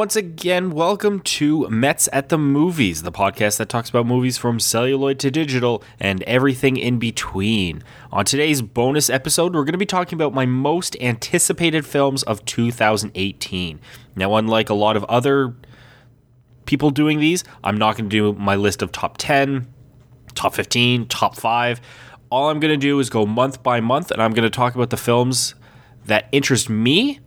Once 0.00 0.16
again, 0.16 0.70
welcome 0.70 1.20
to 1.20 1.68
Mets 1.68 2.08
at 2.10 2.30
the 2.30 2.38
Movies, 2.38 3.02
the 3.02 3.12
podcast 3.12 3.58
that 3.58 3.68
talks 3.68 3.90
about 3.90 4.06
movies 4.06 4.38
from 4.38 4.58
celluloid 4.58 5.18
to 5.18 5.30
digital 5.30 5.84
and 6.00 6.22
everything 6.22 6.78
in 6.78 6.98
between. 6.98 7.82
On 8.10 8.24
today's 8.24 8.62
bonus 8.62 9.10
episode, 9.10 9.54
we're 9.54 9.64
going 9.64 9.72
to 9.72 9.78
be 9.78 9.84
talking 9.84 10.16
about 10.16 10.32
my 10.32 10.46
most 10.46 10.96
anticipated 11.02 11.84
films 11.84 12.22
of 12.22 12.42
2018. 12.46 13.78
Now, 14.16 14.36
unlike 14.36 14.70
a 14.70 14.74
lot 14.74 14.96
of 14.96 15.04
other 15.04 15.54
people 16.64 16.88
doing 16.88 17.20
these, 17.20 17.44
I'm 17.62 17.76
not 17.76 17.98
going 17.98 18.08
to 18.08 18.32
do 18.32 18.32
my 18.40 18.56
list 18.56 18.80
of 18.80 18.92
top 18.92 19.18
10, 19.18 19.66
top 20.34 20.54
15, 20.54 21.08
top 21.08 21.36
5. 21.36 21.78
All 22.30 22.48
I'm 22.48 22.58
going 22.58 22.72
to 22.72 22.78
do 22.78 22.98
is 23.00 23.10
go 23.10 23.26
month 23.26 23.62
by 23.62 23.80
month, 23.80 24.10
and 24.10 24.22
I'm 24.22 24.32
going 24.32 24.44
to 24.44 24.56
talk 24.56 24.74
about 24.74 24.88
the 24.88 24.96
films 24.96 25.56
that 26.06 26.26
interest 26.32 26.70
me 26.70 27.20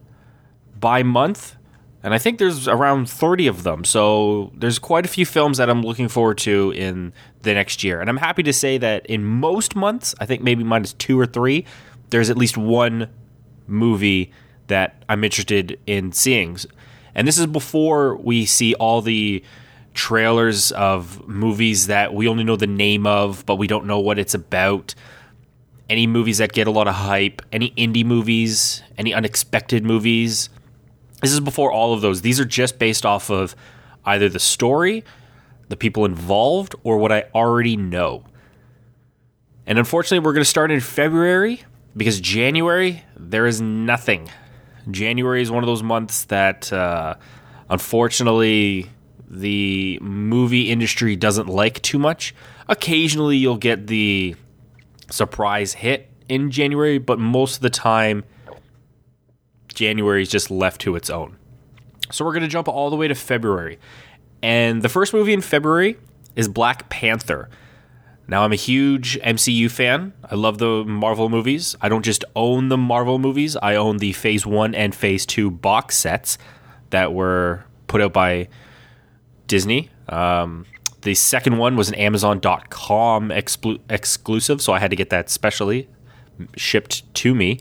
by 0.79 1.03
month 1.03 1.55
and 2.03 2.13
I 2.13 2.17
think 2.17 2.37
there's 2.37 2.67
around 2.67 3.09
30 3.09 3.47
of 3.47 3.63
them. 3.63 3.85
So 3.85 4.51
there's 4.53 4.77
quite 4.77 5.05
a 5.05 5.07
few 5.07 5.25
films 5.25 5.57
that 5.57 5.69
I'm 5.69 5.81
looking 5.81 6.09
forward 6.09 6.37
to 6.39 6.71
in 6.71 7.13
the 7.43 7.53
next 7.53 7.81
year. 7.81 8.01
And 8.01 8.09
I'm 8.09 8.17
happy 8.17 8.43
to 8.43 8.51
say 8.51 8.77
that 8.77 9.05
in 9.05 9.23
most 9.23 9.73
months, 9.73 10.13
I 10.19 10.25
think 10.25 10.41
maybe 10.41 10.65
minus 10.65 10.91
two 10.93 11.17
or 11.17 11.25
three, 11.25 11.65
there's 12.09 12.29
at 12.29 12.37
least 12.37 12.57
one 12.57 13.07
movie 13.67 14.31
that 14.67 15.01
I'm 15.07 15.23
interested 15.23 15.79
in 15.87 16.11
seeing. 16.11 16.57
And 17.15 17.25
this 17.25 17.37
is 17.37 17.47
before 17.47 18.17
we 18.17 18.45
see 18.45 18.73
all 18.75 19.01
the 19.01 19.41
trailers 19.93 20.73
of 20.73 21.25
movies 21.25 21.87
that 21.87 22.13
we 22.13 22.27
only 22.27 22.43
know 22.43 22.57
the 22.57 22.67
name 22.67 23.07
of, 23.07 23.45
but 23.45 23.55
we 23.55 23.67
don't 23.67 23.85
know 23.85 23.99
what 23.99 24.19
it's 24.19 24.33
about. 24.33 24.93
Any 25.89 26.07
movies 26.07 26.39
that 26.39 26.51
get 26.51 26.67
a 26.67 26.71
lot 26.71 26.89
of 26.89 26.95
hype, 26.95 27.41
any 27.53 27.71
indie 27.71 28.03
movies, 28.03 28.83
any 28.97 29.13
unexpected 29.13 29.85
movies 29.85 30.49
this 31.23 31.31
is 31.31 31.39
before 31.39 31.71
all 31.71 31.93
of 31.93 32.01
those. 32.01 32.21
These 32.21 32.39
are 32.39 32.45
just 32.45 32.77
based 32.77 33.05
off 33.05 33.29
of 33.29 33.55
either 34.05 34.29
the 34.29 34.39
story, 34.39 35.03
the 35.69 35.77
people 35.77 36.05
involved, 36.05 36.75
or 36.83 36.97
what 36.97 37.11
I 37.11 37.25
already 37.33 37.77
know. 37.77 38.25
And 39.65 39.79
unfortunately, 39.79 40.19
we're 40.19 40.33
going 40.33 40.43
to 40.43 40.49
start 40.49 40.69
in 40.69 40.81
February 40.81 41.63
because 41.95 42.19
January, 42.19 43.03
there 43.15 43.47
is 43.47 43.61
nothing. 43.61 44.29
January 44.91 45.41
is 45.41 45.49
one 45.49 45.63
of 45.63 45.67
those 45.67 45.81
months 45.81 46.25
that, 46.25 46.71
uh, 46.73 47.15
unfortunately, 47.69 48.89
the 49.29 49.97
movie 50.01 50.69
industry 50.69 51.15
doesn't 51.15 51.47
like 51.47 51.81
too 51.81 51.97
much. 51.97 52.35
Occasionally, 52.67 53.37
you'll 53.37 53.57
get 53.57 53.87
the 53.87 54.35
surprise 55.09 55.73
hit 55.73 56.09
in 56.27 56.51
January, 56.51 56.97
but 56.97 57.19
most 57.19 57.55
of 57.55 57.61
the 57.61 57.69
time, 57.69 58.25
January 59.73 60.21
is 60.21 60.29
just 60.29 60.51
left 60.51 60.81
to 60.81 60.95
its 60.95 61.09
own. 61.09 61.37
So 62.11 62.25
we're 62.25 62.33
going 62.33 62.43
to 62.43 62.49
jump 62.49 62.67
all 62.67 62.89
the 62.89 62.95
way 62.95 63.07
to 63.07 63.15
February. 63.15 63.79
And 64.41 64.81
the 64.81 64.89
first 64.89 65.13
movie 65.13 65.33
in 65.33 65.41
February 65.41 65.97
is 66.35 66.47
Black 66.47 66.89
Panther. 66.89 67.49
Now, 68.27 68.43
I'm 68.43 68.53
a 68.53 68.57
huge 68.57 69.19
MCU 69.19 69.69
fan. 69.69 70.13
I 70.29 70.35
love 70.35 70.57
the 70.57 70.85
Marvel 70.85 71.29
movies. 71.29 71.75
I 71.81 71.89
don't 71.89 72.05
just 72.05 72.23
own 72.35 72.69
the 72.69 72.77
Marvel 72.77 73.19
movies, 73.19 73.57
I 73.57 73.75
own 73.75 73.97
the 73.97 74.13
Phase 74.13 74.45
1 74.45 74.73
and 74.75 74.95
Phase 74.95 75.25
2 75.25 75.51
box 75.51 75.97
sets 75.97 76.37
that 76.91 77.13
were 77.13 77.65
put 77.87 78.01
out 78.01 78.13
by 78.13 78.47
Disney. 79.47 79.89
Um, 80.07 80.65
the 81.01 81.15
second 81.15 81.57
one 81.57 81.75
was 81.75 81.89
an 81.89 81.95
Amazon.com 81.95 83.29
exclu- 83.29 83.79
exclusive, 83.89 84.61
so 84.61 84.71
I 84.71 84.79
had 84.79 84.89
to 84.91 84.95
get 84.95 85.09
that 85.09 85.29
specially 85.29 85.89
shipped 86.55 87.13
to 87.15 87.35
me 87.35 87.59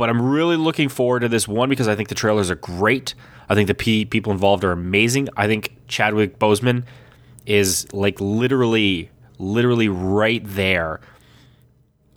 but 0.00 0.08
I'm 0.08 0.22
really 0.22 0.56
looking 0.56 0.88
forward 0.88 1.20
to 1.20 1.28
this 1.28 1.46
one 1.46 1.68
because 1.68 1.86
I 1.86 1.94
think 1.94 2.08
the 2.08 2.14
trailers 2.14 2.50
are 2.50 2.54
great. 2.54 3.14
I 3.50 3.54
think 3.54 3.66
the 3.66 3.74
P- 3.74 4.06
people 4.06 4.32
involved 4.32 4.64
are 4.64 4.72
amazing. 4.72 5.28
I 5.36 5.46
think 5.46 5.76
Chadwick 5.88 6.38
Boseman 6.38 6.84
is 7.44 7.86
like 7.92 8.18
literally, 8.18 9.10
literally 9.36 9.90
right 9.90 10.40
there. 10.42 11.02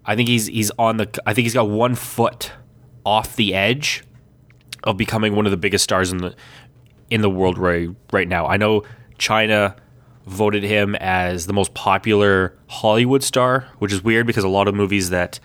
I 0.06 0.16
think 0.16 0.30
he's 0.30 0.48
he's 0.48 0.72
on 0.80 0.96
the. 0.96 1.10
I 1.26 1.34
think 1.34 1.44
he's 1.44 1.54
got 1.54 1.68
one 1.68 1.94
foot 1.96 2.54
off 3.06 3.36
the 3.36 3.54
edge 3.54 4.06
of 4.86 4.96
becoming 4.96 5.36
one 5.36 5.46
of 5.46 5.52
the 5.52 5.58
biggest 5.58 5.84
stars 5.84 6.10
in 6.10 6.20
the 6.20 6.34
in 7.10 7.20
the 7.20 7.30
world 7.30 7.58
right 7.58 7.90
right 8.14 8.30
now. 8.30 8.48
I 8.48 8.56
know 8.56 8.84
China 9.18 9.76
voted 10.26 10.64
him 10.64 10.96
as 10.96 11.48
the 11.48 11.54
most 11.54 11.74
popular 11.74 12.58
Hollywood 12.68 13.24
star, 13.24 13.68
which 13.80 13.92
is 13.92 14.02
weird 14.02 14.26
because 14.26 14.46
a 14.46 14.50
lot 14.50 14.70
of 14.70 14.74
movies 14.74 15.10
that 15.10 15.42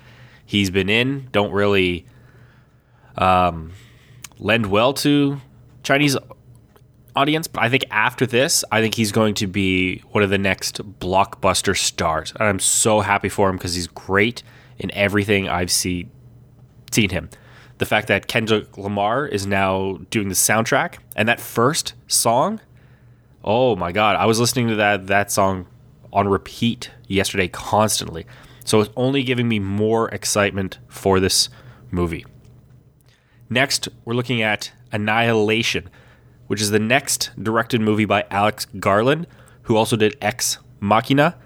he's 0.47 0.71
been 0.71 0.89
in 0.89 1.27
don't 1.33 1.51
really 1.51 2.07
um, 3.19 3.73
lend 4.39 4.67
well 4.67 4.95
to 4.95 5.41
Chinese 5.83 6.17
audience. 7.15 7.49
But 7.49 7.63
I 7.63 7.69
think 7.69 7.85
after 7.91 8.25
this, 8.25 8.65
I 8.73 8.81
think 8.81 8.95
he's 8.95 9.13
going 9.13 9.35
to 9.35 9.47
be 9.47 9.99
one 10.11 10.23
of 10.25 10.31
the 10.31 10.39
next 10.39 10.81
blockbuster 11.01 11.77
stars. 11.77 12.33
And 12.39 12.49
I'm 12.49 12.61
so 12.61 13.01
happy 13.01 13.29
for 13.29 13.51
him 13.51 13.57
because 13.57 13.75
he's 13.75 13.89
great 13.89 14.43
in 14.79 14.91
everything 14.93 15.49
I've 15.49 15.71
see, 15.71 16.09
seen 16.91 17.11
him. 17.11 17.29
The 17.79 17.87
fact 17.87 18.09
that 18.09 18.27
Kendrick 18.27 18.77
Lamar 18.79 19.27
is 19.27 19.47
now 19.47 19.99
doing 20.11 20.29
the 20.29 20.35
soundtrack 20.35 20.99
and 21.15 21.29
that 21.29 21.41
first 21.41 21.95
song, 22.07 22.61
oh 23.45 23.77
my 23.77 23.93
god, 23.93 24.17
I 24.17 24.27
was 24.27 24.41
listening 24.41 24.69
to 24.69 24.77
that 24.77 25.07
that 25.07 25.31
song 25.31 25.67
on 26.13 26.27
repeat 26.27 26.91
yesterday 27.07 27.47
constantly. 27.47 28.27
So 28.65 28.81
it's 28.81 28.91
only 28.97 29.23
giving 29.23 29.49
me 29.49 29.61
more 29.61 30.09
excitement 30.09 30.79
for 30.89 31.21
this 31.21 31.49
movie. 31.91 32.27
Next, 33.51 33.89
we're 34.05 34.15
looking 34.15 34.43
at 34.43 34.73
Annihilation, 34.93 35.89
which 36.47 36.61
is 36.61 36.71
the 36.71 36.79
next 36.79 37.31
directed 37.41 37.81
movie 37.81 38.05
by 38.05 38.25
Alex 38.31 38.67
Garland, 38.79 39.27
who 39.63 39.77
also 39.77 39.97
did 39.97 40.17
Ex 40.21 40.59
Machina, 40.81 41.37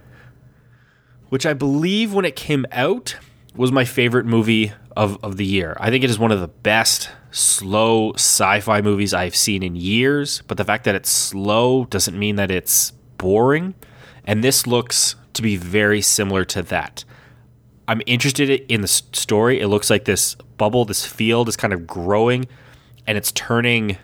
which 1.29 1.47
I 1.47 1.53
believe 1.55 2.13
when 2.13 2.25
it 2.25 2.37
came 2.37 2.67
out 2.73 3.17
was 3.55 3.73
my 3.73 3.85
favorite 3.85 4.27
movie 4.27 4.73
of, 4.97 5.23
of 5.23 5.37
the 5.37 5.45
year. 5.45 5.77
I 5.81 5.91
think 5.91 6.05
it 6.05 6.11
is 6.11 6.19
one 6.19 6.33
of 6.33 6.41
the 6.41 6.49
best 6.49 7.11
slow 7.31 8.13
sci 8.15 8.61
fi 8.61 8.81
movies 8.81 9.15
I've 9.15 9.37
seen 9.37 9.63
in 9.63 9.77
years, 9.77 10.43
but 10.47 10.57
the 10.57 10.65
fact 10.65 10.85
that 10.85 10.95
it's 10.95 11.11
slow 11.11 11.85
doesn't 11.87 12.19
mean 12.19 12.37
that 12.37 12.51
it's 12.51 12.93
boring. 13.19 13.75
And 14.25 14.43
this 14.43 14.67
looks 14.67 15.17
to 15.35 15.43
be 15.43 15.57
very 15.57 16.01
similar 16.01 16.45
to 16.47 16.63
that. 16.63 17.05
I'm 17.89 18.03
interested 18.07 18.51
in 18.51 18.81
the 18.81 18.89
story. 18.89 19.61
It 19.61 19.69
looks 19.69 19.91
like 19.91 20.05
this 20.05 20.35
bubble, 20.57 20.85
this 20.85 21.05
field 21.05 21.49
is 21.49 21.57
kind 21.57 21.73
of 21.73 21.87
growing 21.87 22.47
and 23.07 23.19
it's 23.19 23.33
turning 23.33 23.97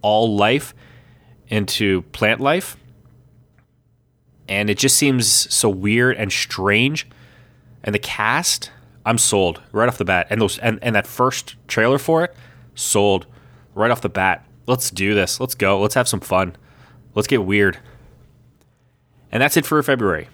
all 0.00 0.34
life 0.34 0.74
into 1.48 2.02
plant 2.12 2.40
life. 2.40 2.76
And 4.48 4.68
it 4.70 4.78
just 4.78 4.96
seems 4.96 5.28
so 5.54 5.68
weird 5.68 6.16
and 6.16 6.32
strange. 6.32 7.06
And 7.84 7.94
the 7.94 7.98
cast, 7.98 8.70
I'm 9.04 9.18
sold 9.18 9.60
right 9.72 9.88
off 9.88 9.98
the 9.98 10.04
bat. 10.04 10.26
And 10.30 10.40
those 10.40 10.58
and, 10.58 10.78
and 10.82 10.94
that 10.94 11.06
first 11.06 11.56
trailer 11.68 11.98
for 11.98 12.24
it, 12.24 12.34
sold 12.74 13.26
right 13.74 13.90
off 13.90 14.00
the 14.00 14.08
bat. 14.08 14.46
Let's 14.66 14.90
do 14.90 15.14
this. 15.14 15.40
Let's 15.40 15.54
go. 15.54 15.80
Let's 15.80 15.94
have 15.94 16.08
some 16.08 16.20
fun. 16.20 16.56
Let's 17.14 17.28
get 17.28 17.44
weird. 17.44 17.78
And 19.30 19.42
that's 19.42 19.56
it 19.56 19.66
for 19.66 19.82
February. 19.82 20.28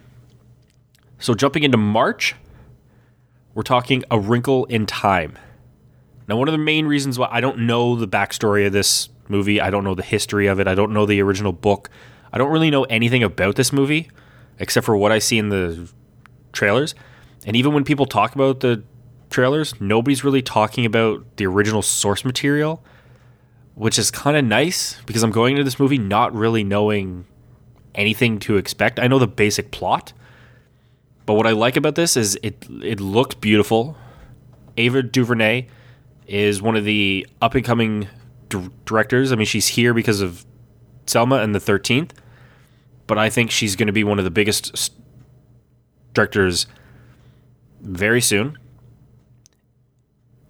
So 1.19 1.35
jumping 1.35 1.63
into 1.63 1.79
March, 1.79 2.35
we're 3.59 3.63
talking 3.65 4.05
A 4.13 4.21
Wrinkle 4.21 4.67
in 4.67 4.87
Time. 4.87 5.37
Now, 6.29 6.37
one 6.37 6.47
of 6.47 6.53
the 6.53 6.59
main 6.59 6.87
reasons 6.87 7.19
why 7.19 7.27
I 7.29 7.41
don't 7.41 7.67
know 7.67 7.97
the 7.97 8.07
backstory 8.07 8.65
of 8.65 8.73
this 8.73 9.09
movie, 9.29 9.61
I 9.61 9.69
don't 9.69 9.83
know 9.83 9.97
the 9.97 10.05
history 10.05 10.47
of 10.47 10.61
it, 10.61 10.69
I 10.69 10.77
don't 10.77 10.93
know 10.93 11.07
the 11.07 11.21
original 11.21 11.53
book, 11.53 11.91
I 12.33 12.39
don't 12.39 12.53
really 12.53 12.71
know 12.71 12.85
anything 12.85 13.25
about 13.25 13.57
this 13.57 13.73
movie 13.73 14.13
except 14.61 14.87
for 14.87 14.97
what 14.97 15.11
I 15.11 15.19
see 15.19 15.39
in 15.39 15.49
the 15.49 15.91
trailers. 16.53 16.95
And 17.47 17.57
even 17.57 17.73
when 17.73 17.83
people 17.83 18.07
talk 18.07 18.37
about 18.37 18.61
the 18.61 18.85
trailers, 19.29 19.81
nobody's 19.81 20.23
really 20.23 20.41
talking 20.41 20.87
about 20.87 21.27
the 21.37 21.47
original 21.49 21.83
source 21.83 22.25
material, 22.25 22.81
which 23.75 23.99
is 23.99 24.13
kind 24.13 24.37
of 24.37 24.45
nice 24.45 25.01
because 25.05 25.25
I'm 25.25 25.33
going 25.33 25.55
into 25.55 25.65
this 25.65 25.81
movie 25.81 25.99
not 25.99 26.33
really 26.33 26.63
knowing 26.63 27.25
anything 27.93 28.39
to 28.39 28.57
expect. 28.57 29.01
I 29.01 29.09
know 29.09 29.19
the 29.19 29.27
basic 29.27 29.73
plot, 29.73 30.13
but 31.29 31.35
what 31.35 31.47
I 31.47 31.51
like 31.51 31.77
about 31.77 31.95
this 31.95 32.17
is 32.17 32.39
it 32.43 32.67
it 32.83 33.01
looks 33.01 33.35
beautiful. 33.35 33.99
Ava 34.79 35.03
DuVernay 35.03 35.67
is 36.27 36.63
one 36.63 36.75
of 36.75 36.87
the 36.87 37.27
up 37.43 37.55
and 37.55 37.63
coming 37.63 38.09
d- 38.49 38.71
directors. 38.87 39.31
I 39.31 39.37
mean, 39.37 39.45
she's 39.45 39.67
here 39.67 39.93
because 39.93 40.23
of 40.23 40.47
Selma 41.05 41.37
and 41.41 41.55
the 41.55 41.61
Thirteenth, 41.61 42.15
but 43.07 43.19
I 43.19 43.29
think 43.29 43.51
she's 43.51 43.77
going 43.77 43.89
to 43.89 43.93
be 43.93 44.05
one 44.05 44.19
of 44.19 44.25
the 44.25 44.31
biggest 44.31 44.75
st- 44.75 44.99
directors 46.15 46.67
very 47.83 48.23
soon. 48.23 48.57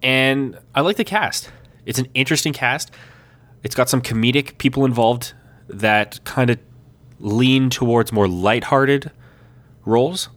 And 0.01 0.57
I 0.73 0.79
like 0.79 0.95
the 0.95 1.03
cast. 1.03 1.51
It's 1.85 1.99
an 1.99 2.07
interesting 2.13 2.53
cast. 2.53 2.89
It's 3.63 3.75
got 3.75 3.89
some 3.89 4.01
comedic 4.01 4.57
people 4.59 4.85
involved 4.85 5.33
that 5.67 6.23
kind 6.23 6.49
of 6.49 6.57
lean 7.19 7.69
towards 7.69 8.13
more 8.13 8.29
lighthearted 8.29 9.11
roles. 9.83 10.29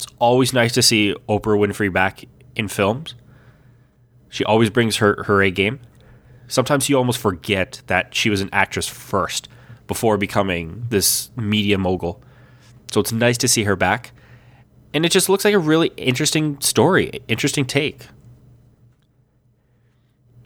It's 0.00 0.10
always 0.18 0.54
nice 0.54 0.72
to 0.72 0.82
see 0.82 1.14
Oprah 1.28 1.58
Winfrey 1.58 1.92
back 1.92 2.24
in 2.56 2.68
films. 2.68 3.14
She 4.30 4.42
always 4.46 4.70
brings 4.70 4.96
her, 4.96 5.24
her 5.24 5.42
A 5.42 5.50
game. 5.50 5.78
Sometimes 6.48 6.88
you 6.88 6.96
almost 6.96 7.18
forget 7.18 7.82
that 7.86 8.14
she 8.14 8.30
was 8.30 8.40
an 8.40 8.48
actress 8.50 8.86
first 8.86 9.46
before 9.86 10.16
becoming 10.16 10.86
this 10.88 11.30
media 11.36 11.76
mogul. 11.76 12.22
So 12.90 13.00
it's 13.00 13.12
nice 13.12 13.36
to 13.38 13.48
see 13.48 13.64
her 13.64 13.76
back. 13.76 14.12
And 14.94 15.04
it 15.04 15.12
just 15.12 15.28
looks 15.28 15.44
like 15.44 15.52
a 15.52 15.58
really 15.58 15.88
interesting 15.98 16.58
story, 16.62 17.20
interesting 17.28 17.66
take. 17.66 18.06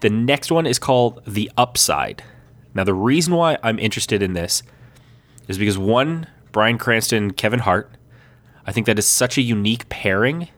The 0.00 0.10
next 0.10 0.50
one 0.50 0.66
is 0.66 0.80
called 0.80 1.22
The 1.28 1.48
Upside. 1.56 2.24
Now, 2.74 2.82
the 2.82 2.92
reason 2.92 3.34
why 3.34 3.56
I'm 3.62 3.78
interested 3.78 4.20
in 4.20 4.32
this 4.32 4.64
is 5.46 5.58
because 5.58 5.78
one, 5.78 6.26
Bryan 6.50 6.76
Cranston, 6.76 7.34
Kevin 7.34 7.60
Hart, 7.60 7.88
I 8.66 8.72
think 8.72 8.86
that 8.86 8.98
is 8.98 9.06
such 9.06 9.38
a 9.38 9.42
unique 9.42 9.88
pairing 9.88 10.48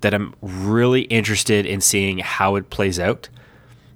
that 0.00 0.14
I'm 0.14 0.34
really 0.40 1.02
interested 1.02 1.66
in 1.66 1.80
seeing 1.80 2.18
how 2.18 2.56
it 2.56 2.70
plays 2.70 2.98
out. 2.98 3.28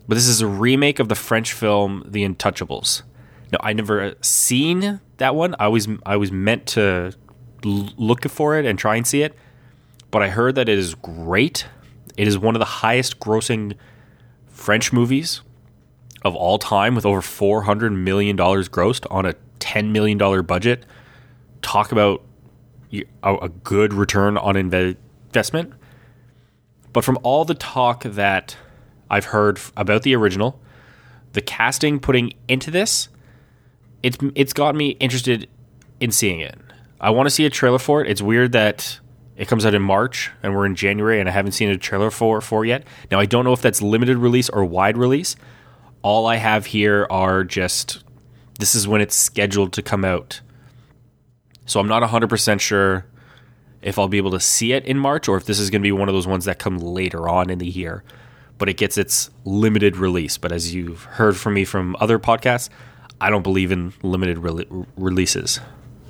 But 0.08 0.16
this 0.16 0.26
is 0.26 0.40
a 0.40 0.46
remake 0.46 0.98
of 0.98 1.08
the 1.08 1.14
French 1.14 1.52
film 1.52 2.04
The 2.06 2.24
Untouchables. 2.26 3.02
Now, 3.52 3.58
I 3.62 3.72
never 3.72 4.14
seen 4.20 5.00
that 5.18 5.34
one. 5.34 5.54
I 5.58 5.68
was 5.68 5.88
I 6.04 6.16
was 6.16 6.32
meant 6.32 6.66
to 6.68 7.12
look 7.64 8.28
for 8.28 8.58
it 8.58 8.64
and 8.64 8.78
try 8.78 8.96
and 8.96 9.06
see 9.06 9.22
it, 9.22 9.34
but 10.10 10.22
I 10.22 10.28
heard 10.28 10.54
that 10.54 10.68
it 10.68 10.78
is 10.78 10.94
great. 10.94 11.66
It 12.16 12.26
is 12.26 12.38
one 12.38 12.54
of 12.54 12.60
the 12.60 12.64
highest 12.64 13.20
grossing 13.20 13.76
French 14.48 14.92
movies 14.92 15.42
of 16.22 16.34
all 16.34 16.58
time 16.58 16.94
with 16.94 17.06
over 17.06 17.20
$400 17.20 17.94
million 17.96 18.36
grossed 18.36 19.06
on 19.10 19.26
a 19.26 19.34
$10 19.58 19.90
million 19.90 20.18
budget. 20.44 20.84
Talk 21.62 21.92
about 21.92 22.22
a 23.22 23.48
good 23.48 23.94
return 23.94 24.36
on 24.36 24.56
investment. 24.56 25.72
But 26.92 27.04
from 27.04 27.18
all 27.22 27.44
the 27.44 27.54
talk 27.54 28.02
that 28.02 28.56
I've 29.08 29.26
heard 29.26 29.60
about 29.76 30.02
the 30.02 30.14
original, 30.16 30.60
the 31.32 31.40
casting 31.40 32.00
putting 32.00 32.32
into 32.48 32.70
this, 32.70 33.08
it's 34.02 34.18
it's 34.34 34.52
got 34.52 34.74
me 34.74 34.90
interested 35.00 35.48
in 36.00 36.10
seeing 36.10 36.40
it. 36.40 36.58
I 37.00 37.10
want 37.10 37.26
to 37.26 37.30
see 37.30 37.44
a 37.44 37.50
trailer 37.50 37.78
for 37.78 38.02
it. 38.02 38.10
It's 38.10 38.22
weird 38.22 38.52
that 38.52 38.98
it 39.36 39.48
comes 39.48 39.64
out 39.64 39.74
in 39.74 39.82
March 39.82 40.30
and 40.42 40.54
we're 40.54 40.66
in 40.66 40.74
January 40.74 41.20
and 41.20 41.28
I 41.28 41.32
haven't 41.32 41.52
seen 41.52 41.70
a 41.70 41.78
trailer 41.78 42.10
for 42.10 42.40
for 42.40 42.64
yet. 42.64 42.84
Now 43.10 43.20
I 43.20 43.26
don't 43.26 43.44
know 43.44 43.52
if 43.52 43.62
that's 43.62 43.80
limited 43.80 44.18
release 44.18 44.48
or 44.48 44.64
wide 44.64 44.96
release. 44.96 45.36
All 46.02 46.26
I 46.26 46.36
have 46.36 46.66
here 46.66 47.06
are 47.10 47.44
just 47.44 48.04
this 48.58 48.74
is 48.74 48.86
when 48.86 49.00
it's 49.00 49.14
scheduled 49.14 49.72
to 49.74 49.82
come 49.82 50.04
out. 50.04 50.40
So 51.70 51.78
I'm 51.78 51.86
not 51.86 52.02
100% 52.02 52.58
sure 52.58 53.06
if 53.80 53.96
I'll 53.96 54.08
be 54.08 54.16
able 54.16 54.32
to 54.32 54.40
see 54.40 54.72
it 54.72 54.84
in 54.86 54.98
March 54.98 55.28
or 55.28 55.36
if 55.36 55.44
this 55.44 55.60
is 55.60 55.70
going 55.70 55.82
to 55.82 55.86
be 55.86 55.92
one 55.92 56.08
of 56.08 56.14
those 56.16 56.26
ones 56.26 56.46
that 56.46 56.58
come 56.58 56.78
later 56.78 57.28
on 57.28 57.48
in 57.48 57.58
the 57.58 57.66
year. 57.68 58.02
But 58.58 58.68
it 58.68 58.76
gets 58.76 58.98
its 58.98 59.30
limited 59.44 59.96
release. 59.96 60.36
But 60.36 60.50
as 60.50 60.74
you've 60.74 61.04
heard 61.04 61.36
from 61.36 61.54
me 61.54 61.64
from 61.64 61.94
other 62.00 62.18
podcasts, 62.18 62.70
I 63.20 63.30
don't 63.30 63.44
believe 63.44 63.70
in 63.70 63.92
limited 64.02 64.38
re- 64.38 64.66
releases. 64.96 65.60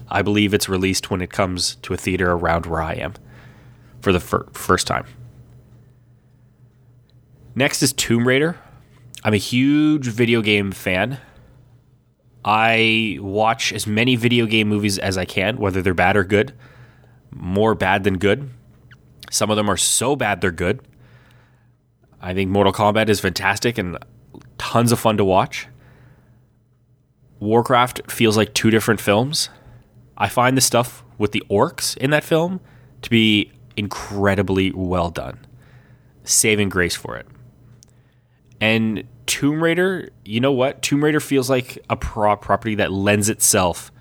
I 0.08 0.22
believe 0.22 0.54
it's 0.54 0.66
released 0.66 1.10
when 1.10 1.20
it 1.20 1.30
comes 1.30 1.74
to 1.82 1.92
a 1.92 1.96
theater 1.98 2.32
around 2.32 2.64
where 2.64 2.80
I 2.80 2.94
am 2.94 3.12
for 4.00 4.12
the 4.14 4.20
fir- 4.20 4.46
first 4.54 4.86
time. 4.86 5.04
Next 7.54 7.82
is 7.82 7.92
Tomb 7.92 8.26
Raider. 8.26 8.58
I'm 9.24 9.34
a 9.34 9.36
huge 9.36 10.06
video 10.06 10.40
game 10.40 10.72
fan. 10.72 11.18
I 12.44 13.18
watch 13.20 13.72
as 13.72 13.86
many 13.86 14.16
video 14.16 14.46
game 14.46 14.68
movies 14.68 14.98
as 14.98 15.18
I 15.18 15.24
can, 15.24 15.58
whether 15.58 15.82
they're 15.82 15.94
bad 15.94 16.16
or 16.16 16.24
good. 16.24 16.54
More 17.30 17.74
bad 17.74 18.04
than 18.04 18.18
good. 18.18 18.50
Some 19.30 19.50
of 19.50 19.56
them 19.56 19.70
are 19.70 19.76
so 19.76 20.16
bad 20.16 20.40
they're 20.40 20.50
good. 20.50 20.80
I 22.20 22.34
think 22.34 22.50
Mortal 22.50 22.72
Kombat 22.72 23.08
is 23.08 23.20
fantastic 23.20 23.78
and 23.78 23.98
tons 24.58 24.92
of 24.92 25.00
fun 25.00 25.16
to 25.16 25.24
watch. 25.24 25.68
Warcraft 27.38 28.10
feels 28.10 28.36
like 28.36 28.52
two 28.52 28.70
different 28.70 29.00
films. 29.00 29.48
I 30.16 30.28
find 30.28 30.56
the 30.56 30.60
stuff 30.60 31.02
with 31.16 31.32
the 31.32 31.42
orcs 31.50 31.96
in 31.96 32.10
that 32.10 32.24
film 32.24 32.60
to 33.02 33.10
be 33.10 33.52
incredibly 33.76 34.70
well 34.72 35.10
done. 35.10 35.38
Saving 36.24 36.68
grace 36.68 36.94
for 36.94 37.16
it. 37.16 37.26
And 38.60 39.04
Tomb 39.30 39.62
Raider, 39.62 40.08
you 40.24 40.40
know 40.40 40.50
what? 40.50 40.82
Tomb 40.82 41.04
Raider 41.04 41.20
feels 41.20 41.48
like 41.48 41.78
a 41.88 41.94
pro- 41.94 42.34
property 42.34 42.74
that 42.74 42.90
lends 42.90 43.28
itself 43.28 43.92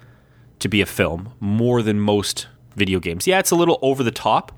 to 0.58 0.68
be 0.68 0.82
a 0.82 0.88
film 0.88 1.34
more 1.40 1.84
than 1.84 2.00
most 2.00 2.48
video 2.76 3.00
games. 3.00 3.28
Yeah, 3.28 3.38
it's 3.38 3.52
a 3.52 3.56
little 3.56 3.78
over 3.84 4.02
the 4.02 4.10
top, 4.10 4.52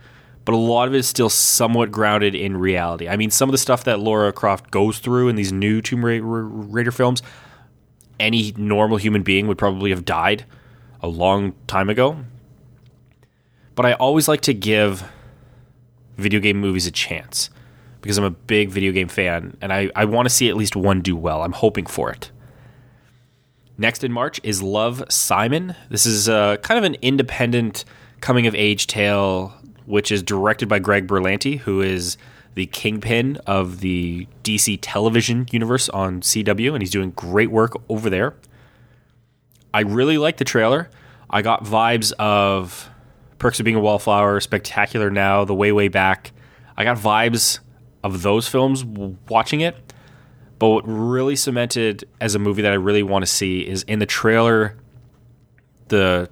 but 0.46 0.54
a 0.54 0.58
lot 0.58 0.88
of 0.88 0.96
it 0.96 1.00
is 1.00 1.10
still 1.10 1.30
somewhat 1.30 1.92
grounded 1.92 2.36
in 2.36 2.56
reality. 2.56 3.10
I 3.10 3.18
mean, 3.18 3.32
some 3.32 3.50
of 3.50 3.52
the 3.52 3.58
stuff 3.58 3.84
that 3.84 4.00
Lara 4.00 4.32
Croft 4.32 4.72
goes 4.72 5.00
through 5.00 5.28
in 5.28 5.36
these 5.36 5.52
new 5.52 5.82
Tomb 5.82 6.06
Raider 6.06 6.92
films, 6.94 7.22
any 8.18 8.54
normal 8.56 8.96
human 8.96 9.24
being 9.24 9.48
would 9.48 9.58
probably 9.58 9.90
have 9.90 10.06
died 10.06 10.46
a 11.02 11.10
long 11.10 11.54
time 11.68 11.90
ago. 11.90 12.24
But 13.76 13.86
I 13.86 13.92
always 13.92 14.30
like 14.30 14.42
to 14.42 14.54
give 14.54 15.04
video 16.16 16.40
game 16.40 16.62
movies 16.62 16.88
a 16.88 16.92
chance 16.92 17.50
because 18.02 18.18
I'm 18.18 18.24
a 18.24 18.32
big 18.32 18.70
video 18.70 18.92
game 18.92 19.08
fan 19.08 19.58
and 19.62 19.72
I, 19.72 19.90
I 19.96 20.06
want 20.06 20.26
to 20.26 20.30
see 20.30 20.50
at 20.50 20.56
least 20.56 20.76
one 20.76 21.02
do 21.02 21.16
well. 21.16 21.44
I'm 21.44 21.52
hoping 21.52 21.86
for 21.86 22.12
it. 22.12 22.32
Next 23.78 24.04
in 24.04 24.12
March 24.12 24.40
is 24.44 24.62
Love 24.62 25.04
Simon. 25.10 25.76
This 25.90 26.06
is 26.06 26.30
uh, 26.30 26.58
kind 26.58 26.78
of 26.78 26.84
an 26.84 26.96
independent 27.02 27.86
coming 28.20 28.46
of 28.46 28.54
age 28.54 28.88
tale, 28.88 29.54
which 29.86 30.12
is 30.12 30.22
directed 30.22 30.70
by 30.70 30.80
Greg 30.80 31.08
Berlanti, 31.08 31.60
who 31.60 31.82
is 31.82 32.18
the 32.54 32.66
kingpin 32.68 33.38
of 33.48 33.80
the 33.80 34.28
DC 34.44 34.78
television 34.82 35.48
universe 35.52 35.90
on 35.90 36.22
CW, 36.22 36.74
and 36.74 36.82
he's 36.82 36.92
doing 36.92 37.12
great 37.12 37.50
work 37.50 37.74
over 37.90 38.10
there. 38.10 38.36
I 39.74 39.82
really 39.82 40.18
like 40.18 40.38
the 40.38 40.44
trailer. 40.46 40.90
I 41.30 41.42
got 41.42 41.64
vibes 41.64 42.12
of 42.20 42.90
Perks 43.40 43.60
of 43.60 43.64
Being 43.64 43.78
a 43.78 43.80
Wallflower, 43.80 44.42
Spectacular 44.42 45.10
Now, 45.10 45.46
The 45.46 45.56
Way 45.56 45.72
Way 45.72 45.88
Back. 45.88 46.34
I 46.76 46.84
got 46.84 46.98
vibes 46.98 47.60
of 48.04 48.22
those 48.22 48.48
films 48.48 48.84
watching 49.30 49.62
it. 49.62 49.76
But 50.60 50.70
what 50.70 50.84
really 50.88 51.36
cemented 51.36 52.08
as 52.20 52.36
a 52.36 52.40
movie 52.40 52.62
that 52.62 52.72
I 52.72 52.76
really 52.76 53.04
want 53.04 53.24
to 53.24 53.32
see 53.32 53.68
is 53.68 53.84
in 53.84 54.00
the 54.00 54.06
trailer, 54.06 54.78
the 55.88 56.30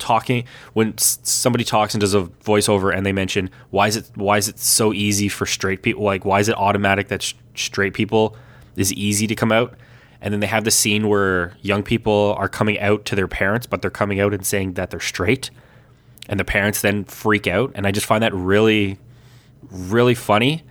talking 0.00 0.44
when 0.72 0.96
somebody 0.98 1.62
talks 1.62 1.94
and 1.94 2.00
does 2.00 2.14
a 2.14 2.22
voiceover 2.22 2.92
and 2.96 3.04
they 3.04 3.12
mention 3.12 3.50
why 3.68 3.86
is 3.86 3.96
it 3.96 4.10
why 4.14 4.38
is 4.38 4.48
it 4.48 4.58
so 4.58 4.92
easy 4.92 5.28
for 5.28 5.44
straight 5.44 5.82
people 5.82 6.02
like 6.02 6.24
why 6.24 6.40
is 6.40 6.48
it 6.48 6.56
automatic 6.56 7.08
that 7.08 7.22
sh- 7.22 7.34
straight 7.54 7.92
people 7.92 8.34
is 8.76 8.92
easy 8.94 9.26
to 9.26 9.34
come 9.34 9.52
out 9.52 9.74
and 10.22 10.32
then 10.32 10.40
they 10.40 10.46
have 10.46 10.64
the 10.64 10.70
scene 10.70 11.06
where 11.06 11.54
young 11.60 11.82
people 11.82 12.34
are 12.38 12.48
coming 12.48 12.80
out 12.80 13.04
to 13.04 13.14
their 13.14 13.28
parents 13.28 13.66
but 13.66 13.82
they're 13.82 13.90
coming 13.90 14.18
out 14.18 14.32
and 14.32 14.44
saying 14.44 14.72
that 14.72 14.90
they're 14.90 14.98
straight 14.98 15.50
and 16.28 16.40
the 16.40 16.44
parents 16.44 16.80
then 16.80 17.04
freak 17.04 17.46
out 17.46 17.70
and 17.74 17.86
I 17.86 17.92
just 17.92 18.06
find 18.06 18.22
that 18.22 18.34
really 18.34 18.98
really 19.70 20.14
funny 20.14 20.64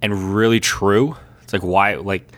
and 0.00 0.34
really 0.34 0.60
true. 0.60 1.16
It's 1.42 1.52
like 1.52 1.62
why 1.62 1.94
like 1.94 2.28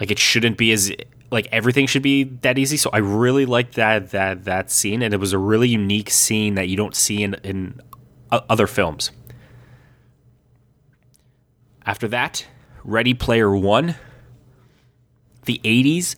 like 0.00 0.10
it 0.10 0.18
shouldn't 0.18 0.56
be 0.56 0.72
as 0.72 0.92
like 1.30 1.48
everything 1.52 1.86
should 1.86 2.02
be 2.02 2.24
that 2.24 2.58
easy. 2.58 2.76
So 2.76 2.90
I 2.92 2.98
really 2.98 3.46
liked 3.46 3.74
that 3.74 4.10
that 4.10 4.44
that 4.44 4.70
scene, 4.70 5.02
and 5.02 5.12
it 5.12 5.18
was 5.18 5.32
a 5.32 5.38
really 5.38 5.68
unique 5.68 6.10
scene 6.10 6.54
that 6.54 6.68
you 6.68 6.76
don't 6.76 6.96
see 6.96 7.22
in 7.22 7.34
in 7.44 7.80
other 8.30 8.66
films. 8.66 9.10
After 11.84 12.08
that, 12.08 12.46
Ready 12.84 13.14
Player 13.14 13.54
One. 13.54 13.96
The 15.44 15.60
'80s 15.64 16.14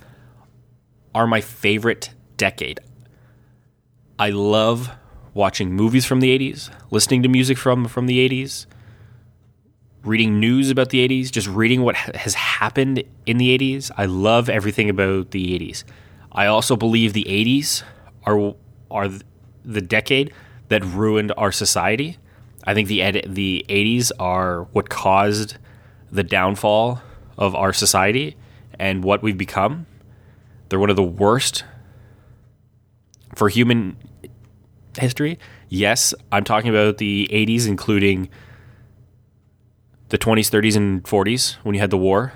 are 1.14 1.26
my 1.26 1.40
favorite 1.40 2.10
decade. 2.36 2.80
I 4.18 4.30
love 4.30 4.90
watching 5.34 5.72
movies 5.72 6.04
from 6.04 6.20
the 6.20 6.36
80s, 6.36 6.70
listening 6.90 7.22
to 7.22 7.28
music 7.28 7.58
from 7.58 7.86
from 7.86 8.06
the 8.06 8.28
80s, 8.28 8.66
reading 10.04 10.40
news 10.40 10.70
about 10.70 10.90
the 10.90 11.06
80s, 11.06 11.30
just 11.30 11.46
reading 11.48 11.82
what 11.82 11.96
has 11.96 12.34
happened 12.34 13.02
in 13.26 13.36
the 13.36 13.56
80s. 13.56 13.90
I 13.96 14.06
love 14.06 14.48
everything 14.48 14.88
about 14.88 15.30
the 15.30 15.58
80s. 15.58 15.84
I 16.32 16.46
also 16.46 16.76
believe 16.76 17.12
the 17.12 17.24
80s 17.24 17.82
are 18.24 18.54
are 18.90 19.08
the 19.64 19.80
decade 19.80 20.32
that 20.68 20.84
ruined 20.84 21.32
our 21.36 21.52
society. 21.52 22.18
I 22.64 22.74
think 22.74 22.88
the 22.88 23.02
ed- 23.02 23.26
the 23.28 23.64
80s 23.68 24.12
are 24.18 24.64
what 24.72 24.88
caused 24.88 25.56
the 26.10 26.22
downfall 26.22 27.02
of 27.38 27.54
our 27.54 27.72
society 27.72 28.36
and 28.78 29.04
what 29.04 29.22
we've 29.22 29.38
become. 29.38 29.86
They're 30.68 30.78
one 30.78 30.90
of 30.90 30.96
the 30.96 31.02
worst 31.02 31.64
for 33.34 33.48
human 33.48 33.96
history. 34.98 35.38
Yes, 35.68 36.14
I'm 36.32 36.44
talking 36.44 36.70
about 36.70 36.98
the 36.98 37.28
80s, 37.32 37.66
including 37.66 38.28
the 40.08 40.18
20s, 40.18 40.50
30s, 40.50 40.76
and 40.76 41.02
40s 41.04 41.54
when 41.62 41.74
you 41.74 41.80
had 41.80 41.90
the 41.90 41.98
war 41.98 42.32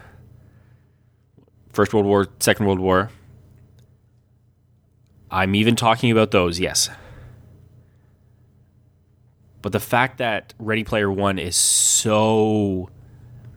First 1.74 1.92
World 1.92 2.06
War, 2.06 2.28
Second 2.38 2.66
World 2.66 2.78
War. 2.78 3.10
I'm 5.30 5.56
even 5.56 5.74
talking 5.74 6.12
about 6.12 6.30
those, 6.30 6.60
yes. 6.60 6.88
But 9.60 9.72
the 9.72 9.80
fact 9.80 10.18
that 10.18 10.54
Ready 10.60 10.84
Player 10.84 11.10
One 11.10 11.38
is 11.38 11.56
so 11.56 12.90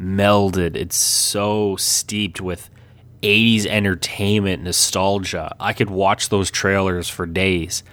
melded. 0.01 0.75
It's 0.75 0.97
so 0.97 1.75
steeped 1.75 2.41
with 2.41 2.71
80s 3.21 3.67
entertainment 3.67 4.63
nostalgia. 4.63 5.55
I 5.59 5.73
could 5.73 5.91
watch 5.91 6.29
those 6.29 6.49
trailers 6.49 7.09
for 7.09 7.27
days. 7.27 7.83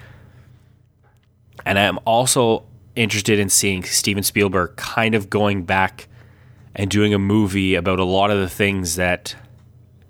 And 1.65 1.79
I'm 1.79 1.99
also 2.05 2.65
interested 2.95 3.39
in 3.39 3.49
seeing 3.49 3.83
Steven 3.83 4.23
Spielberg 4.23 4.75
kind 4.75 5.15
of 5.15 5.29
going 5.29 5.63
back 5.63 6.07
and 6.75 6.89
doing 6.89 7.13
a 7.13 7.19
movie 7.19 7.75
about 7.75 7.99
a 7.99 8.03
lot 8.03 8.31
of 8.31 8.39
the 8.39 8.49
things 8.49 8.95
that 8.95 9.35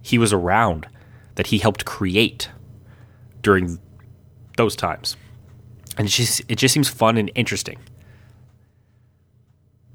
he 0.01 0.17
was 0.17 0.33
around, 0.33 0.87
that 1.35 1.47
he 1.47 1.57
helped 1.57 1.85
create 1.85 2.49
during 3.41 3.79
those 4.57 4.75
times. 4.75 5.15
And 5.97 6.07
it 6.07 6.11
just, 6.11 6.41
it 6.49 6.55
just 6.55 6.73
seems 6.73 6.89
fun 6.89 7.17
and 7.17 7.31
interesting. 7.35 7.77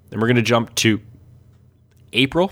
Then 0.09 0.21
we're 0.21 0.27
going 0.27 0.37
to 0.37 0.43
jump 0.43 0.75
to 0.77 1.01
April. 2.13 2.51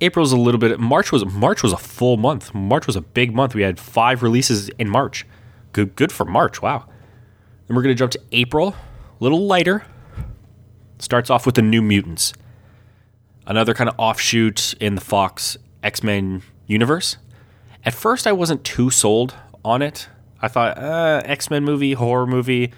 April's 0.00 0.32
a 0.32 0.36
little 0.36 0.58
bit. 0.58 0.78
March 0.78 1.12
was 1.12 1.24
March 1.26 1.62
was 1.62 1.72
a 1.72 1.76
full 1.76 2.16
month. 2.16 2.54
March 2.54 2.86
was 2.86 2.96
a 2.96 3.00
big 3.00 3.34
month. 3.34 3.54
We 3.54 3.62
had 3.62 3.78
five 3.78 4.22
releases 4.22 4.68
in 4.70 4.88
March. 4.88 5.26
Good, 5.72 5.96
good 5.96 6.12
for 6.12 6.24
March. 6.24 6.62
Wow. 6.62 6.88
Then 7.68 7.76
we're 7.76 7.82
going 7.82 7.94
to 7.94 7.98
jump 7.98 8.12
to 8.12 8.20
April, 8.32 8.68
a 8.68 9.22
little 9.22 9.46
lighter. 9.46 9.84
Starts 10.98 11.30
off 11.30 11.46
with 11.46 11.54
the 11.54 11.62
New 11.62 11.80
Mutants, 11.80 12.32
another 13.46 13.72
kind 13.72 13.88
of 13.88 13.94
offshoot 13.98 14.74
in 14.80 14.96
the 14.96 15.00
Fox 15.00 15.56
X 15.80 16.02
Men 16.02 16.42
universe. 16.66 17.18
At 17.84 17.94
first, 17.94 18.26
I 18.26 18.32
wasn't 18.32 18.64
too 18.64 18.90
sold 18.90 19.34
on 19.64 19.80
it. 19.80 20.08
I 20.42 20.48
thought 20.48 20.76
uh, 20.76 21.22
X 21.24 21.50
Men 21.50 21.62
movie, 21.64 21.92
horror 21.92 22.26
movie. 22.26 22.72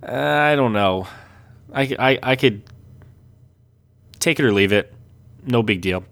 Uh, 0.00 0.12
I 0.12 0.54
don't 0.54 0.72
know. 0.72 1.08
I, 1.72 1.96
I 1.98 2.18
I 2.22 2.36
could 2.36 2.62
take 4.20 4.38
it 4.38 4.44
or 4.44 4.52
leave 4.52 4.72
it. 4.72 4.94
No 5.44 5.62
big 5.64 5.80
deal. 5.80 6.04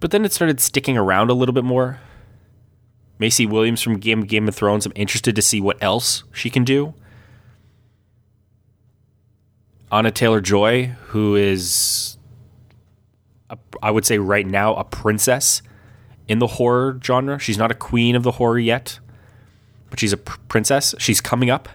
But 0.00 0.12
then 0.12 0.24
it 0.24 0.32
started 0.32 0.60
sticking 0.60 0.96
around 0.96 1.30
a 1.30 1.34
little 1.34 1.52
bit 1.52 1.64
more. 1.64 2.00
Maisie 3.24 3.46
Williams 3.46 3.80
from 3.80 3.96
Game 3.96 4.26
Game 4.26 4.46
of 4.48 4.54
Thrones. 4.54 4.84
I'm 4.84 4.92
interested 4.94 5.34
to 5.34 5.40
see 5.40 5.58
what 5.58 5.82
else 5.82 6.24
she 6.30 6.50
can 6.50 6.62
do. 6.62 6.92
Anna 9.90 10.10
Taylor 10.10 10.42
Joy, 10.42 10.88
who 11.06 11.34
is, 11.34 12.18
a, 13.48 13.56
I 13.82 13.90
would 13.90 14.04
say 14.04 14.18
right 14.18 14.46
now, 14.46 14.74
a 14.74 14.84
princess 14.84 15.62
in 16.28 16.38
the 16.38 16.46
horror 16.46 17.00
genre. 17.02 17.38
She's 17.38 17.56
not 17.56 17.70
a 17.70 17.74
queen 17.74 18.14
of 18.14 18.24
the 18.24 18.32
horror 18.32 18.58
yet, 18.58 18.98
but 19.88 19.98
she's 19.98 20.12
a 20.12 20.18
pr- 20.18 20.36
princess. 20.48 20.94
She's 20.98 21.22
coming 21.22 21.48
up. 21.48 21.70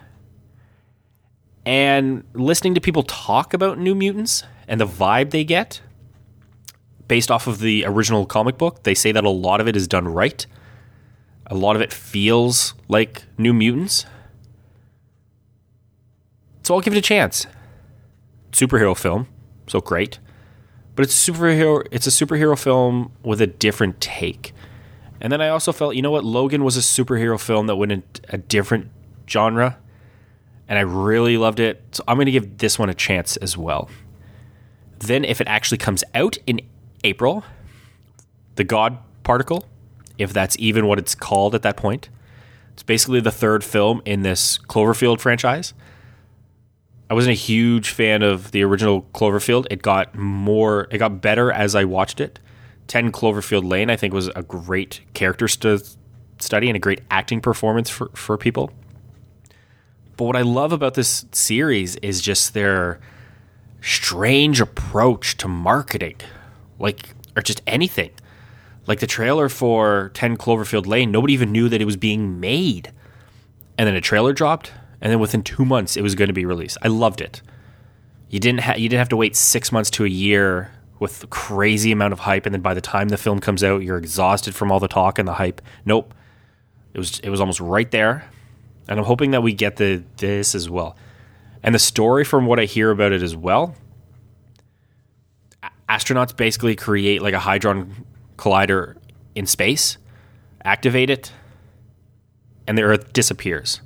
And 1.66 2.22
listening 2.32 2.76
to 2.76 2.80
people 2.80 3.02
talk 3.02 3.54
about 3.54 3.76
New 3.76 3.96
Mutants 3.96 4.44
and 4.68 4.80
the 4.80 4.86
vibe 4.86 5.30
they 5.30 5.42
get 5.42 5.80
based 7.08 7.28
off 7.28 7.48
of 7.48 7.58
the 7.58 7.84
original 7.86 8.24
comic 8.24 8.56
book, 8.56 8.84
they 8.84 8.94
say 8.94 9.10
that 9.10 9.24
a 9.24 9.30
lot 9.30 9.60
of 9.60 9.66
it 9.66 9.74
is 9.74 9.88
done 9.88 10.06
right. 10.06 10.46
A 11.50 11.54
lot 11.54 11.76
of 11.76 11.82
it 11.82 11.92
feels 11.92 12.74
like 12.88 13.24
New 13.36 13.52
Mutants. 13.52 14.06
So 16.62 16.74
I'll 16.74 16.80
give 16.80 16.94
it 16.94 16.98
a 16.98 17.02
chance. 17.02 17.46
Superhero 18.52 18.96
film, 18.96 19.26
so 19.66 19.80
great. 19.80 20.20
But 20.94 21.04
it's 21.04 21.28
superhero 21.28 21.86
it's 21.90 22.06
a 22.06 22.10
superhero 22.10 22.58
film 22.58 23.12
with 23.22 23.40
a 23.40 23.46
different 23.46 24.00
take. 24.00 24.52
And 25.20 25.32
then 25.32 25.42
I 25.42 25.48
also 25.48 25.72
felt, 25.72 25.96
you 25.96 26.02
know 26.02 26.10
what, 26.10 26.24
Logan 26.24 26.64
was 26.64 26.76
a 26.76 26.80
superhero 26.80 27.38
film 27.38 27.66
that 27.66 27.76
went 27.76 27.92
in 27.92 28.02
a 28.30 28.38
different 28.38 28.88
genre 29.28 29.76
and 30.70 30.78
I 30.78 30.82
really 30.82 31.36
loved 31.36 31.58
it. 31.58 31.82
So 31.90 32.04
I'm 32.06 32.16
going 32.16 32.26
to 32.26 32.32
give 32.32 32.58
this 32.58 32.78
one 32.78 32.88
a 32.88 32.94
chance 32.94 33.36
as 33.38 33.58
well. 33.58 33.90
Then, 35.00 35.24
if 35.24 35.40
it 35.40 35.48
actually 35.48 35.78
comes 35.78 36.04
out 36.14 36.38
in 36.46 36.60
April, 37.02 37.42
The 38.54 38.64
God 38.64 38.98
Particle, 39.24 39.66
if 40.20 40.32
that's 40.32 40.54
even 40.58 40.86
what 40.86 40.98
it's 40.98 41.14
called 41.14 41.54
at 41.54 41.62
that 41.62 41.76
point, 41.76 42.10
it's 42.74 42.82
basically 42.82 43.20
the 43.20 43.30
third 43.30 43.64
film 43.64 44.02
in 44.04 44.22
this 44.22 44.58
Cloverfield 44.58 45.18
franchise. 45.18 45.72
I 47.08 47.14
wasn't 47.14 47.32
a 47.32 47.40
huge 47.40 47.90
fan 47.90 48.22
of 48.22 48.52
the 48.52 48.62
original 48.62 49.02
Cloverfield. 49.14 49.66
It 49.70 49.82
got 49.82 50.14
more, 50.14 50.86
it 50.90 50.98
got 50.98 51.20
better 51.20 51.50
as 51.50 51.74
I 51.74 51.84
watched 51.84 52.20
it. 52.20 52.38
10 52.86 53.12
Cloverfield 53.12 53.68
Lane, 53.68 53.90
I 53.90 53.96
think, 53.96 54.12
was 54.12 54.28
a 54.28 54.42
great 54.42 55.00
character 55.14 55.48
st- 55.48 55.96
study 56.38 56.68
and 56.68 56.76
a 56.76 56.78
great 56.78 57.00
acting 57.10 57.40
performance 57.40 57.88
for, 57.88 58.10
for 58.14 58.36
people. 58.36 58.70
But 60.16 60.24
what 60.24 60.36
I 60.36 60.42
love 60.42 60.72
about 60.72 60.94
this 60.94 61.24
series 61.32 61.96
is 61.96 62.20
just 62.20 62.52
their 62.52 63.00
strange 63.80 64.60
approach 64.60 65.36
to 65.38 65.48
marketing, 65.48 66.16
like, 66.78 67.14
or 67.34 67.42
just 67.42 67.62
anything. 67.66 68.10
Like 68.86 69.00
the 69.00 69.06
trailer 69.06 69.48
for 69.48 70.10
10 70.14 70.36
Cloverfield 70.36 70.86
Lane, 70.86 71.10
nobody 71.10 71.32
even 71.32 71.52
knew 71.52 71.68
that 71.68 71.80
it 71.80 71.84
was 71.84 71.96
being 71.96 72.40
made. 72.40 72.92
And 73.78 73.86
then 73.86 73.94
a 73.94 74.00
trailer 74.00 74.32
dropped, 74.32 74.72
and 75.00 75.12
then 75.12 75.20
within 75.20 75.42
two 75.42 75.64
months, 75.64 75.96
it 75.96 76.02
was 76.02 76.14
going 76.14 76.28
to 76.28 76.34
be 76.34 76.44
released. 76.44 76.76
I 76.82 76.88
loved 76.88 77.20
it. 77.20 77.42
You 78.28 78.40
didn't, 78.40 78.60
ha- 78.60 78.76
you 78.76 78.88
didn't 78.88 78.98
have 78.98 79.08
to 79.10 79.16
wait 79.16 79.36
six 79.36 79.72
months 79.72 79.90
to 79.92 80.04
a 80.04 80.08
year 80.08 80.72
with 80.98 81.28
crazy 81.30 81.92
amount 81.92 82.12
of 82.12 82.20
hype, 82.20 82.46
and 82.46 82.54
then 82.54 82.60
by 82.60 82.74
the 82.74 82.80
time 82.80 83.08
the 83.08 83.16
film 83.16 83.40
comes 83.40 83.64
out, 83.64 83.82
you're 83.82 83.96
exhausted 83.96 84.54
from 84.54 84.70
all 84.70 84.80
the 84.80 84.88
talk 84.88 85.18
and 85.18 85.26
the 85.26 85.34
hype. 85.34 85.62
Nope. 85.84 86.12
It 86.92 86.98
was, 86.98 87.20
it 87.20 87.30
was 87.30 87.40
almost 87.40 87.60
right 87.60 87.90
there 87.90 88.28
and 88.90 88.98
I'm 88.98 89.06
hoping 89.06 89.30
that 89.30 89.42
we 89.42 89.54
get 89.54 89.76
the 89.76 90.02
this 90.16 90.54
as 90.54 90.68
well. 90.68 90.96
And 91.62 91.74
the 91.74 91.78
story, 91.78 92.24
from 92.24 92.46
what 92.46 92.58
I 92.58 92.64
hear 92.64 92.90
about 92.90 93.12
it 93.12 93.22
as 93.22 93.36
well, 93.36 93.76
astronauts 95.88 96.36
basically 96.36 96.74
create 96.74 97.22
like 97.22 97.34
a 97.34 97.38
hadron 97.38 98.04
collider 98.40 98.96
in 99.34 99.46
space, 99.46 99.98
activate 100.64 101.10
it, 101.10 101.32
and 102.66 102.78
the 102.78 102.82
Earth 102.82 103.12
disappears, 103.12 103.80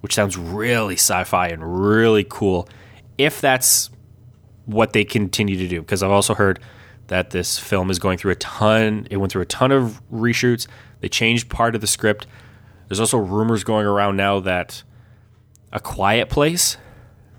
which 0.00 0.14
sounds 0.14 0.36
really 0.36 0.94
sci-fi 0.94 1.48
and 1.48 1.86
really 1.86 2.24
cool. 2.28 2.68
If 3.18 3.40
that's 3.40 3.90
what 4.64 4.92
they 4.92 5.04
continue 5.04 5.56
to 5.56 5.68
do, 5.68 5.80
because 5.80 6.02
I've 6.02 6.10
also 6.10 6.34
heard 6.34 6.60
that 7.08 7.30
this 7.30 7.58
film 7.58 7.90
is 7.90 7.98
going 7.98 8.18
through 8.18 8.30
a 8.30 8.36
ton. 8.36 9.06
It 9.10 9.16
went 9.16 9.32
through 9.32 9.42
a 9.42 9.46
ton 9.46 9.72
of 9.72 10.00
reshoots. 10.12 10.68
They 11.00 11.08
changed 11.08 11.50
part 11.50 11.74
of 11.74 11.80
the 11.80 11.88
script. 11.88 12.26
There's 12.86 13.00
also 13.00 13.18
rumors 13.18 13.64
going 13.64 13.84
around 13.84 14.16
now 14.16 14.38
that 14.40 14.84
A 15.72 15.80
Quiet 15.80 16.28
Place 16.28 16.76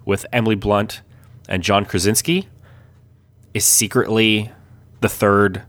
with 0.03 0.25
Emily 0.33 0.55
Blunt 0.55 1.01
and 1.47 1.63
John 1.63 1.85
Krasinski 1.85 2.49
is 3.53 3.63
secretly 3.63 4.51
the 4.99 5.07
third 5.07 5.63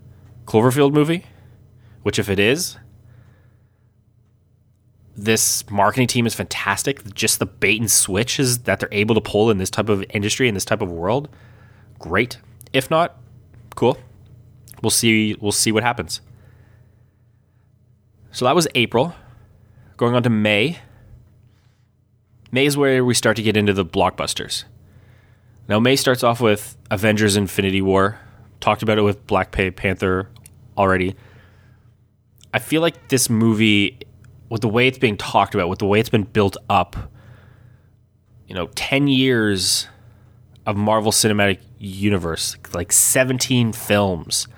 Cloverfield 0.53 0.93
movie, 0.93 1.25
which, 2.03 2.19
if 2.19 2.29
it 2.29 2.39
is, 2.39 2.77
this 5.17 5.69
marketing 5.71 6.07
team 6.07 6.27
is 6.27 6.35
fantastic. 6.35 7.15
Just 7.15 7.39
the 7.39 7.47
bait 7.47 7.81
and 7.81 7.91
switches 7.91 8.65
that 8.65 8.79
they're 8.79 8.89
able 8.93 9.15
to 9.15 9.23
pull 9.23 9.51
in 9.51 9.57
this 9.57 9.71
type 9.71 9.89
of 9.89 10.05
industry, 10.11 10.49
in 10.49 10.53
this 10.53 10.67
type 10.67 10.83
of 10.83 10.93
world, 10.93 11.31
great. 11.99 12.37
If 12.75 12.91
not, 12.91 13.17
cool. 13.77 13.97
We'll 14.83 14.91
see. 14.91 15.35
We'll 15.41 15.53
see 15.53 15.73
what 15.73 15.85
happens. 15.85 16.21
So 18.31 18.45
that 18.45 18.55
was 18.55 18.69
April. 18.75 19.15
Going 19.97 20.15
on 20.15 20.23
to 20.23 20.31
May. 20.31 20.81
May 22.51 22.67
is 22.67 22.77
where 22.77 23.03
we 23.03 23.15
start 23.15 23.37
to 23.37 23.43
get 23.43 23.57
into 23.57 23.73
the 23.73 23.87
blockbusters. 23.87 24.65
Now, 25.67 25.81
May 25.81 25.97
starts 25.97 26.23
off 26.23 26.43
with 26.43 26.77
Avengers 26.91 27.37
Infinity 27.37 27.81
War. 27.81 28.19
Talked 28.61 28.83
about 28.83 28.99
it 28.99 29.03
with 29.03 29.27
Black 29.27 29.51
Panther 29.51 30.29
already. 30.77 31.17
I 32.55 32.59
feel 32.59 32.83
like 32.83 33.09
this 33.09 33.31
movie, 33.31 33.99
with 34.49 34.61
the 34.61 34.69
way 34.69 34.87
it's 34.87 34.99
being 34.99 35.17
talked 35.17 35.55
about, 35.55 35.69
with 35.69 35.79
the 35.79 35.87
way 35.87 36.01
it's 36.01 36.11
been 36.11 36.25
built 36.25 36.57
up, 36.69 36.97
you 38.47 38.55
know, 38.55 38.69
10 38.75 39.09
years 39.09 39.89
of 40.67 40.77
Marvel 40.77 41.13
Cinematic 41.13 41.59
Universe, 41.79 42.57
like 42.75 42.93
17 42.93 43.73
films 43.73 44.49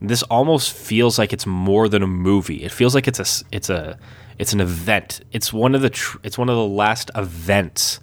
this 0.00 0.22
almost 0.24 0.72
feels 0.72 1.18
like 1.18 1.32
it's 1.32 1.46
more 1.46 1.88
than 1.88 2.02
a 2.02 2.06
movie. 2.06 2.64
It 2.64 2.72
feels 2.72 2.94
like 2.94 3.06
it's 3.06 3.20
a 3.20 3.44
it's 3.52 3.68
a 3.68 3.98
it's 4.38 4.52
an 4.52 4.60
event. 4.60 5.20
It's 5.32 5.52
one 5.52 5.74
of 5.74 5.82
the 5.82 5.90
tr- 5.90 6.18
it's 6.22 6.38
one 6.38 6.48
of 6.48 6.56
the 6.56 6.66
last 6.66 7.10
events 7.14 8.00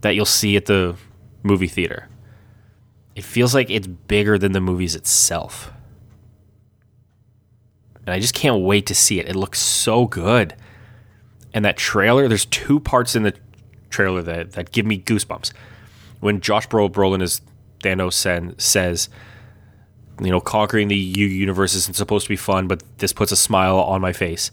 that 0.00 0.10
you'll 0.10 0.24
see 0.24 0.56
at 0.56 0.66
the 0.66 0.96
movie 1.42 1.68
theater. 1.68 2.08
It 3.16 3.24
feels 3.24 3.54
like 3.54 3.70
it's 3.70 3.86
bigger 3.86 4.38
than 4.38 4.52
the 4.52 4.60
movies 4.60 4.94
itself. 4.94 5.72
And 8.04 8.14
I 8.14 8.20
just 8.20 8.34
can't 8.34 8.62
wait 8.62 8.86
to 8.86 8.94
see 8.94 9.18
it. 9.18 9.28
It 9.28 9.34
looks 9.34 9.58
so 9.58 10.06
good. 10.06 10.54
And 11.52 11.64
that 11.64 11.78
trailer, 11.78 12.28
there's 12.28 12.44
two 12.44 12.78
parts 12.78 13.16
in 13.16 13.22
the 13.22 13.34
trailer 13.88 14.22
that, 14.22 14.52
that 14.52 14.70
give 14.70 14.84
me 14.84 15.00
goosebumps. 15.00 15.52
When 16.20 16.40
Josh 16.40 16.66
Bro 16.66 16.90
Brolin 16.90 17.22
as 17.22 17.40
Thanos 17.82 18.24
and 18.26 18.60
says, 18.60 19.08
you 20.20 20.30
know, 20.30 20.40
conquering 20.40 20.88
the 20.88 20.96
U 20.96 21.26
universe 21.26 21.74
isn't 21.74 21.96
supposed 21.96 22.26
to 22.26 22.28
be 22.28 22.36
fun, 22.36 22.68
but 22.68 22.82
this 22.98 23.12
puts 23.12 23.32
a 23.32 23.36
smile 23.36 23.78
on 23.78 24.00
my 24.00 24.12
face. 24.12 24.50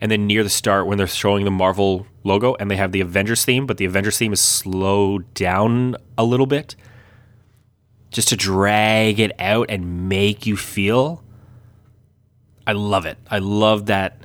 And 0.00 0.10
then 0.10 0.26
near 0.26 0.42
the 0.42 0.50
start, 0.50 0.86
when 0.86 0.96
they're 0.96 1.06
showing 1.06 1.44
the 1.44 1.50
Marvel 1.50 2.06
logo 2.22 2.54
and 2.54 2.70
they 2.70 2.76
have 2.76 2.92
the 2.92 3.00
Avengers 3.00 3.44
theme, 3.44 3.66
but 3.66 3.76
the 3.76 3.84
Avengers 3.84 4.16
theme 4.16 4.32
is 4.32 4.40
slowed 4.40 5.34
down 5.34 5.96
a 6.16 6.24
little 6.24 6.46
bit, 6.46 6.76
just 8.10 8.28
to 8.28 8.36
drag 8.36 9.20
it 9.20 9.32
out 9.38 9.66
and 9.68 10.08
make 10.08 10.46
you 10.46 10.56
feel. 10.56 11.22
I 12.66 12.72
love 12.72 13.06
it. 13.06 13.18
I 13.30 13.38
love 13.38 13.86
that 13.86 14.24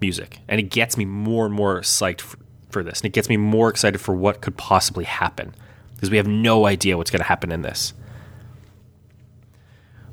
music. 0.00 0.40
And 0.48 0.60
it 0.60 0.70
gets 0.70 0.96
me 0.96 1.04
more 1.04 1.46
and 1.46 1.54
more 1.54 1.80
psyched 1.80 2.20
for, 2.20 2.38
for 2.70 2.82
this. 2.82 3.00
And 3.00 3.06
it 3.06 3.12
gets 3.12 3.28
me 3.28 3.36
more 3.36 3.68
excited 3.68 4.00
for 4.00 4.14
what 4.14 4.40
could 4.40 4.56
possibly 4.56 5.04
happen 5.04 5.54
because 5.94 6.10
we 6.10 6.16
have 6.16 6.26
no 6.26 6.66
idea 6.66 6.96
what's 6.96 7.10
going 7.10 7.20
to 7.20 7.26
happen 7.26 7.50
in 7.50 7.62
this. 7.62 7.94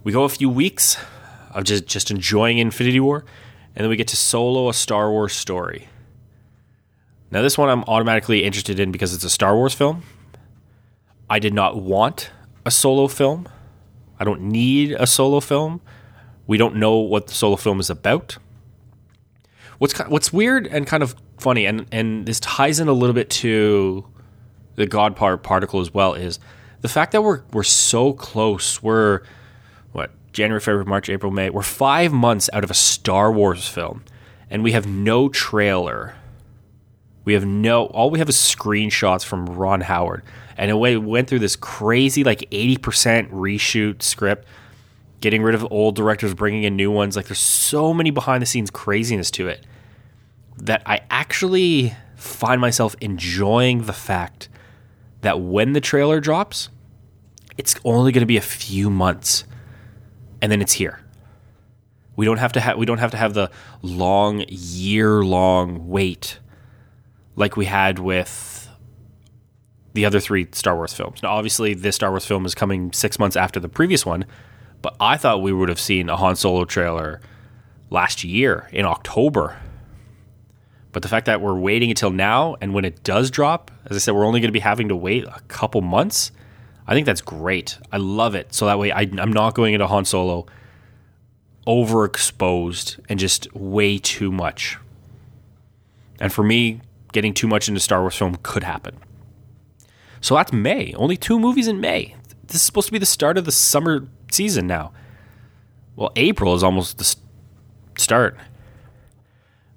We 0.03 0.11
go 0.11 0.23
a 0.23 0.29
few 0.29 0.49
weeks 0.49 0.97
of 1.51 1.63
just, 1.63 1.85
just 1.85 2.09
enjoying 2.09 2.57
Infinity 2.57 2.99
War, 2.99 3.25
and 3.75 3.83
then 3.83 3.89
we 3.89 3.95
get 3.95 4.07
to 4.07 4.15
Solo, 4.15 4.69
a 4.69 4.73
Star 4.73 5.11
Wars 5.11 5.33
story. 5.33 5.87
Now, 7.29 7.41
this 7.41 7.57
one 7.57 7.69
I'm 7.69 7.83
automatically 7.83 8.43
interested 8.43 8.79
in 8.79 8.91
because 8.91 9.13
it's 9.13 9.23
a 9.23 9.29
Star 9.29 9.55
Wars 9.55 9.73
film. 9.73 10.03
I 11.29 11.39
did 11.39 11.53
not 11.53 11.81
want 11.81 12.31
a 12.65 12.71
solo 12.71 13.07
film. 13.07 13.47
I 14.19 14.23
don't 14.23 14.41
need 14.41 14.91
a 14.91 15.07
solo 15.07 15.39
film. 15.39 15.81
We 16.47 16.57
don't 16.57 16.75
know 16.75 16.97
what 16.97 17.27
the 17.27 17.33
solo 17.33 17.55
film 17.55 17.79
is 17.79 17.89
about. 17.89 18.37
What's 19.77 19.97
what's 19.99 20.31
weird 20.31 20.67
and 20.67 20.85
kind 20.85 21.01
of 21.01 21.15
funny, 21.39 21.65
and 21.65 21.87
and 21.91 22.25
this 22.25 22.39
ties 22.39 22.79
in 22.79 22.87
a 22.87 22.93
little 22.93 23.15
bit 23.15 23.29
to 23.31 24.05
the 24.75 24.85
God 24.85 25.15
part 25.15 25.41
particle 25.43 25.79
as 25.79 25.93
well, 25.93 26.13
is 26.13 26.39
the 26.81 26.89
fact 26.89 27.11
that 27.13 27.23
we're 27.23 27.41
we're 27.51 27.63
so 27.63 28.13
close. 28.13 28.83
We're 28.83 29.21
what 29.91 30.11
January, 30.33 30.59
February, 30.59 30.85
March, 30.85 31.09
April, 31.09 31.31
May. 31.31 31.49
We're 31.49 31.63
five 31.63 32.11
months 32.13 32.49
out 32.53 32.63
of 32.63 32.69
a 32.69 32.75
Star 32.75 33.31
Wars 33.31 33.67
film, 33.67 34.03
and 34.49 34.63
we 34.63 34.73
have 34.73 34.85
no 34.85 35.29
trailer. 35.29 36.15
We 37.23 37.33
have 37.33 37.45
no. 37.45 37.85
All 37.85 38.09
we 38.09 38.19
have 38.19 38.29
is 38.29 38.35
screenshots 38.35 39.23
from 39.23 39.45
Ron 39.45 39.81
Howard, 39.81 40.23
and 40.57 40.71
it 40.71 40.99
went 40.99 41.27
through 41.29 41.39
this 41.39 41.55
crazy 41.55 42.23
like 42.23 42.47
eighty 42.51 42.77
percent 42.77 43.31
reshoot 43.31 44.01
script 44.01 44.47
getting 45.21 45.43
rid 45.43 45.55
of 45.55 45.65
old 45.71 45.95
directors, 45.95 46.33
bringing 46.33 46.63
in 46.63 46.75
new 46.75 46.91
ones. 46.91 47.15
Like 47.15 47.27
there's 47.27 47.39
so 47.39 47.93
many 47.93 48.09
behind 48.09 48.41
the 48.41 48.45
scenes 48.45 48.71
craziness 48.71 49.31
to 49.31 49.47
it 49.47 49.65
that 50.57 50.81
I 50.85 51.01
actually 51.09 51.95
find 52.15 52.59
myself 52.59 52.95
enjoying 53.01 53.83
the 53.85 53.93
fact 53.93 54.49
that 55.21 55.39
when 55.39 55.73
the 55.73 55.81
trailer 55.81 56.19
drops, 56.19 56.69
it's 57.57 57.75
only 57.85 58.11
going 58.11 58.21
to 58.21 58.27
be 58.27 58.37
a 58.37 58.41
few 58.41 58.89
months 58.89 59.45
and 60.41 60.51
then 60.51 60.61
it's 60.61 60.73
here. 60.73 60.99
We 62.15 62.25
don't 62.25 62.37
have 62.37 62.51
to 62.53 62.59
have 62.59 62.77
we 62.77 62.85
don't 62.85 62.97
have 62.97 63.11
to 63.11 63.17
have 63.17 63.33
the 63.33 63.49
long 63.81 64.43
year 64.47 65.23
long 65.23 65.87
wait 65.87 66.39
like 67.35 67.57
we 67.57 67.65
had 67.65 67.99
with 67.99 68.69
the 69.93 70.05
other 70.05 70.19
three 70.19 70.47
Star 70.51 70.75
Wars 70.75 70.93
films. 70.93 71.21
Now 71.23 71.31
obviously 71.31 71.73
this 71.73 71.95
Star 71.95 72.09
Wars 72.09 72.25
film 72.25 72.45
is 72.45 72.55
coming 72.55 72.91
6 72.93 73.19
months 73.19 73.35
after 73.35 73.59
the 73.59 73.69
previous 73.69 74.05
one, 74.05 74.25
but 74.81 74.95
I 74.99 75.17
thought 75.17 75.41
we 75.41 75.51
would 75.51 75.69
have 75.69 75.79
seen 75.79 76.09
a 76.09 76.17
Han 76.17 76.35
Solo 76.35 76.65
trailer 76.65 77.21
last 77.89 78.23
year 78.23 78.69
in 78.71 78.85
October. 78.85 79.57
But 80.91 81.03
the 81.03 81.09
fact 81.09 81.25
that 81.27 81.41
we're 81.41 81.57
waiting 81.57 81.89
until 81.89 82.09
now, 82.09 82.55
and 82.59 82.73
when 82.73 82.83
it 82.83 83.03
does 83.03 83.31
drop, 83.31 83.71
as 83.85 83.95
I 83.95 83.99
said, 83.99 84.13
we're 84.13 84.25
only 84.25 84.39
going 84.39 84.49
to 84.49 84.53
be 84.53 84.59
having 84.59 84.89
to 84.89 84.95
wait 84.95 85.23
a 85.25 85.39
couple 85.47 85.81
months. 85.81 86.31
I 86.85 86.93
think 86.93 87.05
that's 87.05 87.21
great. 87.21 87.77
I 87.91 87.97
love 87.97 88.35
it. 88.35 88.53
So 88.53 88.65
that 88.65 88.77
way, 88.77 88.91
I, 88.91 89.03
am 89.03 89.31
not 89.31 89.55
going 89.55 89.73
into 89.73 89.87
Han 89.87 90.03
Solo 90.03 90.47
overexposed 91.65 92.99
and 93.07 93.19
just 93.19 93.53
way 93.55 93.97
too 93.97 94.31
much. 94.31 94.77
And 96.19 96.33
for 96.33 96.43
me, 96.43 96.81
getting 97.11 97.33
too 97.33 97.47
much 97.47 97.67
into 97.67 97.79
Star 97.79 98.01
Wars 98.01 98.15
film 98.15 98.37
could 98.43 98.63
happen. 98.63 98.97
So 100.21 100.35
that's 100.35 100.53
May. 100.53 100.93
Only 100.93 101.17
two 101.17 101.39
movies 101.39 101.67
in 101.67 101.79
May. 101.79 102.15
This 102.45 102.55
is 102.57 102.61
supposed 102.61 102.87
to 102.87 102.91
be 102.91 102.99
the 102.99 103.05
start 103.05 103.37
of 103.37 103.45
the 103.45 103.51
summer 103.51 104.07
season 104.31 104.67
now. 104.67 104.91
Well, 105.95 106.11
April 106.15 106.53
is 106.55 106.63
almost 106.63 106.97
the 106.97 107.15
start. 107.97 108.37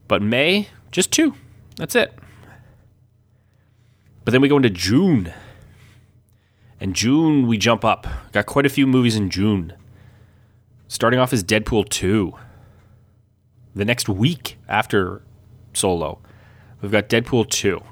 But 0.06 0.22
May, 0.22 0.68
just 0.92 1.10
two. 1.10 1.34
That's 1.76 1.94
it. 1.94 2.14
But 4.24 4.32
then 4.32 4.40
we 4.40 4.48
go 4.48 4.56
into 4.56 4.70
June. 4.70 5.32
And 6.80 6.94
June, 6.94 7.46
we 7.46 7.58
jump 7.58 7.84
up. 7.84 8.06
Got 8.32 8.46
quite 8.46 8.66
a 8.66 8.70
few 8.70 8.86
movies 8.86 9.16
in 9.16 9.30
June. 9.30 9.74
Starting 10.88 11.18
off 11.18 11.32
is 11.32 11.42
Deadpool 11.42 11.88
2. 11.88 12.32
The 13.74 13.84
next 13.84 14.08
week 14.08 14.58
after 14.68 15.22
Solo, 15.72 16.20
we've 16.84 16.92
got 16.92 17.08
Deadpool 17.08 17.50
2. 17.50 17.82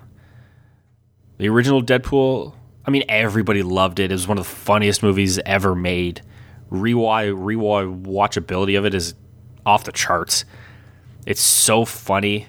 The 1.38 1.48
original 1.48 1.82
Deadpool, 1.82 2.54
I 2.86 2.90
mean, 2.90 3.04
everybody 3.08 3.62
loved 3.62 3.98
it. 3.98 4.10
It 4.10 4.14
was 4.14 4.28
one 4.28 4.38
of 4.38 4.44
the 4.44 4.50
funniest 4.50 5.02
movies 5.02 5.38
ever 5.40 5.74
made 5.74 6.22
rewind 6.72 7.44
rewind 7.44 8.06
watchability 8.06 8.78
of 8.78 8.86
it 8.86 8.94
is 8.94 9.14
off 9.66 9.84
the 9.84 9.92
charts. 9.92 10.44
It's 11.26 11.40
so 11.40 11.84
funny. 11.84 12.46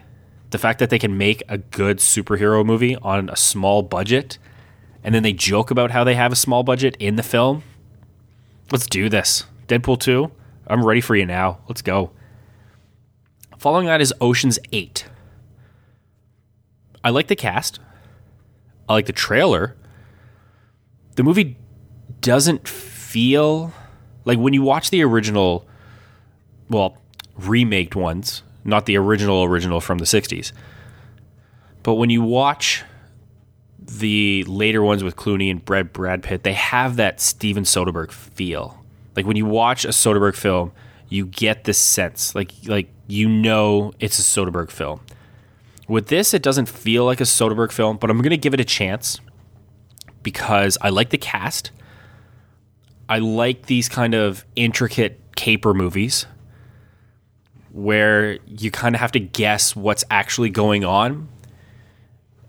The 0.51 0.58
fact 0.58 0.79
that 0.79 0.89
they 0.89 0.99
can 0.99 1.17
make 1.17 1.43
a 1.49 1.58
good 1.58 1.97
superhero 1.97 2.65
movie 2.65 2.95
on 2.95 3.29
a 3.29 3.36
small 3.36 3.82
budget 3.82 4.38
and 5.03 5.13
then 5.13 5.23
they 5.23 5.34
joke 5.34 5.71
about 5.71 5.91
how 5.91 6.03
they 6.03 6.15
have 6.15 6.32
a 6.32 6.36
small 6.36 6.63
budget 6.63 6.95
in 6.99 7.17
the 7.17 7.23
film. 7.23 7.63
Let's 8.71 8.88
do 8.88 9.10
this. 9.10 9.45
Deadpool 9.67 9.99
2, 9.99 10.32
I'm 10.67 10.86
ready 10.86 11.01
for 11.01 11.15
you 11.15 11.25
now. 11.25 11.60
Let's 11.67 11.82
go. 11.82 12.12
Following 13.58 13.88
that 13.88 14.01
is 14.01 14.13
Ocean's 14.21 14.60
8. 14.71 15.06
I 17.03 17.09
like 17.09 17.27
the 17.27 17.35
cast. 17.35 17.79
I 18.87 18.93
like 18.93 19.05
the 19.05 19.13
trailer. 19.13 19.75
The 21.15 21.23
movie 21.23 21.57
doesn't 22.21 22.67
feel 22.67 23.73
like 24.25 24.39
when 24.39 24.53
you 24.53 24.61
watch 24.61 24.89
the 24.89 25.03
original, 25.03 25.67
well, 26.69 26.97
remaked 27.37 27.95
ones, 27.95 28.43
not 28.63 28.85
the 28.85 28.97
original 28.97 29.43
original 29.43 29.81
from 29.81 29.97
the 29.97 30.05
60s. 30.05 30.51
But 31.83 31.95
when 31.95 32.09
you 32.09 32.21
watch 32.21 32.83
the 33.79 34.45
later 34.47 34.81
ones 34.81 35.03
with 35.03 35.15
Clooney 35.15 35.51
and 35.51 35.63
Brad 35.63 35.91
Brad 35.91 36.23
Pitt, 36.23 36.43
they 36.43 36.53
have 36.53 36.95
that 36.95 37.19
Steven 37.19 37.63
Soderbergh 37.63 38.11
feel. 38.11 38.83
Like 39.15 39.25
when 39.25 39.35
you 39.35 39.45
watch 39.45 39.83
a 39.85 39.89
Soderbergh 39.89 40.35
film, 40.35 40.71
you 41.09 41.25
get 41.25 41.65
this 41.65 41.77
sense, 41.77 42.33
like 42.33 42.53
like 42.65 42.87
you 43.07 43.27
know 43.27 43.93
it's 43.99 44.17
a 44.17 44.21
Soderbergh 44.21 44.71
film. 44.71 45.01
With 45.87 46.07
this, 46.07 46.33
it 46.33 46.41
doesn't 46.41 46.69
feel 46.69 47.05
like 47.05 47.19
a 47.19 47.25
Soderbergh 47.25 47.71
film, 47.71 47.97
but 47.97 48.09
I'm 48.09 48.17
going 48.17 48.31
to 48.31 48.37
give 48.37 48.53
it 48.53 48.59
a 48.59 48.65
chance 48.65 49.19
because 50.21 50.77
I 50.81 50.89
like 50.89 51.09
the 51.09 51.17
cast. 51.17 51.71
I 53.09 53.19
like 53.19 53.65
these 53.65 53.89
kind 53.89 54.15
of 54.15 54.45
intricate 54.55 55.19
caper 55.35 55.73
movies 55.73 56.25
where 57.71 58.39
you 58.45 58.71
kind 58.71 58.95
of 58.95 59.01
have 59.01 59.11
to 59.11 59.19
guess 59.19 59.75
what's 59.75 60.03
actually 60.09 60.49
going 60.49 60.85
on 60.85 61.27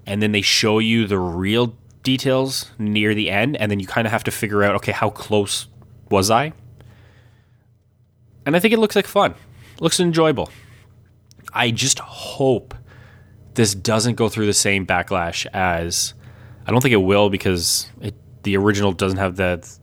and 0.07 0.23
then 0.23 0.33
they 0.33 0.43
show 0.43 0.79
you 0.79 1.07
the 1.07 1.19
real 1.19 1.75
details 2.03 2.71
near 2.79 3.15
the 3.15 3.31
end 3.31 3.57
and 3.57 3.71
then 3.71 3.81
you 3.81 3.87
kind 3.87 4.07
of 4.07 4.13
have 4.13 4.23
to 4.23 4.31
figure 4.31 4.63
out 4.63 4.75
okay 4.77 4.93
how 4.93 5.09
close 5.09 5.67
was 6.11 6.31
i? 6.31 6.53
And 8.45 8.55
i 8.55 8.61
think 8.61 8.75
it 8.75 8.79
looks 8.79 8.95
like 8.95 9.07
fun. 9.07 9.33
It 9.75 9.81
looks 9.81 9.99
enjoyable. 9.99 10.51
I 11.53 11.71
just 11.71 11.99
hope 11.99 12.75
this 13.55 13.75
doesn't 13.75 14.15
go 14.15 14.29
through 14.29 14.47
the 14.47 14.53
same 14.53 14.87
backlash 14.87 15.47
as 15.53 16.15
i 16.67 16.71
don't 16.71 16.81
think 16.81 16.93
it 16.93 16.97
will 16.97 17.31
because 17.31 17.91
it, 18.01 18.15
the 18.43 18.57
original 18.57 18.93
doesn't 18.93 19.19
have 19.19 19.37
the 19.37 19.79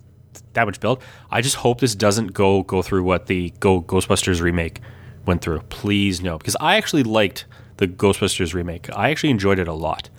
that 0.53 0.65
much 0.65 0.79
build. 0.79 1.01
I 1.29 1.41
just 1.41 1.57
hope 1.57 1.79
this 1.79 1.95
doesn't 1.95 2.34
go 2.34 2.63
go 2.63 2.81
through 2.81 3.03
what 3.03 3.27
the 3.27 3.51
Go 3.60 3.81
Ghostbusters 3.81 4.41
remake 4.41 4.79
went 5.25 5.41
through. 5.41 5.62
Please 5.69 6.21
no, 6.21 6.38
because 6.38 6.57
I 6.60 6.77
actually 6.77 7.03
liked 7.03 7.45
the 7.77 7.88
Ghostbusters 7.88 8.53
remake. 8.53 8.89
I 8.95 9.10
actually 9.10 9.29
enjoyed 9.29 9.60
it 9.60 9.67
a 9.67 9.73
lot. 9.73 10.10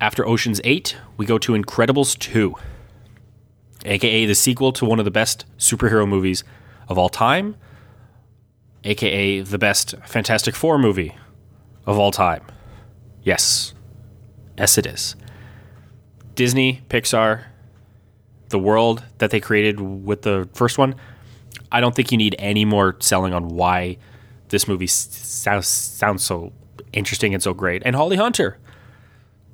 After 0.00 0.26
Ocean's 0.26 0.60
8, 0.64 0.96
we 1.18 1.26
go 1.26 1.36
to 1.38 1.52
Incredibles 1.52 2.18
2, 2.18 2.54
aka 3.84 4.26
the 4.26 4.34
sequel 4.34 4.72
to 4.72 4.84
one 4.86 4.98
of 4.98 5.04
the 5.04 5.10
best 5.10 5.44
superhero 5.58 6.08
movies 6.08 6.42
of 6.88 6.96
all 6.96 7.10
time, 7.10 7.56
aka 8.84 9.40
the 9.40 9.58
best 9.58 9.94
Fantastic 10.06 10.54
Four 10.54 10.78
movie 10.78 11.14
of 11.86 11.98
all 11.98 12.10
time. 12.10 12.42
Yes. 13.22 13.74
Yes, 14.58 14.78
it 14.78 14.86
is. 14.86 15.16
Disney, 16.34 16.82
Pixar, 16.88 17.44
the 18.48 18.58
world 18.58 19.04
that 19.18 19.30
they 19.30 19.40
created 19.40 19.80
with 19.80 20.22
the 20.22 20.48
first 20.54 20.78
one, 20.78 20.94
I 21.72 21.80
don't 21.80 21.94
think 21.94 22.12
you 22.12 22.18
need 22.18 22.36
any 22.38 22.64
more 22.64 22.96
selling 23.00 23.32
on 23.32 23.48
why 23.48 23.98
this 24.48 24.66
movie 24.66 24.86
sounds 24.86 25.68
sounds 25.68 26.24
so 26.24 26.52
interesting 26.92 27.34
and 27.34 27.42
so 27.42 27.54
great. 27.54 27.82
And 27.84 27.94
Holly 27.94 28.16
Hunter 28.16 28.58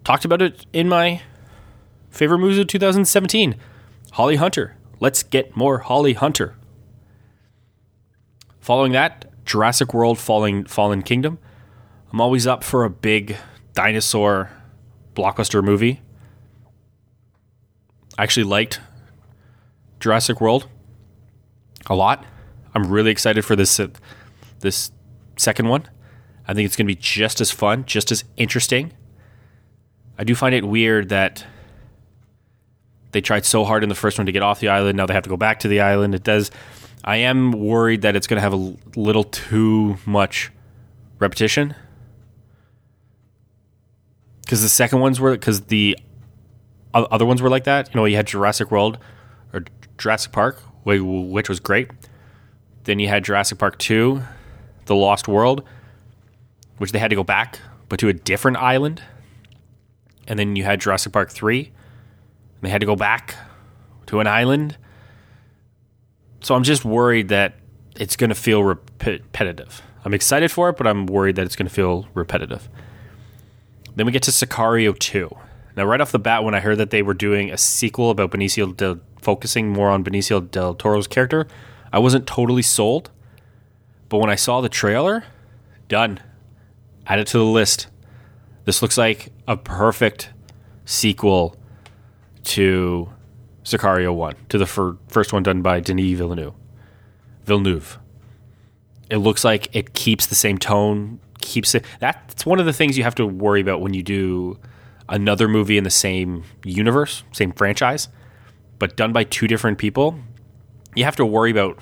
talked 0.05 0.25
about 0.25 0.43
it 0.43 0.67
in 0.73 0.89
my 0.89 1.23
favorite 2.11 2.39
movies 2.39 2.59
of 2.59 2.67
2017. 2.67 3.57
Holly 4.13 4.37
Hunter. 4.37 4.77
Let's 4.99 5.23
get 5.23 5.55
more 5.55 5.79
Holly 5.79 6.15
Hunter. 6.15 6.57
Following 8.61 8.93
that, 8.93 9.27
Jurassic 9.45 9.93
World 9.93 10.19
Falling 10.19 10.65
Fallen 10.65 11.03
Kingdom. 11.03 11.39
I'm 12.17 12.23
always 12.23 12.47
up 12.47 12.65
for 12.65 12.85
a 12.85 12.89
big 12.89 13.37
dinosaur 13.75 14.51
blockbuster 15.15 15.63
movie. 15.63 16.01
I 18.17 18.23
actually 18.23 18.45
liked 18.45 18.81
Jurassic 20.01 20.41
World 20.41 20.67
a 21.91 21.95
lot. 21.95 22.25
I'm 22.75 22.87
really 22.91 23.11
excited 23.11 23.45
for 23.45 23.55
this 23.55 23.79
uh, 23.79 23.89
this 24.61 24.93
second 25.37 25.69
one. 25.69 25.91
I 26.49 26.55
think 26.55 26.65
it's 26.65 26.75
going 26.75 26.87
to 26.87 26.91
be 26.91 26.99
just 26.99 27.43
as 27.43 27.51
fun, 27.51 27.85
just 27.85 28.11
as 28.11 28.25
interesting. 28.39 28.95
I 30.17 30.25
do 30.25 30.35
find 30.35 30.55
it 30.55 30.65
weird 30.65 31.11
that 31.11 31.45
they 33.13 33.21
tried 33.21 33.45
so 33.45 33.63
hard 33.63 33.83
in 33.83 33.91
the 33.91 33.95
first 33.95 34.17
one 34.17 34.25
to 34.25 34.33
get 34.33 34.43
off 34.43 34.61
the 34.61 34.71
island. 34.71 34.97
Now 34.97 35.05
they 35.05 35.13
have 35.13 35.25
to 35.25 35.29
go 35.29 35.37
back 35.37 35.61
to 35.61 35.69
the 35.69 35.83
island. 35.83 36.15
It 36.15 36.25
does. 36.25 36.51
I 37.05 37.17
am 37.17 37.53
worried 37.53 38.01
that 38.01 38.17
it's 38.17 38.27
going 38.27 38.39
to 38.39 38.41
have 38.41 38.55
a 38.55 38.75
little 38.99 39.25
too 39.25 39.99
much 40.07 40.51
repetition. 41.19 41.75
Because 44.47 44.63
the 44.63 44.69
second 44.69 45.01
ones 45.01 45.19
were, 45.19 45.33
because 45.33 45.63
the 45.63 45.99
other 46.95 47.27
ones 47.27 47.43
were 47.43 47.51
like 47.51 47.65
that. 47.65 47.93
You 47.93 48.01
know, 48.01 48.05
you 48.05 48.15
had 48.15 48.29
Jurassic 48.29 48.71
World 48.71 48.97
or 49.53 49.65
Jurassic 49.99 50.31
Park, 50.31 50.63
which 50.85 51.49
was 51.49 51.59
great. 51.59 51.91
Then 52.85 53.01
you 53.01 53.09
had 53.09 53.25
Jurassic 53.25 53.59
Park 53.59 53.77
2, 53.79 54.23
The 54.85 54.95
Lost 54.95 55.27
World, 55.27 55.65
which 56.79 56.93
they 56.93 57.01
had 57.01 57.11
to 57.11 57.17
go 57.17 57.25
back, 57.25 57.59
but 57.89 57.99
to 57.99 58.09
a 58.09 58.13
different 58.13 58.59
island. 58.59 59.03
And 60.29 60.39
then 60.39 60.55
you 60.55 60.63
had 60.63 60.81
Jurassic 60.81 61.13
Park 61.13 61.33
3, 61.33 61.59
and 61.59 61.73
they 62.63 62.71
had 62.71 62.81
to 62.81 62.87
go 62.87 62.95
back 62.95 63.35
to 64.07 64.21
an 64.21 64.29
island. 64.29 64.77
So 66.41 66.55
I'm 66.55 66.63
just 66.63 66.85
worried 66.85 67.31
that 67.31 67.55
it's 67.97 68.15
going 68.15 68.31
to 68.31 68.37
feel 68.37 68.63
repetitive. 68.63 69.83
I'm 70.05 70.15
excited 70.15 70.53
for 70.53 70.69
it, 70.69 70.77
but 70.77 70.87
I'm 70.87 71.07
worried 71.07 71.35
that 71.35 71.47
it's 71.47 71.57
going 71.57 71.67
to 71.67 71.75
feel 71.75 72.07
repetitive. 72.15 72.69
Then 73.97 74.07
we 74.07 74.13
get 74.13 74.23
to 74.25 74.31
Sicario 74.31 74.97
2. 74.97 75.31
Now, 75.77 75.85
right 75.85 76.01
off 76.01 76.13
the 76.13 76.19
bat, 76.19 76.45
when 76.45 76.55
I 76.55 76.61
heard 76.61 76.79
that 76.79 76.91
they 76.91 77.03
were 77.03 77.15
doing 77.15 77.51
a 77.51 77.59
sequel 77.59 78.11
about 78.11 78.31
Benicio 78.31 78.75
del, 78.75 79.01
focusing 79.21 79.69
more 79.69 79.91
on 79.91 80.05
Benicio 80.05 80.51
del 80.51 80.75
Toro's 80.75 81.07
character, 81.07 81.47
I 81.93 81.99
wasn't 81.99 82.27
totally 82.27 82.63
sold. 82.63 83.11
But 84.09 84.19
when 84.19 84.31
I 84.31 84.37
saw 84.37 84.61
the 84.61 84.69
trailer, 84.69 85.25
done. 85.89 86.21
Add 87.07 87.19
it 87.19 87.27
to 87.29 87.39
the 87.39 87.45
list. 87.45 87.89
This 88.65 88.83
looks 88.83 88.97
like 88.97 89.33
a 89.47 89.57
perfect 89.57 90.31
sequel 90.85 91.57
to 92.45 93.11
Sicario 93.65 94.15
1, 94.15 94.35
to 94.51 94.59
the 94.59 94.67
fir- 94.67 94.97
first 95.09 95.33
one 95.33 95.43
done 95.43 95.63
by 95.63 95.81
Denis 95.81 96.17
Villeneuve. 96.17 96.55
Villeneuve. 97.45 97.99
It 99.11 99.19
looks 99.19 99.45
like 99.45 99.69
it 99.75 99.95
keeps 99.95 100.27
the 100.27 100.35
same 100.35 100.59
tone, 100.59 101.21
keeps 101.41 101.75
it. 101.75 101.85
That's 102.01 102.45
one 102.45 102.59
of 102.59 102.67
the 102.67 102.73
things 102.73 102.99
you 102.99 103.05
have 103.05 103.15
to 103.17 103.27
worry 103.27 103.61
about 103.61 103.81
when 103.81 103.95
you 103.95 104.03
do 104.03 104.59
another 105.09 105.47
movie 105.47 105.79
in 105.79 105.85
the 105.85 105.91
same 105.91 106.45
universe, 106.65 107.23
same 107.33 107.53
franchise, 107.53 108.09
but 108.79 108.97
done 108.97 109.13
by 109.13 109.25
two 109.25 109.47
different 109.47 109.79
people. 109.79 110.19
You 110.95 111.05
have 111.05 111.17
to 111.17 111.27
worry 111.27 111.51
about 111.51 111.79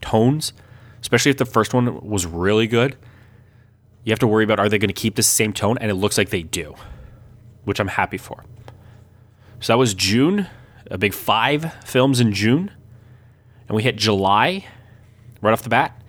tones, 0.00 0.52
especially 1.00 1.30
if 1.30 1.38
the 1.38 1.44
first 1.44 1.74
one 1.74 2.00
was 2.06 2.26
really 2.26 2.66
good. 2.66 2.96
You 4.04 4.12
have 4.12 4.20
to 4.20 4.26
worry 4.26 4.44
about 4.44 4.60
are 4.60 4.68
they 4.68 4.78
going 4.78 4.88
to 4.88 4.94
keep 4.94 5.16
the 5.16 5.22
same 5.22 5.52
tone, 5.52 5.78
and 5.80 5.90
it 5.90 5.94
looks 5.94 6.16
like 6.16 6.30
they 6.30 6.42
do, 6.42 6.74
which 7.64 7.80
I'm 7.80 7.88
happy 7.88 8.18
for. 8.18 8.44
So 9.60 9.72
that 9.72 9.78
was 9.78 9.94
June, 9.94 10.46
a 10.90 10.96
big 10.96 11.12
five 11.12 11.74
films 11.84 12.20
in 12.20 12.32
June. 12.32 12.70
And 13.66 13.76
we 13.76 13.82
hit 13.82 13.96
July 13.96 14.64
right 15.42 15.52
off 15.52 15.62
the 15.62 15.68
bat. 15.68 16.00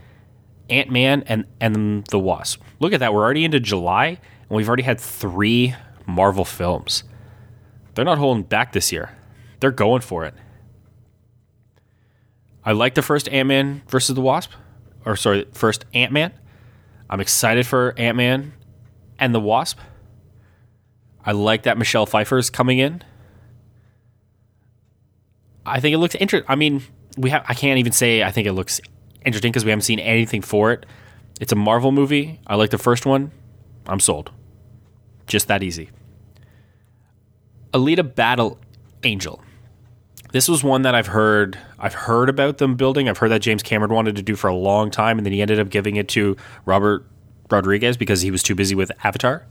Ant 0.69 0.89
Man 0.89 1.23
and, 1.27 1.45
and 1.59 2.05
the 2.07 2.19
Wasp. 2.19 2.61
Look 2.79 2.93
at 2.93 2.99
that. 2.99 3.13
We're 3.13 3.23
already 3.23 3.45
into 3.45 3.59
July, 3.59 4.07
and 4.07 4.49
we've 4.49 4.67
already 4.67 4.83
had 4.83 4.99
three 4.99 5.75
Marvel 6.05 6.45
films. 6.45 7.03
They're 7.95 8.05
not 8.05 8.17
holding 8.17 8.43
back 8.43 8.71
this 8.73 8.91
year, 8.91 9.15
they're 9.59 9.71
going 9.71 10.01
for 10.01 10.25
it. 10.25 10.33
I 12.63 12.73
like 12.73 12.93
the 12.93 13.01
first 13.01 13.27
Ant 13.29 13.47
Man 13.47 13.81
versus 13.87 14.15
the 14.15 14.21
Wasp, 14.21 14.51
or 15.05 15.15
sorry, 15.15 15.45
first 15.53 15.85
Ant 15.93 16.11
Man. 16.11 16.33
I'm 17.09 17.19
excited 17.19 17.65
for 17.65 17.93
Ant 17.97 18.17
Man 18.17 18.53
and 19.17 19.33
the 19.33 19.39
Wasp. 19.39 19.79
I 21.25 21.31
like 21.31 21.63
that 21.63 21.77
Michelle 21.77 22.05
Pfeiffer 22.05 22.37
is 22.37 22.49
coming 22.49 22.79
in. 22.79 23.03
I 25.65 25.79
think 25.79 25.93
it 25.93 25.97
looks 25.97 26.15
interesting. 26.15 26.49
I 26.49 26.55
mean, 26.55 26.83
we 27.17 27.29
have. 27.29 27.43
I 27.47 27.53
can't 27.53 27.79
even 27.79 27.91
say 27.91 28.23
I 28.23 28.31
think 28.31 28.47
it 28.47 28.53
looks 28.53 28.79
interesting 29.25 29.51
because 29.51 29.65
we 29.65 29.71
haven't 29.71 29.83
seen 29.83 29.99
anything 29.99 30.41
for 30.41 30.71
it. 30.71 30.85
It's 31.39 31.51
a 31.51 31.55
Marvel 31.55 31.91
movie. 31.91 32.39
I 32.47 32.55
like 32.55 32.69
the 32.69 32.77
first 32.77 33.05
one. 33.05 33.31
I'm 33.87 33.99
sold. 33.99 34.31
Just 35.27 35.47
that 35.47 35.63
easy. 35.63 35.89
Alita 37.73 38.15
Battle 38.15 38.59
Angel. 39.03 39.41
This 40.31 40.47
was 40.47 40.63
one 40.63 40.83
that 40.83 40.93
I've 40.93 41.07
heard. 41.07 41.57
I've 41.79 41.93
heard 41.93 42.29
about 42.29 42.59
them 42.59 42.75
building. 42.75 43.09
I've 43.09 43.17
heard 43.17 43.31
that 43.31 43.41
James 43.41 43.63
Cameron 43.63 43.93
wanted 43.93 44.15
to 44.17 44.21
do 44.21 44.35
for 44.35 44.47
a 44.47 44.55
long 44.55 44.91
time, 44.91 45.17
and 45.17 45.25
then 45.25 45.33
he 45.33 45.41
ended 45.41 45.59
up 45.59 45.69
giving 45.69 45.95
it 45.95 46.07
to 46.09 46.35
Robert 46.65 47.05
Rodriguez 47.49 47.97
because 47.97 48.21
he 48.21 48.29
was 48.29 48.43
too 48.43 48.53
busy 48.53 48.75
with 48.75 48.91
Avatar. 49.03 49.47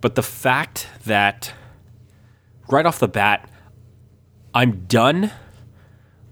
But 0.00 0.14
the 0.14 0.22
fact 0.22 0.88
that 1.04 1.52
right 2.68 2.86
off 2.86 2.98
the 2.98 3.08
bat, 3.08 3.48
I'm 4.54 4.86
done 4.86 5.30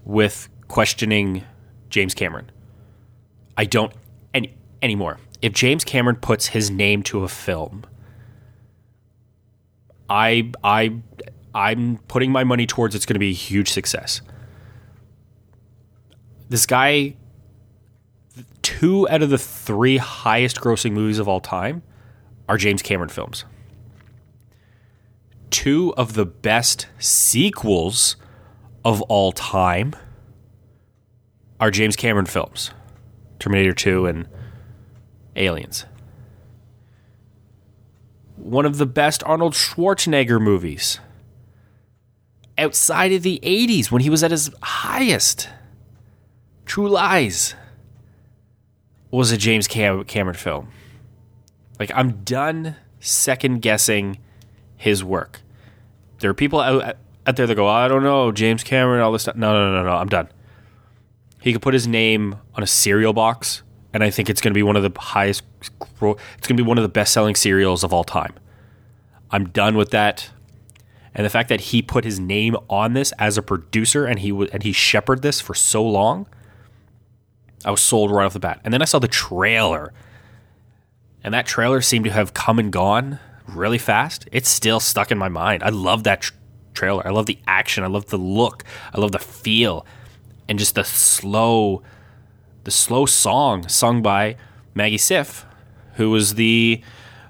with 0.03 0.49
questioning 0.67 1.43
James 1.89 2.13
Cameron. 2.13 2.51
I 3.57 3.65
don't 3.65 3.93
any 4.33 4.55
anymore. 4.81 5.17
If 5.41 5.53
James 5.53 5.83
Cameron 5.83 6.17
puts 6.17 6.47
his 6.47 6.69
name 6.69 7.03
to 7.03 7.23
a 7.23 7.27
film, 7.27 7.85
I 10.09 10.51
I 10.63 10.95
I'm 11.53 11.97
putting 12.07 12.31
my 12.31 12.43
money 12.43 12.65
towards 12.65 12.95
it's 12.95 13.05
going 13.05 13.15
to 13.15 13.19
be 13.19 13.31
a 13.31 13.33
huge 13.33 13.71
success. 13.71 14.21
This 16.49 16.65
guy 16.65 17.15
two 18.61 19.09
out 19.09 19.21
of 19.21 19.29
the 19.29 19.37
3 19.37 19.97
highest 19.97 20.61
grossing 20.61 20.91
movies 20.91 21.19
of 21.19 21.27
all 21.27 21.41
time 21.41 21.81
are 22.47 22.57
James 22.57 22.81
Cameron 22.81 23.09
films 23.09 23.45
two 25.49 25.93
of 25.97 26.13
the 26.13 26.25
best 26.25 26.87
sequels 26.99 28.15
of 28.85 29.01
all 29.03 29.31
time 29.31 29.93
are 31.59 31.71
James 31.71 31.95
Cameron 31.95 32.25
films 32.25 32.71
Terminator 33.39 33.73
2 33.73 34.05
and 34.05 34.27
Aliens. 35.35 35.85
One 38.35 38.65
of 38.65 38.77
the 38.77 38.85
best 38.85 39.23
Arnold 39.23 39.53
Schwarzenegger 39.53 40.41
movies 40.41 40.99
outside 42.57 43.11
of 43.13 43.23
the 43.23 43.39
80s 43.43 43.91
when 43.91 44.01
he 44.01 44.09
was 44.09 44.23
at 44.23 44.31
his 44.31 44.51
highest. 44.61 45.49
True 46.65 46.89
Lies 46.89 47.55
was 49.11 49.31
a 49.31 49.37
James 49.37 49.67
Cam- 49.67 50.03
Cameron 50.03 50.35
film. 50.35 50.69
Like, 51.79 51.91
I'm 51.95 52.23
done 52.23 52.75
second 52.99 53.61
guessing 53.61 54.19
his 54.75 55.03
work. 55.03 55.41
There 56.19 56.29
are 56.29 56.35
people 56.35 56.59
out, 56.59 56.97
out 57.25 57.35
there 57.37 57.47
that 57.47 57.55
go, 57.55 57.67
I 57.67 57.87
don't 57.87 58.03
know, 58.03 58.31
James 58.31 58.63
Cameron, 58.63 59.01
all 59.01 59.11
this 59.11 59.23
stuff. 59.23 59.35
No, 59.35 59.53
no, 59.53 59.71
no, 59.71 59.83
no, 59.83 59.95
I'm 59.95 60.09
done. 60.09 60.29
He 61.41 61.53
could 61.53 61.61
put 61.61 61.73
his 61.73 61.87
name 61.87 62.35
on 62.55 62.63
a 62.63 62.67
cereal 62.67 63.13
box, 63.13 63.63
and 63.93 64.03
I 64.03 64.09
think 64.09 64.29
it's 64.29 64.41
going 64.41 64.51
to 64.51 64.57
be 64.57 64.63
one 64.63 64.75
of 64.75 64.83
the 64.83 64.99
highest, 64.99 65.43
it's 65.61 65.99
going 65.99 66.17
to 66.41 66.53
be 66.55 66.63
one 66.63 66.77
of 66.77 66.81
the 66.81 66.89
best 66.89 67.13
selling 67.13 67.35
cereals 67.35 67.83
of 67.83 67.93
all 67.93 68.03
time. 68.03 68.33
I'm 69.31 69.49
done 69.49 69.75
with 69.75 69.91
that. 69.91 70.29
And 71.13 71.25
the 71.25 71.29
fact 71.29 71.49
that 71.49 71.61
he 71.61 71.81
put 71.81 72.03
his 72.05 72.19
name 72.19 72.55
on 72.69 72.93
this 72.93 73.11
as 73.19 73.37
a 73.37 73.41
producer 73.41 74.05
and 74.05 74.19
he 74.19 74.29
and 74.29 74.63
he 74.63 74.71
shepherded 74.71 75.21
this 75.21 75.41
for 75.41 75.53
so 75.53 75.83
long, 75.83 76.27
I 77.65 77.71
was 77.71 77.81
sold 77.81 78.11
right 78.11 78.25
off 78.25 78.33
the 78.33 78.39
bat. 78.39 78.61
And 78.63 78.73
then 78.73 78.81
I 78.81 78.85
saw 78.85 78.99
the 78.99 79.07
trailer, 79.07 79.91
and 81.23 81.33
that 81.33 81.45
trailer 81.45 81.81
seemed 81.81 82.05
to 82.05 82.11
have 82.11 82.33
come 82.33 82.59
and 82.59 82.71
gone 82.71 83.19
really 83.47 83.77
fast, 83.77 84.27
it's 84.31 84.49
still 84.49 84.79
stuck 84.79 85.11
in 85.11 85.17
my 85.17 85.29
mind. 85.29 85.63
I 85.63 85.69
love 85.69 86.03
that 86.03 86.21
tr- 86.21 86.33
trailer. 86.73 87.05
I 87.05 87.11
love 87.11 87.25
the 87.25 87.39
action. 87.47 87.83
I 87.83 87.87
love 87.87 88.07
the 88.07 88.17
look. 88.17 88.63
I 88.93 88.99
love 88.99 89.11
the 89.11 89.19
feel, 89.19 89.85
and 90.49 90.59
just 90.59 90.75
the 90.75 90.83
slow, 90.83 91.81
the 92.65 92.71
slow 92.71 93.05
song 93.05 93.69
sung 93.69 94.01
by 94.01 94.35
Maggie 94.73 94.97
Siff, 94.97 95.45
who 95.93 96.09
was 96.09 96.35
the 96.35 96.81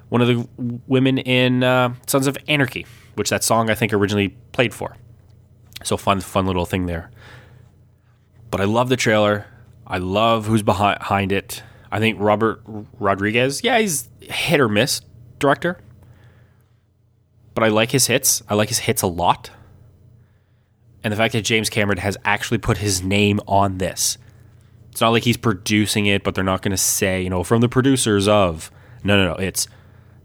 one 0.10 0.22
of 0.22 0.28
the 0.28 0.48
women 0.88 1.20
in 1.20 1.64
uh, 1.64 1.94
Sons 2.08 2.26
of 2.26 2.36
Anarchy, 2.48 2.88
which 3.14 3.30
that 3.30 3.44
song 3.44 3.70
I 3.70 3.76
think 3.76 3.94
originally 3.94 4.30
played 4.54 4.74
for. 4.74 4.96
So 5.84 5.98
fun, 5.98 6.22
fun 6.22 6.48
little 6.48 6.66
thing 6.66 6.88
there. 6.88 7.12
But 8.50 8.60
I 8.62 8.64
love 8.64 8.90
the 8.90 8.98
trailer. 8.98 9.46
I 9.86 10.00
love 10.00 10.48
who's 10.48 10.64
behind 10.64 11.32
it. 11.32 11.62
I 11.92 12.00
think 12.00 12.18
Robert 12.20 12.62
Rodriguez, 13.00 13.64
yeah, 13.64 13.78
he's 13.78 14.10
hit 14.22 14.60
or 14.60 14.68
miss 14.68 15.02
director 15.38 15.78
but 17.60 17.66
I 17.66 17.72
like 17.72 17.92
his 17.92 18.08
hits. 18.08 18.42
I 18.48 18.54
like 18.54 18.70
his 18.70 18.80
hits 18.80 19.02
a 19.02 19.08
lot. 19.08 19.50
And 21.04 21.12
the 21.12 21.18
fact 21.18 21.34
that 21.34 21.44
James 21.44 21.70
Cameron 21.70 22.00
has 22.00 22.18
actually 22.26 22.58
put 22.58 22.78
his 22.78 23.02
name 23.02 23.40
on 23.48 23.78
this. 23.78 24.18
It's 24.92 25.02
not 25.02 25.10
like 25.10 25.24
he's 25.24 25.38
producing 25.38 26.08
it, 26.08 26.24
but 26.24 26.36
they're 26.36 26.44
not 26.44 26.62
going 26.62 26.72
to 26.72 26.78
say, 26.78 27.22
you 27.22 27.30
know, 27.30 27.44
from 27.44 27.62
the 27.62 27.70
producers 27.70 28.28
of. 28.28 28.72
No, 29.04 29.16
no, 29.16 29.34
no. 29.34 29.40
It's 29.40 29.68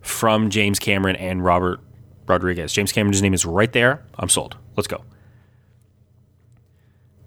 from 0.01 0.51
James 0.51 0.79
Cameron 0.79 1.17
and 1.17 1.45
Robert 1.45 1.81
Rodriguez. 2.27 2.73
James 2.73 2.93
Cameron's 2.93 3.23
name 3.23 3.35
is 3.35 3.45
right 3.45 3.73
there. 3.73 4.03
I'm 4.19 4.29
sold. 4.29 4.57
Let's 4.77 4.89
go. 4.89 5.05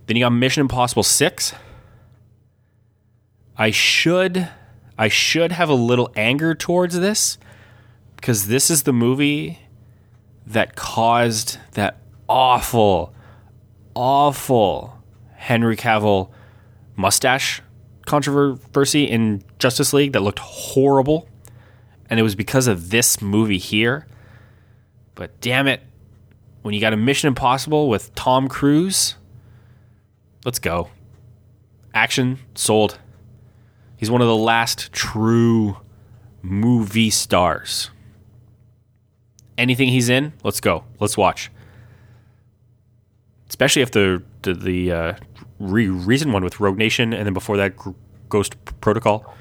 Then 0.07 0.17
you 0.17 0.23
got 0.23 0.31
Mission 0.31 0.61
Impossible 0.61 1.03
6. 1.03 1.53
I 3.57 3.71
should 3.71 4.49
I 4.97 5.07
should 5.07 5.51
have 5.51 5.69
a 5.69 5.75
little 5.75 6.11
anger 6.15 6.55
towards 6.55 6.99
this 6.99 7.37
because 8.15 8.47
this 8.47 8.69
is 8.69 8.83
the 8.83 8.93
movie 8.93 9.59
that 10.45 10.75
caused 10.75 11.57
that 11.73 11.97
awful 12.27 13.13
awful 13.97 14.95
Henry 15.33 15.75
Cavill 15.75 16.29
mustache 16.95 17.63
controversy 18.05 19.05
in 19.05 19.43
Justice 19.57 19.91
League 19.91 20.13
that 20.13 20.21
looked 20.21 20.39
horrible. 20.39 21.27
And 22.09 22.19
it 22.19 22.23
was 22.23 22.35
because 22.35 22.67
of 22.67 22.91
this 22.91 23.21
movie 23.21 23.57
here. 23.57 24.07
But 25.15 25.41
damn 25.41 25.67
it, 25.67 25.81
when 26.61 26.75
you 26.75 26.79
got 26.79 26.93
a 26.93 26.97
Mission 26.97 27.27
Impossible 27.27 27.89
with 27.89 28.13
Tom 28.13 28.47
Cruise, 28.47 29.15
let's 30.45 30.59
go. 30.59 30.89
Action 31.93 32.37
sold. 32.53 32.99
He's 33.97 34.11
one 34.11 34.21
of 34.21 34.27
the 34.27 34.35
last 34.35 34.93
true 34.93 35.77
movie 36.43 37.09
stars. 37.09 37.89
Anything 39.57 39.89
he's 39.89 40.07
in, 40.07 40.33
let's 40.43 40.61
go. 40.61 40.83
Let's 40.99 41.17
watch. 41.17 41.49
Especially 43.49 43.81
if 43.81 43.91
the 43.91 44.23
the, 44.41 44.53
the 44.53 44.91
uh, 44.91 45.13
re- 45.59 45.87
recent 45.87 46.33
one 46.33 46.43
with 46.43 46.59
Rogue 46.59 46.77
Nation, 46.77 47.13
and 47.13 47.25
then 47.25 47.33
before 47.33 47.57
that, 47.57 47.73
Ghost 48.29 48.55
Protocol. 48.81 49.33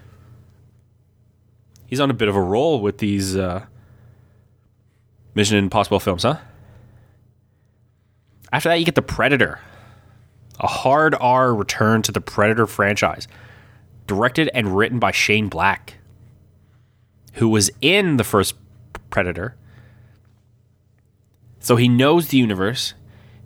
He's 1.86 2.00
on 2.00 2.10
a 2.10 2.14
bit 2.14 2.28
of 2.28 2.34
a 2.34 2.40
roll 2.40 2.80
with 2.80 2.98
these 2.98 3.36
uh, 3.36 3.66
Mission 5.34 5.56
Impossible 5.56 6.00
films, 6.00 6.24
huh? 6.24 6.38
After 8.52 8.68
that, 8.68 8.78
you 8.78 8.84
get 8.84 8.94
The 8.94 9.02
Predator, 9.02 9.60
a 10.58 10.66
hard 10.66 11.14
R 11.20 11.54
return 11.54 12.02
to 12.02 12.12
the 12.12 12.20
Predator 12.20 12.66
franchise, 12.66 13.28
directed 14.06 14.50
and 14.54 14.76
written 14.76 14.98
by 14.98 15.10
Shane 15.10 15.48
Black, 15.48 15.98
who 17.34 17.48
was 17.48 17.70
in 17.80 18.16
the 18.16 18.24
first 18.24 18.54
Predator. 19.10 19.56
So 21.60 21.76
he 21.76 21.88
knows 21.88 22.28
the 22.28 22.38
universe. 22.38 22.94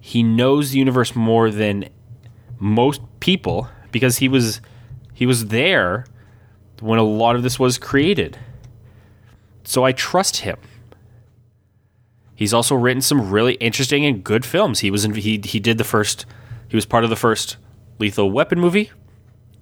He 0.01 0.23
knows 0.23 0.71
the 0.71 0.79
universe 0.79 1.15
more 1.15 1.51
than 1.51 1.89
most 2.59 3.03
people 3.21 3.69
because 3.93 4.19
he 4.19 4.29
was 4.29 4.61
he 5.13 5.27
was 5.27 5.47
there 5.47 6.07
when 6.81 6.99
a 6.99 7.05
lot 7.05 7.37
of 7.37 7.43
this 7.43 7.59
was 7.59 7.79
created. 7.79 8.39
So 9.65 9.85
I 9.85 9.93
trust 9.93 10.39
him. 10.39 10.57
He's 12.35 12.55
also 12.55 12.75
written 12.75 13.03
some 13.03 13.31
really 13.31 13.55
interesting 13.55 14.07
and 14.07 14.25
good 14.25 14.47
films. 14.47 14.81
He 14.81 14.91
was 14.91 15.05
in, 15.05 15.15
he 15.15 15.41
he 15.45 15.61
did 15.61 15.79
the 15.79 15.85
first 15.85 16.27
he 16.69 16.77
was 16.77 16.87
part 16.87 17.05
of 17.05 17.11
the 17.11 17.17
first 17.17 17.59
Lethal 17.99 18.31
Weapon 18.31 18.59
movie, 18.59 18.91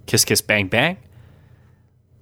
Kiss 0.05 0.23
Kiss 0.23 0.41
Bang 0.41 0.67
Bang. 0.67 0.97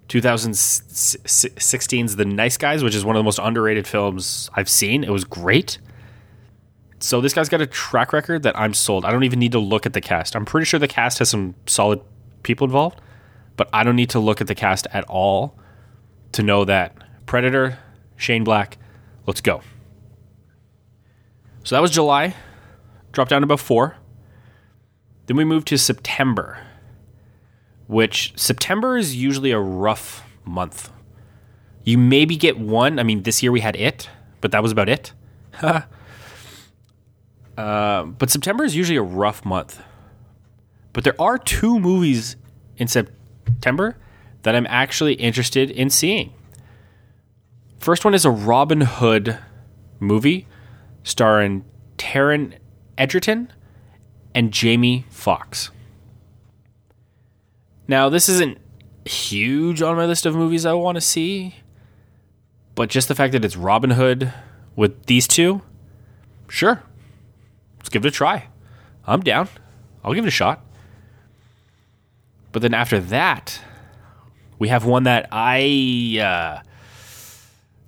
2016's 0.08 2.16
The 2.16 2.26
Nice 2.26 2.58
Guys, 2.58 2.82
which 2.82 2.96
is 2.96 3.04
one 3.04 3.16
of 3.16 3.20
the 3.20 3.26
most 3.26 3.40
underrated 3.40 3.86
films 3.86 4.50
I've 4.54 4.70
seen. 4.70 5.04
It 5.04 5.12
was 5.12 5.26
great. 5.26 5.80
So 7.00 7.22
this 7.22 7.34
guy's 7.34 7.50
got 7.50 7.62
a 7.62 7.68
track 7.68 8.12
record 8.12 8.44
that 8.44 8.58
I'm 8.58 8.74
sold. 8.74 9.06
I 9.06 9.12
don't 9.12 9.24
even 9.24 9.40
need 9.40 9.52
to 9.52 9.60
look 9.60 9.86
at 9.86 9.94
the 9.94 10.02
cast. 10.02 10.36
I'm 10.36 10.46
pretty 10.46 10.66
sure 10.66 10.80
the 10.80 10.88
cast 10.88 11.20
has 11.20 11.30
some 11.30 11.56
solid 11.68 12.02
people 12.44 12.66
involved, 12.66 13.00
but 13.56 13.70
I 13.72 13.84
don't 13.84 13.96
need 13.96 14.10
to 14.12 14.20
look 14.20 14.42
at 14.42 14.48
the 14.48 14.56
cast 14.56 14.88
at 14.92 15.04
all 15.06 15.58
to 16.32 16.42
know 16.42 16.66
that 16.66 16.96
Predator, 17.28 17.78
Shane 18.16 18.44
Black, 18.44 18.78
let's 19.28 19.42
go. 19.42 19.62
So 21.64 21.76
that 21.76 21.82
was 21.82 21.92
July. 21.92 22.34
Dropped 23.12 23.30
down 23.30 23.42
to 23.42 23.46
about 23.46 23.60
four. 23.60 23.98
Then 25.28 25.38
we 25.38 25.44
moved 25.44 25.68
to 25.68 25.78
September, 25.78 26.60
which 27.88 28.34
September 28.36 28.98
is 28.98 29.16
usually 29.16 29.52
a 29.52 29.60
rough 29.60 30.24
month. 30.46 30.90
You 31.84 31.98
maybe 31.98 32.38
get 32.38 32.58
one. 32.58 33.00
I 33.00 33.04
mean, 33.04 33.24
this 33.24 33.44
year 33.44 33.52
we 33.52 33.60
had 33.60 33.76
it, 33.76 34.10
but 34.42 34.52
that 34.52 34.64
was 34.64 34.72
about 34.72 34.90
it. 34.90 35.14
Uh, 37.58 38.04
but 38.04 38.30
September 38.30 38.64
is 38.64 38.76
usually 38.76 38.98
a 38.98 39.02
rough 39.02 39.44
month. 39.44 39.82
But 40.94 41.04
there 41.04 41.20
are 41.20 41.38
two 41.38 41.80
movies 41.80 42.36
in 42.78 42.88
September 42.88 43.98
that 44.44 44.56
I'm 44.56 44.68
actually 44.68 45.16
interested 45.16 45.72
in 45.72 45.90
seeing. 45.90 46.34
First 47.80 48.06
one 48.06 48.14
is 48.14 48.26
a 48.26 48.32
Robin 48.32 48.82
Hood 48.82 49.40
movie 50.00 50.48
starring 51.04 51.66
Taron 51.98 52.54
Egerton 52.98 53.52
and 54.36 54.52
Jamie 54.52 55.06
Foxx. 55.10 55.72
Now, 57.88 58.10
this 58.10 58.28
isn't 58.30 58.58
huge 59.06 59.82
on 59.82 59.96
my 59.96 60.06
list 60.06 60.26
of 60.26 60.36
movies 60.36 60.66
I 60.66 60.74
want 60.74 60.96
to 60.96 61.02
see, 61.02 61.56
but 62.76 62.90
just 62.90 63.08
the 63.08 63.16
fact 63.16 63.32
that 63.32 63.46
it's 63.46 63.56
Robin 63.56 63.92
Hood 63.92 64.34
with 64.76 65.06
these 65.06 65.28
two, 65.28 65.62
sure, 66.50 66.84
let's 67.88 67.94
give 67.94 68.06
it 68.06 68.10
a 68.10 68.12
try. 68.12 68.50
I'm 69.06 69.22
down. 69.22 69.48
I'll 70.04 70.14
give 70.14 70.26
it 70.26 70.28
a 70.28 70.32
shot. 70.32 70.66
But 72.52 72.62
then 72.62 72.74
after 72.74 73.00
that, 73.00 73.62
we 74.60 74.68
have 74.68 74.84
one 74.84 75.04
that 75.04 75.30
I 75.32 76.20
uh, 76.22 76.68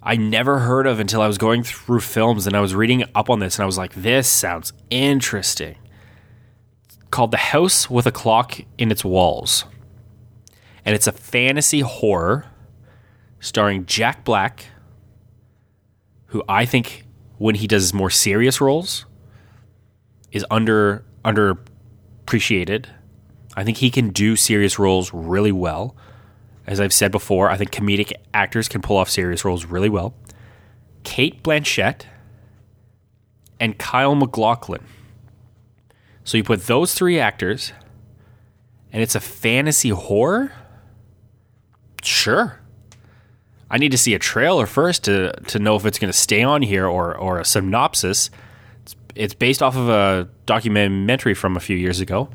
I 0.01 0.15
never 0.15 0.59
heard 0.59 0.87
of 0.87 1.01
until 1.01 1.21
I 1.21 1.27
was 1.27 1.37
going 1.37 1.63
through 1.63 1.99
films 1.99 2.47
and 2.47 2.55
I 2.55 2.61
was 2.61 2.73
reading 2.73 3.03
up 3.13 3.29
on 3.29 3.39
this 3.39 3.57
and 3.57 3.63
I 3.63 3.65
was 3.65 3.77
like, 3.77 3.93
this 3.93 4.29
sounds 4.29 4.71
interesting. 4.89 5.75
called 7.11 7.31
The 7.31 7.37
House 7.37 7.89
with 7.89 8.05
a 8.05 8.11
Clock 8.11 8.61
in 8.77 8.91
Its 8.91 9.03
Walls. 9.03 9.65
And 10.85 10.95
it's 10.95 11.07
a 11.07 11.11
fantasy 11.11 11.81
horror 11.81 12.45
starring 13.41 13.85
Jack 13.85 14.23
Black, 14.23 14.67
who 16.27 16.41
I 16.47 16.63
think 16.63 17.03
when 17.37 17.55
he 17.55 17.67
does 17.67 17.93
more 17.93 18.09
serious 18.09 18.61
roles 18.61 19.05
is 20.31 20.45
under 20.49 21.03
underappreciated. 21.25 22.85
I 23.55 23.63
think 23.63 23.77
he 23.77 23.89
can 23.89 24.09
do 24.09 24.35
serious 24.35 24.79
roles 24.79 25.13
really 25.13 25.51
well. 25.51 25.95
As 26.65 26.79
I've 26.79 26.93
said 26.93 27.11
before, 27.11 27.49
I 27.49 27.57
think 27.57 27.71
comedic 27.71 28.13
actors 28.33 28.67
can 28.67 28.81
pull 28.81 28.97
off 28.97 29.09
serious 29.09 29.43
roles 29.43 29.65
really 29.65 29.89
well. 29.89 30.13
Cate 31.03 31.41
Blanchett 31.43 32.03
and 33.59 33.77
Kyle 33.77 34.15
MacLachlan. 34.15 34.85
So 36.23 36.37
you 36.37 36.43
put 36.43 36.67
those 36.67 36.93
three 36.93 37.19
actors, 37.19 37.73
and 38.93 39.01
it's 39.01 39.15
a 39.15 39.19
fantasy 39.19 39.89
horror? 39.89 40.51
Sure. 42.03 42.59
I 43.71 43.77
need 43.77 43.91
to 43.91 43.97
see 43.97 44.13
a 44.13 44.19
trailer 44.19 44.65
first 44.65 45.03
to, 45.05 45.31
to 45.47 45.59
know 45.59 45.75
if 45.75 45.85
it's 45.85 45.99
going 45.99 46.11
to 46.11 46.17
stay 46.17 46.43
on 46.43 46.61
here 46.61 46.87
or, 46.87 47.15
or 47.15 47.39
a 47.39 47.45
synopsis 47.45 48.29
it's 49.19 49.33
based 49.33 49.61
off 49.61 49.75
of 49.75 49.89
a 49.89 50.29
documentary 50.45 51.33
from 51.33 51.57
a 51.57 51.59
few 51.59 51.75
years 51.75 51.99
ago. 51.99 52.29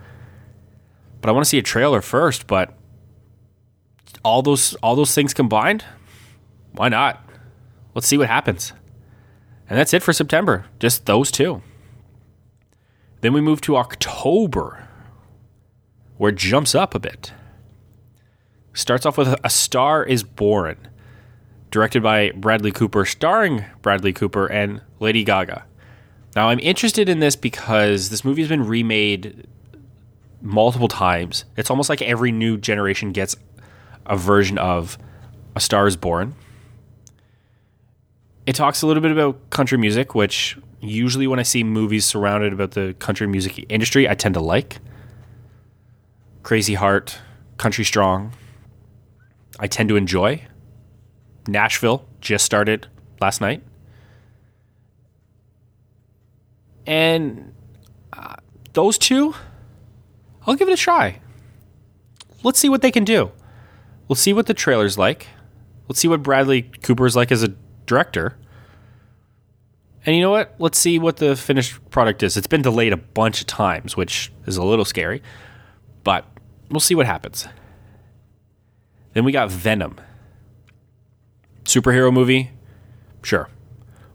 But 1.23 1.31
I 1.31 1.33
want 1.33 1.47
to 1.47 1.49
see 1.49 1.57
a 1.57 1.63
trailer 1.63 2.03
first. 2.03 2.47
But 2.47 2.77
all 4.23 4.43
those 4.43 4.75
all 4.77 4.95
those 4.95 5.15
things 5.15 5.33
combined, 5.33 5.83
why 6.73 6.91
not? 6.91 7.27
Let's 7.95 8.07
see 8.07 8.19
what 8.19 8.29
happens. 8.29 8.75
And 9.69 9.79
that's 9.79 9.95
it 9.95 10.03
for 10.03 10.13
September. 10.13 10.67
Just 10.79 11.07
those 11.07 11.31
two. 11.31 11.63
Then 13.23 13.33
we 13.33 13.41
move 13.41 13.63
to 13.63 13.79
October, 13.79 14.87
where 16.19 16.29
it 16.29 16.37
jumps 16.37 16.75
up 16.75 16.95
a 16.95 16.99
bit. 16.99 17.33
Starts 18.75 19.07
off 19.07 19.17
with 19.17 19.35
A 19.43 19.49
Star 19.49 20.05
is 20.05 20.23
Born, 20.23 20.77
directed 21.71 22.03
by 22.03 22.33
Bradley 22.33 22.73
Cooper, 22.73 23.07
starring 23.07 23.65
Bradley 23.81 24.13
Cooper 24.13 24.47
and 24.47 24.83
Lady 25.01 25.25
Gaga. 25.25 25.65
Now, 26.37 26.49
I'm 26.49 26.59
interested 26.61 27.09
in 27.09 27.21
this 27.21 27.37
because 27.37 28.11
this 28.11 28.25
movie 28.25 28.43
has 28.43 28.49
been 28.49 28.67
remade 28.67 29.47
multiple 30.41 30.89
times. 30.89 31.45
It's 31.57 31.71
almost 31.71 31.89
like 31.89 32.03
every 32.03 32.33
new 32.33 32.57
generation 32.57 33.13
gets 33.13 33.37
a 34.07 34.17
version 34.17 34.59
of 34.59 34.99
A 35.55 35.61
Star 35.61 35.87
is 35.87 35.97
Born. 35.97 36.35
It 38.47 38.55
talks 38.55 38.83
a 38.83 38.87
little 38.87 39.01
bit 39.01 39.13
about 39.13 39.49
country 39.51 39.79
music, 39.79 40.15
which 40.15 40.59
usually 40.81 41.27
when 41.27 41.39
I 41.39 41.45
see 41.45 41.65
movies 41.65 42.05
surrounded 42.05 42.53
about 42.53 42.73
the 42.73 42.95
country 42.99 43.27
music 43.27 43.65
industry, 43.71 44.09
I 44.09 44.15
tend 44.15 44.35
to 44.35 44.41
like. 44.41 44.79
Crazy 46.43 46.75
Heart, 46.75 47.19
Country 47.57 47.85
Strong, 47.85 48.33
I 49.59 49.67
tend 49.67 49.89
to 49.89 49.97
enjoy. 49.97 50.43
Nashville 51.49 52.05
just 52.21 52.45
started 52.45 52.89
last 53.21 53.41
night. 53.41 53.63
And 56.87 57.55
uh, 58.13 58.37
those 58.73 58.99
two, 58.99 59.35
I'll 60.47 60.55
give 60.55 60.69
it 60.69 60.73
a 60.73 60.77
try. 60.77 61.21
Let's 62.43 62.59
see 62.59 62.69
what 62.69 62.83
they 62.83 62.91
can 62.91 63.05
do. 63.05 63.33
We'll 64.09 64.17
see 64.17 64.33
what 64.33 64.47
the 64.47 64.55
trailer's 64.55 64.99
like. 64.99 65.29
Let's 65.89 66.01
see 66.01 66.09
what 66.09 66.23
Bradley 66.23 66.63
Cooper's 66.63 67.17
like 67.17 67.33
as 67.33 67.43
a 67.43 67.49
director. 67.87 68.37
And 70.07 70.15
you 70.15 70.21
know 70.21 70.31
what? 70.31 70.55
Let's 70.59 70.79
see 70.79 70.99
what 70.99 71.17
the 71.17 71.35
finished 71.35 71.91
product 71.91 72.23
is. 72.23 72.37
It's 72.37 72.47
been 72.47 72.63
delayed 72.63 72.93
a 72.93 72.99
bunch 72.99 73.41
of 73.41 73.47
times, 73.47 73.97
which 73.97 74.31
is 74.47 74.59
a 74.59 74.63
little 74.63 74.85
scary, 74.85 75.23
but 76.03 76.27
we'll 76.71 76.81
see 76.81 76.95
what 76.95 77.07
happens. 77.07 77.49
Then 79.15 79.25
we 79.25 79.33
got 79.33 79.51
Venom. 79.51 79.99
Superhero 81.65 82.13
movie? 82.13 82.51
Sure. 83.23 83.49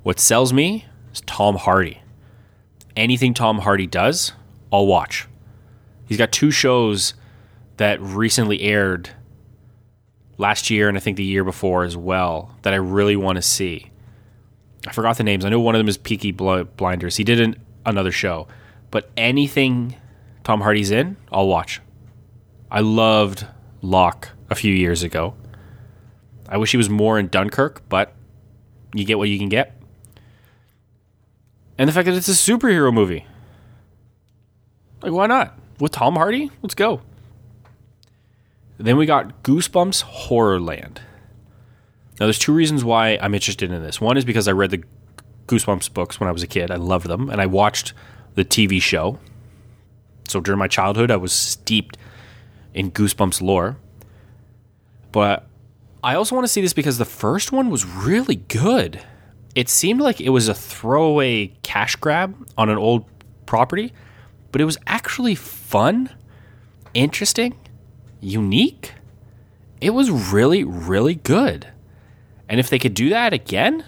What 0.04 0.20
sells 0.20 0.54
me 0.54 0.86
is 1.12 1.22
Tom 1.22 1.56
Hardy. 1.56 2.02
Anything 3.00 3.34
Tom 3.34 3.60
Hardy 3.60 3.88
does, 3.88 4.34
I'll 4.74 4.86
watch. 4.86 5.26
He's 6.06 6.18
got 6.18 6.34
two 6.34 6.52
shows 6.52 7.14
that 7.78 8.02
recently 8.02 8.60
aired 8.62 9.12
last 10.38 10.70
year 10.70 10.90
and 10.90 10.98
I 10.98 11.00
think 11.00 11.16
the 11.16 11.24
year 11.24 11.46
before 11.46 11.86
as 11.86 11.96
well 11.96 12.58
that 12.64 12.74
I 12.74 12.76
really 12.76 13.16
want 13.16 13.38
to 13.38 13.42
see. 13.42 13.90
I 14.86 14.92
forgot 14.92 15.16
the 15.16 15.24
names. 15.24 15.46
I 15.46 15.50
know 15.50 15.62
one 15.62 15.76
of 15.76 15.80
them 15.80 15.88
is 15.88 15.98
Peaky 15.98 16.34
Blinders. 16.34 17.16
He 17.16 17.24
did 17.24 17.40
an, 17.40 17.56
another 17.86 18.12
show, 18.12 18.50
but 18.92 19.10
anything 19.16 19.96
Tom 20.44 20.60
Hardy's 20.60 20.92
in, 20.92 21.16
I'll 21.32 21.48
watch. 21.48 21.80
I 22.70 22.82
loved 22.82 23.48
Locke 23.82 24.28
a 24.50 24.56
few 24.56 24.74
years 24.74 25.04
ago. 25.04 25.36
I 26.50 26.58
wish 26.58 26.72
he 26.72 26.78
was 26.78 26.90
more 26.90 27.18
in 27.18 27.30
Dunkirk, 27.30 27.82
but 27.88 28.14
you 28.94 29.06
get 29.06 29.18
what 29.18 29.30
you 29.30 29.40
can 29.40 29.48
get. 29.48 29.79
And 31.80 31.88
the 31.88 31.94
fact 31.94 32.08
that 32.08 32.16
it's 32.16 32.28
a 32.28 32.32
superhero 32.32 32.94
movie. 32.94 33.26
Like, 35.02 35.14
why 35.14 35.28
not? 35.28 35.58
With 35.80 35.94
Tom 35.94 36.18
Hardy? 36.18 36.52
Let's 36.62 36.76
go. 36.76 37.00
Then 38.78 38.98
we 38.98 39.06
got 39.06 39.44
Goosebumps 39.44 40.04
Horrorland. 40.04 40.98
Now, 42.20 42.26
there's 42.26 42.38
two 42.38 42.52
reasons 42.52 42.84
why 42.84 43.18
I'm 43.22 43.34
interested 43.34 43.72
in 43.72 43.82
this. 43.82 44.02
One 44.02 44.18
is 44.18 44.26
because 44.26 44.50
I 44.50 44.52
read 44.52 44.72
the 44.72 44.84
Goosebumps 45.48 45.94
books 45.94 46.20
when 46.20 46.28
I 46.28 46.34
was 46.34 46.44
a 46.44 46.48
kid. 46.48 46.70
I 46.70 46.76
loved 46.76 47.08
them. 47.08 47.30
And 47.30 47.40
I 47.40 47.46
watched 47.46 47.94
the 48.36 48.44
TV 48.44 48.82
show. 48.82 49.18
So 50.28 50.42
during 50.42 50.60
my 50.60 50.68
childhood, 50.68 51.10
I 51.10 51.16
was 51.16 51.32
steeped 51.32 51.98
in 52.74 52.92
Goosebumps 52.92 53.42
lore. 53.42 53.78
But 55.14 55.48
I 56.04 56.16
also 56.16 56.36
want 56.36 56.44
to 56.46 56.52
see 56.52 56.60
this 56.60 56.74
because 56.74 56.98
the 56.98 57.06
first 57.06 57.54
one 57.54 57.70
was 57.70 57.86
really 57.86 58.36
good. 58.36 59.02
It 59.56 59.70
seemed 59.70 60.02
like 60.02 60.22
it 60.22 60.30
was 60.30 60.48
a 60.48 60.54
throwaway 60.54 61.48
cash 61.64 61.96
grab 61.96 62.36
on 62.58 62.70
an 62.70 62.78
old 62.78 63.06
property, 63.46 63.94
but 64.52 64.62
it 64.62 64.66
was 64.66 64.78
actually 64.88 65.36
fun, 65.36 66.10
interesting, 66.94 67.58
unique. 68.22 68.94
It 69.82 69.92
was 69.92 70.12
really, 70.12 70.64
really 70.64 71.16
good. 71.16 71.68
And 72.48 72.60
if 72.60 72.70
they 72.70 72.80
could 72.80 72.94
do 72.94 73.10
that 73.10 73.34
again, 73.34 73.86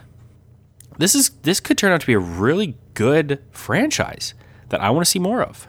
this 0.97 1.15
is 1.15 1.30
this 1.41 1.60
could 1.60 1.78
turn 1.78 1.91
out 1.91 2.02
to 2.02 2.08
be 2.08 2.13
a 2.13 2.19
really 2.19 2.76
good 2.93 3.41
franchise 3.52 4.34
that 4.69 4.82
I 4.82 4.89
want 4.89 5.06
to 5.06 5.10
see 5.10 5.19
more 5.19 5.41
of. 5.41 5.67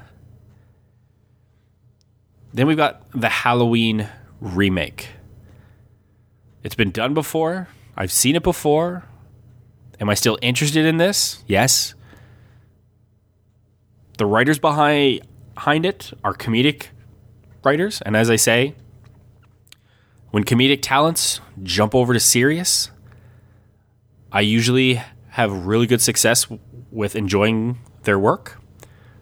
Then 2.53 2.67
we've 2.67 2.77
got 2.77 3.11
the 3.13 3.29
Halloween 3.29 4.09
remake. 4.41 5.09
It's 6.63 6.75
been 6.75 6.91
done 6.91 7.15
before. 7.15 7.69
I've 7.97 8.13
seen 8.13 8.37
it 8.37 8.43
before. 8.43 9.05
Am 10.03 10.11
I 10.11 10.15
still 10.15 10.37
interested 10.43 10.85
in 10.85 10.97
this? 10.97 11.45
Yes. 11.47 11.95
The 14.19 14.27
writers 14.27 14.59
behind 14.59 15.21
behind 15.55 15.87
it 15.87 16.13
are 16.25 16.35
comedic 16.35 16.87
writers, 17.63 18.03
and 18.03 18.17
as 18.17 18.29
I 18.29 18.35
say, 18.35 18.75
when 20.33 20.43
comedic 20.43 20.81
talents 20.83 21.41
jump 21.63 21.95
over 21.95 22.13
to 22.13 22.19
serious, 22.19 22.91
I 24.33 24.41
usually 24.41 25.01
have 25.29 25.67
really 25.67 25.87
good 25.87 26.01
success 26.01 26.49
with 26.91 27.15
enjoying 27.15 27.79
their 28.03 28.19
work. 28.19 28.61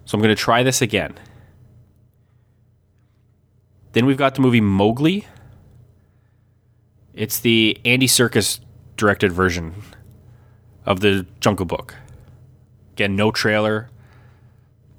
So 0.06 0.16
I'm 0.16 0.22
going 0.22 0.34
to 0.34 0.42
try 0.42 0.62
this 0.62 0.80
again. 0.80 1.14
Then 3.92 4.06
we've 4.06 4.16
got 4.16 4.34
the 4.34 4.40
movie 4.40 4.62
Mowgli. 4.62 5.26
It's 7.12 7.38
the 7.38 7.78
Andy 7.84 8.06
Serkis 8.06 8.60
directed 8.96 9.30
version 9.30 9.74
of 10.86 11.00
the 11.00 11.26
Jungle 11.40 11.66
Book. 11.66 11.94
Again, 12.92 13.16
no 13.16 13.30
trailer. 13.30 13.88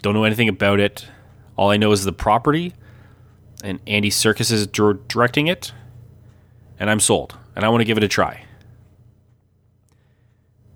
Don't 0.01 0.13
know 0.13 0.23
anything 0.23 0.49
about 0.49 0.79
it. 0.79 1.07
All 1.55 1.69
I 1.69 1.77
know 1.77 1.91
is 1.91 2.03
the 2.03 2.13
property, 2.13 2.73
and 3.63 3.79
Andy 3.85 4.09
Serkis 4.09 4.51
is 4.51 4.65
directing 4.67 5.47
it, 5.47 5.73
and 6.79 6.89
I'm 6.89 6.99
sold, 6.99 7.37
and 7.55 7.63
I 7.63 7.69
want 7.69 7.81
to 7.81 7.85
give 7.85 7.97
it 7.97 8.03
a 8.03 8.07
try. 8.07 8.45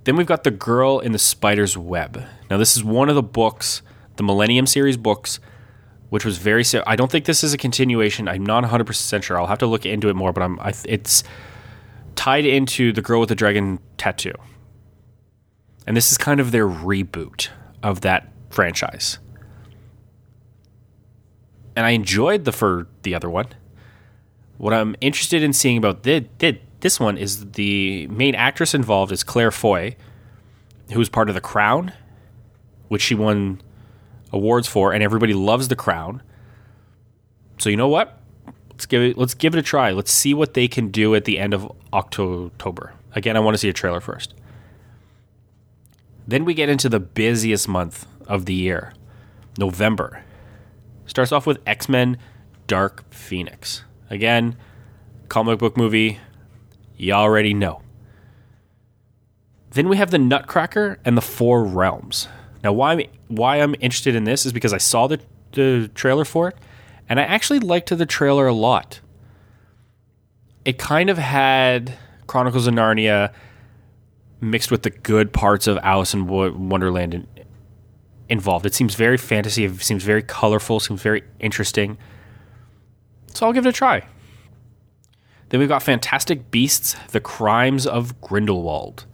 Then 0.03 0.15
we've 0.15 0.27
got 0.27 0.43
The 0.43 0.51
Girl 0.51 0.99
in 0.99 1.11
the 1.11 1.19
Spider's 1.19 1.75
Web. 1.75 2.23
Now, 2.49 2.57
this 2.57 2.77
is 2.77 2.83
one 2.83 3.09
of 3.09 3.15
the 3.15 3.23
books, 3.23 3.81
the 4.17 4.23
Millennium 4.23 4.67
series 4.67 4.97
books, 4.97 5.39
which 6.09 6.23
was 6.23 6.37
very. 6.37 6.63
I 6.85 6.95
don't 6.95 7.11
think 7.11 7.25
this 7.25 7.43
is 7.43 7.53
a 7.53 7.57
continuation. 7.57 8.27
I'm 8.27 8.45
not 8.45 8.61
100 8.61 8.85
percent 8.85 9.23
sure. 9.23 9.39
I'll 9.39 9.47
have 9.47 9.57
to 9.59 9.65
look 9.65 9.85
into 9.85 10.09
it 10.09 10.15
more, 10.15 10.31
but 10.31 10.43
I'm. 10.43 10.59
I, 10.59 10.73
it's 10.85 11.23
tied 12.15 12.45
into 12.45 12.93
the 12.93 13.01
Girl 13.01 13.19
with 13.19 13.29
the 13.29 13.35
Dragon 13.35 13.79
tattoo, 13.97 14.33
and 15.85 15.95
this 15.95 16.11
is 16.11 16.17
kind 16.17 16.39
of 16.39 16.51
their 16.51 16.67
reboot 16.67 17.49
of 17.83 18.01
that 18.01 18.31
franchise. 18.49 19.19
And 21.75 21.85
I 21.85 21.91
enjoyed 21.91 22.45
the 22.45 22.51
for 22.51 22.87
the 23.03 23.13
other 23.13 23.29
one. 23.29 23.47
What 24.57 24.73
I'm 24.73 24.95
interested 25.01 25.43
in 25.43 25.51
seeing 25.51 25.77
about 25.77 26.03
this 26.03 26.99
one 26.99 27.17
is 27.17 27.51
the 27.51 28.07
main 28.07 28.35
actress 28.35 28.73
involved 28.73 29.11
is 29.11 29.23
Claire 29.23 29.51
Foy, 29.51 29.95
who 30.91 30.99
was 30.99 31.09
part 31.09 31.29
of 31.29 31.35
The 31.35 31.41
Crown, 31.41 31.91
which 32.87 33.01
she 33.01 33.15
won 33.15 33.61
awards 34.31 34.67
for, 34.67 34.93
and 34.93 35.03
everybody 35.03 35.33
loves 35.33 35.67
The 35.67 35.75
Crown. 35.75 36.21
So 37.57 37.69
you 37.69 37.75
know 37.75 37.89
what? 37.89 38.21
Let's 38.69 38.85
give 38.85 39.01
it. 39.01 39.17
Let's 39.17 39.33
give 39.33 39.55
it 39.55 39.59
a 39.59 39.63
try. 39.63 39.91
Let's 39.91 40.11
see 40.11 40.33
what 40.33 40.53
they 40.53 40.67
can 40.67 40.89
do 40.89 41.15
at 41.15 41.25
the 41.25 41.39
end 41.39 41.53
of 41.53 41.71
October. 41.93 42.93
Again, 43.13 43.35
I 43.37 43.39
want 43.39 43.55
to 43.55 43.57
see 43.57 43.69
a 43.69 43.73
trailer 43.73 44.01
first. 44.01 44.33
Then 46.27 46.45
we 46.45 46.53
get 46.53 46.69
into 46.69 46.89
the 46.89 46.99
busiest 46.99 47.67
month 47.67 48.07
of 48.27 48.45
the 48.45 48.53
year, 48.53 48.93
November. 49.57 50.23
Starts 51.05 51.31
off 51.31 51.45
with 51.45 51.59
X 51.65 51.87
Men 51.87 52.17
Dark 52.67 53.11
Phoenix. 53.13 53.83
Again, 54.09 54.57
comic 55.29 55.59
book 55.59 55.77
movie. 55.77 56.19
You 56.97 57.13
already 57.13 57.53
know. 57.53 57.81
Then 59.71 59.89
we 59.89 59.97
have 59.97 60.09
the 60.09 60.17
Nutcracker 60.17 60.99
and 61.03 61.17
the 61.17 61.21
Four 61.21 61.65
Realms. 61.65 62.27
Now, 62.63 62.71
why 62.73 62.93
I'm, 62.93 63.01
why 63.27 63.57
I'm 63.57 63.75
interested 63.75 64.15
in 64.15 64.23
this 64.23 64.45
is 64.45 64.53
because 64.53 64.73
I 64.73 64.77
saw 64.77 65.07
the, 65.07 65.19
the 65.51 65.91
trailer 65.93 66.25
for 66.25 66.47
it, 66.47 66.55
and 67.09 67.19
I 67.19 67.23
actually 67.23 67.59
liked 67.59 67.95
the 67.95 68.05
trailer 68.05 68.47
a 68.47 68.53
lot. 68.53 69.01
It 70.63 70.79
kind 70.79 71.09
of 71.09 71.17
had 71.17 71.97
Chronicles 72.25 72.65
of 72.65 72.73
Narnia 72.73 73.33
mixed 74.41 74.71
with 74.71 74.83
the 74.83 74.89
good 74.89 75.33
parts 75.33 75.67
of 75.67 75.77
Alice 75.83 76.13
in 76.13 76.27
Wonderland 76.27 77.13
in, 77.13 77.27
involved. 78.29 78.65
It 78.65 78.73
seems 78.73 78.95
very 78.95 79.17
fantasy. 79.17 79.65
It 79.65 79.81
seems 79.81 80.03
very 80.03 80.23
colorful. 80.23 80.79
Seems 80.79 81.01
very 81.01 81.23
interesting. 81.39 81.97
So 83.33 83.45
I'll 83.45 83.53
give 83.53 83.65
it 83.65 83.69
a 83.69 83.73
try. 83.73 84.05
Then 85.49 85.59
we've 85.59 85.69
got 85.69 85.83
Fantastic 85.83 86.51
Beasts: 86.51 86.95
The 87.11 87.19
Crimes 87.19 87.85
of 87.85 88.19
Grindelwald. 88.21 89.05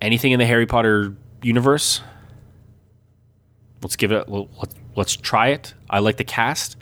Anything 0.00 0.32
in 0.32 0.38
the 0.38 0.46
Harry 0.46 0.66
Potter 0.66 1.16
universe? 1.42 2.02
Let's 3.82 3.96
give 3.96 4.10
it. 4.10 4.28
Let's 4.96 5.16
try 5.16 5.48
it. 5.48 5.74
I 5.88 6.00
like 6.00 6.16
the 6.16 6.24
cast. 6.24 6.76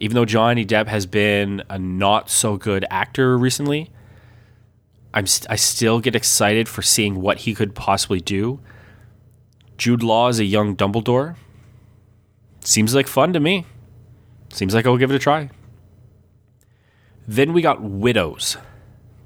Even 0.00 0.16
though 0.16 0.24
Johnny 0.24 0.66
Depp 0.66 0.88
has 0.88 1.06
been 1.06 1.62
a 1.70 1.78
not 1.78 2.28
so 2.28 2.56
good 2.56 2.84
actor 2.90 3.38
recently, 3.38 3.90
I'm 5.14 5.26
st- 5.28 5.50
I 5.50 5.54
still 5.56 6.00
get 6.00 6.16
excited 6.16 6.68
for 6.68 6.82
seeing 6.82 7.20
what 7.20 7.38
he 7.38 7.54
could 7.54 7.74
possibly 7.74 8.20
do. 8.20 8.58
Jude 9.78 10.02
Law 10.02 10.28
is 10.28 10.40
a 10.40 10.44
young 10.44 10.76
Dumbledore. 10.76 11.36
Seems 12.60 12.94
like 12.94 13.06
fun 13.06 13.32
to 13.32 13.40
me. 13.40 13.64
Seems 14.52 14.74
like 14.74 14.86
I'll 14.86 14.96
give 14.96 15.10
it 15.10 15.16
a 15.16 15.20
try. 15.20 15.50
Then 17.28 17.52
we 17.52 17.62
got 17.62 17.80
Widows, 17.80 18.56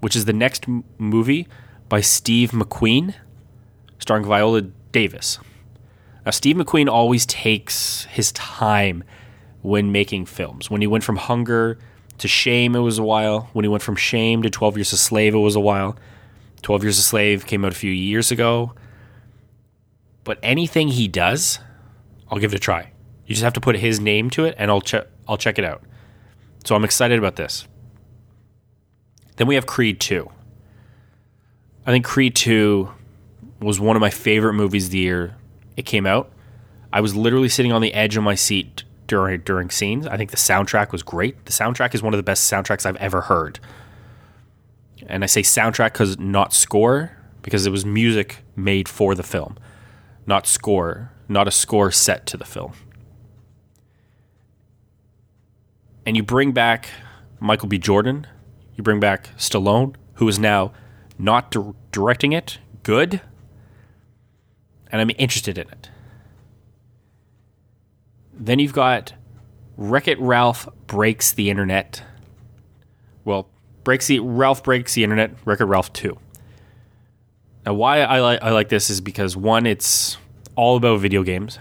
which 0.00 0.14
is 0.14 0.26
the 0.26 0.32
next 0.32 0.68
m- 0.68 0.84
movie 0.98 1.48
by 1.88 2.02
Steve 2.02 2.50
McQueen, 2.50 3.14
starring 3.98 4.24
Viola 4.24 4.62
Davis. 4.92 5.38
Now, 6.24 6.32
Steve 6.32 6.56
McQueen 6.56 6.88
always 6.88 7.24
takes 7.24 8.04
his 8.04 8.30
time 8.32 9.04
when 9.62 9.90
making 9.90 10.26
films. 10.26 10.70
When 10.70 10.82
he 10.82 10.86
went 10.86 11.02
from 11.04 11.16
Hunger 11.16 11.78
to 12.18 12.28
Shame, 12.28 12.74
it 12.74 12.80
was 12.80 12.98
a 12.98 13.02
while. 13.02 13.48
When 13.52 13.64
he 13.64 13.68
went 13.68 13.82
from 13.82 13.96
Shame 13.96 14.42
to 14.42 14.50
12 14.50 14.76
Years 14.76 14.92
a 14.92 14.96
Slave, 14.96 15.34
it 15.34 15.38
was 15.38 15.56
a 15.56 15.60
while. 15.60 15.96
12 16.62 16.82
Years 16.82 16.98
a 16.98 17.02
Slave 17.02 17.46
came 17.46 17.64
out 17.64 17.72
a 17.72 17.76
few 17.76 17.90
years 17.90 18.30
ago. 18.30 18.74
But 20.24 20.38
anything 20.42 20.88
he 20.88 21.08
does, 21.08 21.58
I'll 22.28 22.38
give 22.38 22.52
it 22.52 22.56
a 22.56 22.60
try. 22.60 22.92
You 23.26 23.34
just 23.34 23.44
have 23.44 23.52
to 23.54 23.60
put 23.60 23.76
his 23.76 24.00
name 24.00 24.30
to 24.30 24.44
it, 24.44 24.54
and 24.58 24.70
I'll 24.70 24.80
check. 24.80 25.06
I'll 25.26 25.36
check 25.36 25.58
it 25.58 25.64
out. 25.64 25.82
So 26.64 26.74
I'm 26.74 26.84
excited 26.84 27.18
about 27.18 27.36
this. 27.36 27.66
Then 29.36 29.46
we 29.46 29.54
have 29.54 29.66
Creed 29.66 30.00
2. 30.00 30.30
I 31.86 31.90
think 31.90 32.04
Creed 32.04 32.34
2 32.34 32.90
was 33.60 33.80
one 33.80 33.96
of 33.96 34.00
my 34.00 34.10
favorite 34.10 34.54
movies 34.54 34.86
of 34.86 34.92
the 34.92 34.98
year 34.98 35.36
it 35.76 35.86
came 35.86 36.06
out. 36.06 36.30
I 36.92 37.00
was 37.00 37.14
literally 37.14 37.48
sitting 37.48 37.72
on 37.72 37.82
the 37.82 37.94
edge 37.94 38.16
of 38.16 38.24
my 38.24 38.34
seat 38.34 38.82
during 39.08 39.40
during 39.40 39.70
scenes. 39.70 40.06
I 40.06 40.16
think 40.16 40.30
the 40.30 40.36
soundtrack 40.36 40.92
was 40.92 41.02
great. 41.02 41.44
The 41.46 41.52
soundtrack 41.52 41.94
is 41.94 42.02
one 42.02 42.14
of 42.14 42.18
the 42.18 42.22
best 42.22 42.50
soundtracks 42.50 42.86
I've 42.86 42.96
ever 42.96 43.22
heard. 43.22 43.58
And 45.06 45.24
I 45.24 45.26
say 45.26 45.42
soundtrack 45.42 45.92
because 45.92 46.18
not 46.18 46.52
score, 46.52 47.16
because 47.42 47.66
it 47.66 47.70
was 47.70 47.84
music 47.84 48.44
made 48.54 48.88
for 48.88 49.14
the 49.14 49.22
film, 49.22 49.56
not 50.26 50.46
score, 50.46 51.12
not 51.28 51.48
a 51.48 51.50
score 51.50 51.90
set 51.90 52.26
to 52.26 52.36
the 52.36 52.44
film. 52.44 52.72
And 56.06 56.16
you 56.16 56.22
bring 56.22 56.52
back 56.52 56.88
Michael 57.40 57.68
B. 57.68 57.78
Jordan, 57.78 58.26
you 58.76 58.82
bring 58.82 59.00
back 59.00 59.36
Stallone, 59.36 59.94
who 60.14 60.28
is 60.28 60.38
now 60.38 60.72
not 61.18 61.50
di- 61.50 61.72
directing 61.92 62.32
it, 62.32 62.58
good, 62.82 63.20
and 64.90 65.00
I'm 65.00 65.10
interested 65.18 65.58
in 65.58 65.68
it. 65.68 65.87
Then 68.38 68.58
you've 68.60 68.72
got 68.72 69.12
Wreck 69.76 70.08
It 70.08 70.18
Ralph 70.20 70.68
breaks 70.86 71.32
the 71.32 71.50
internet. 71.50 72.02
Well, 73.24 73.48
breaks 73.84 74.06
the 74.06 74.20
Ralph 74.20 74.62
breaks 74.62 74.94
the 74.94 75.04
internet. 75.04 75.32
Wreck 75.44 75.60
It 75.60 75.64
Ralph 75.64 75.92
two. 75.92 76.18
Now, 77.66 77.74
why 77.74 78.00
I 78.00 78.20
like 78.20 78.42
I 78.42 78.50
like 78.50 78.68
this 78.68 78.90
is 78.90 79.00
because 79.00 79.36
one, 79.36 79.66
it's 79.66 80.16
all 80.54 80.76
about 80.76 81.00
video 81.00 81.22
games. 81.22 81.58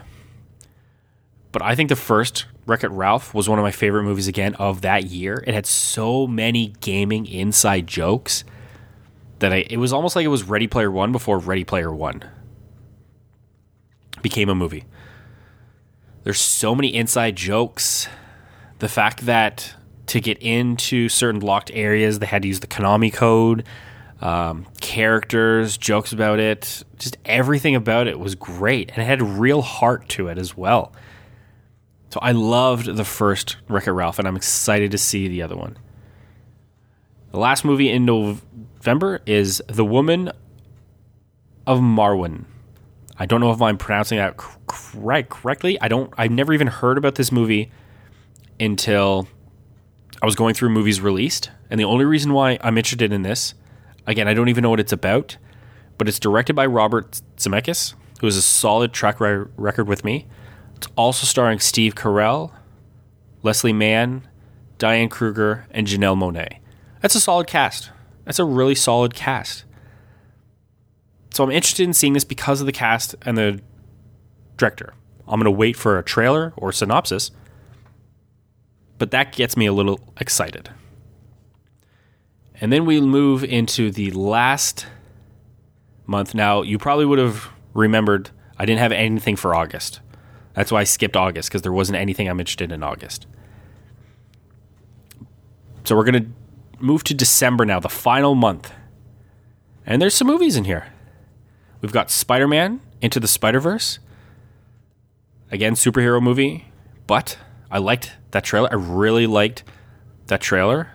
But 1.52 1.62
I 1.62 1.76
think 1.76 1.90
the 1.90 1.96
first 1.96 2.46
Wreck 2.66 2.84
It 2.84 2.92
Ralph 2.92 3.34
was 3.34 3.50
one 3.50 3.58
of 3.58 3.64
my 3.64 3.72
favorite 3.72 4.04
movies 4.04 4.28
again 4.28 4.54
of 4.56 4.82
that 4.82 5.06
year. 5.06 5.44
It 5.48 5.54
had 5.54 5.66
so 5.66 6.28
many 6.28 6.74
gaming 6.82 7.26
inside 7.26 7.88
jokes 7.88 8.44
that 9.40 9.52
I 9.52 9.66
it 9.70 9.78
was 9.78 9.92
almost 9.92 10.16
like 10.16 10.26
it 10.26 10.30
was 10.30 10.44
Ready 10.44 10.68
Player 10.68 10.92
One 10.92 11.12
before 11.12 11.40
Ready 11.40 11.64
Player 11.64 11.94
One 11.94 12.24
became 14.22 14.50
a 14.50 14.56
movie. 14.56 14.84
There's 16.28 16.42
so 16.42 16.76
many 16.76 16.94
inside 16.94 17.38
jokes. 17.38 18.10
The 18.80 18.90
fact 18.90 19.28
that 19.28 19.74
to 20.08 20.20
get 20.20 20.38
into 20.40 21.08
certain 21.08 21.40
locked 21.40 21.72
areas, 21.74 22.20
they 22.20 22.26
had 22.26 22.42
to 22.42 22.50
use 22.50 22.60
the 22.60 22.68
Konami 22.68 23.14
code, 23.14 23.64
um, 24.20 24.68
characters, 24.82 25.78
jokes 25.78 26.12
about 26.12 26.42
it, 26.42 26.84
just 26.98 27.16
everything 27.24 27.76
about 27.76 28.08
it 28.08 28.20
was 28.20 28.36
great. 28.36 28.90
And 28.90 29.02
it 29.02 29.06
had 29.06 29.22
real 29.22 29.62
heart 29.62 30.10
to 30.10 30.28
it 30.28 30.38
as 30.38 30.58
well. 30.58 30.92
So 32.10 32.20
I 32.22 32.34
loved 32.34 32.94
the 32.98 33.06
first 33.06 33.56
Wreck 33.70 33.88
It 33.88 33.94
Ralph, 33.94 34.20
and 34.20 34.28
I'm 34.28 34.36
excited 34.36 34.92
to 34.92 34.98
see 34.98 35.30
the 35.30 35.44
other 35.44 35.56
one. 35.56 35.78
The 37.32 37.40
last 37.40 37.64
movie 37.64 37.90
in 37.90 38.04
November 38.04 39.22
is 39.26 39.64
The 39.70 39.86
Woman 39.86 40.34
of 41.66 41.80
Marwen. 41.80 42.44
I 43.18 43.26
don't 43.26 43.40
know 43.40 43.52
if 43.52 43.62
I'm 43.62 43.78
pronouncing 43.78 44.18
that 44.18 44.36
correct 44.68 45.30
correctly. 45.30 45.80
I 45.82 45.88
don't. 45.88 46.14
I've 46.18 46.32
never 46.32 46.54
even 46.54 46.68
heard 46.68 46.98
about 46.98 47.16
this 47.16 47.32
movie 47.32 47.72
until 48.60 49.28
I 50.22 50.26
was 50.26 50.36
going 50.36 50.54
through 50.54 50.70
movies 50.70 51.02
released, 51.02 51.52
and 51.70 51.80
the 51.80 51.86
only 51.86 52.06
reason 52.06 52.34
why 52.34 52.60
I'm 52.62 52.78
interested 52.78 53.12
in 53.12 53.22
this, 53.22 53.54
again, 54.06 54.28
I 54.28 54.34
don't 54.34 54.50
even 54.50 54.62
know 54.62 54.70
what 54.70 54.80
it's 54.80 54.92
about, 54.92 55.38
but 55.98 56.08
it's 56.08 56.20
directed 56.20 56.56
by 56.56 56.66
Robert 56.66 57.22
Zemeckis, 57.38 57.94
who 58.20 58.28
has 58.28 58.36
a 58.36 58.42
solid 58.42 58.94
track 58.94 59.20
record 59.20 59.88
with 59.88 60.04
me. 60.04 60.28
It's 60.76 60.88
also 60.96 61.26
starring 61.26 61.60
Steve 61.60 61.96
Carell, 61.96 62.52
Leslie 63.44 63.74
Mann, 63.74 64.28
Diane 64.78 65.10
Kruger, 65.10 65.68
and 65.72 65.88
Janelle 65.88 66.18
Monáe. 66.18 66.60
That's 67.02 67.16
a 67.16 67.20
solid 67.20 67.48
cast. 67.48 67.92
That's 68.26 68.40
a 68.40 68.46
really 68.46 68.76
solid 68.76 69.14
cast. 69.14 69.66
So 71.32 71.44
I'm 71.44 71.52
interested 71.52 71.84
in 71.84 71.94
seeing 71.94 72.14
this 72.14 72.24
because 72.24 72.60
of 72.60 72.66
the 72.66 72.72
cast 72.72 73.16
and 73.22 73.38
the 73.38 73.62
director. 74.58 74.94
I'm 75.28 75.40
going 75.40 75.46
to 75.46 75.52
wait 75.52 75.76
for 75.76 75.98
a 75.98 76.04
trailer 76.04 76.54
or 76.56 76.72
synopsis, 76.72 77.32
but 78.98 79.12
that 79.12 79.32
gets 79.32 79.56
me 79.58 79.66
a 79.66 79.74
little 79.74 80.00
excited. 80.20 80.70
And 82.60 82.74
then 82.74 82.86
we 82.86 83.00
move 83.00 83.44
into 83.44 83.92
the 83.92 84.12
last 84.12 84.88
month. 86.08 86.34
Now, 86.34 86.62
you 86.62 86.78
probably 86.78 87.06
would 87.06 87.20
have 87.20 87.50
remembered 87.74 88.32
I 88.58 88.66
didn't 88.66 88.80
have 88.80 88.92
anything 88.92 89.36
for 89.36 89.54
August. 89.54 90.00
That's 90.54 90.72
why 90.72 90.82
I 90.82 90.86
skipped 90.86 91.16
August 91.16 91.50
because 91.50 91.62
there 91.62 91.74
wasn't 91.74 91.98
anything 91.98 92.28
I'm 92.28 92.40
interested 92.40 92.72
in 92.72 92.82
August. 92.82 93.28
So 95.84 95.96
we're 95.96 96.04
going 96.04 96.24
to 96.24 96.30
move 96.80 97.04
to 97.06 97.14
December 97.14 97.64
now, 97.64 97.80
the 97.80 97.90
final 97.90 98.34
month. 98.34 98.72
And 99.86 100.02
there's 100.02 100.16
some 100.16 100.28
movies 100.28 100.56
in 100.56 100.64
here. 100.64 100.88
We've 101.82 101.92
got 101.92 102.10
Spider 102.10 102.48
Man 102.48 102.82
Into 103.02 103.20
the 103.20 103.28
Spider 103.28 103.60
Verse. 103.60 104.00
Again, 105.52 105.74
superhero 105.74 106.22
movie, 106.22 106.66
but 107.06 107.38
I 107.72 107.78
liked 107.78 108.14
that 108.32 108.44
trailer. 108.44 108.70
I 108.72 108.76
really 108.76 109.28
liked 109.28 109.64
that 110.28 110.42
trailer. 110.42 110.92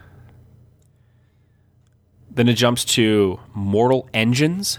Then 2.30 2.48
it 2.48 2.54
jumps 2.54 2.84
to 2.96 3.40
Mortal 3.54 4.08
Engines. 4.12 4.78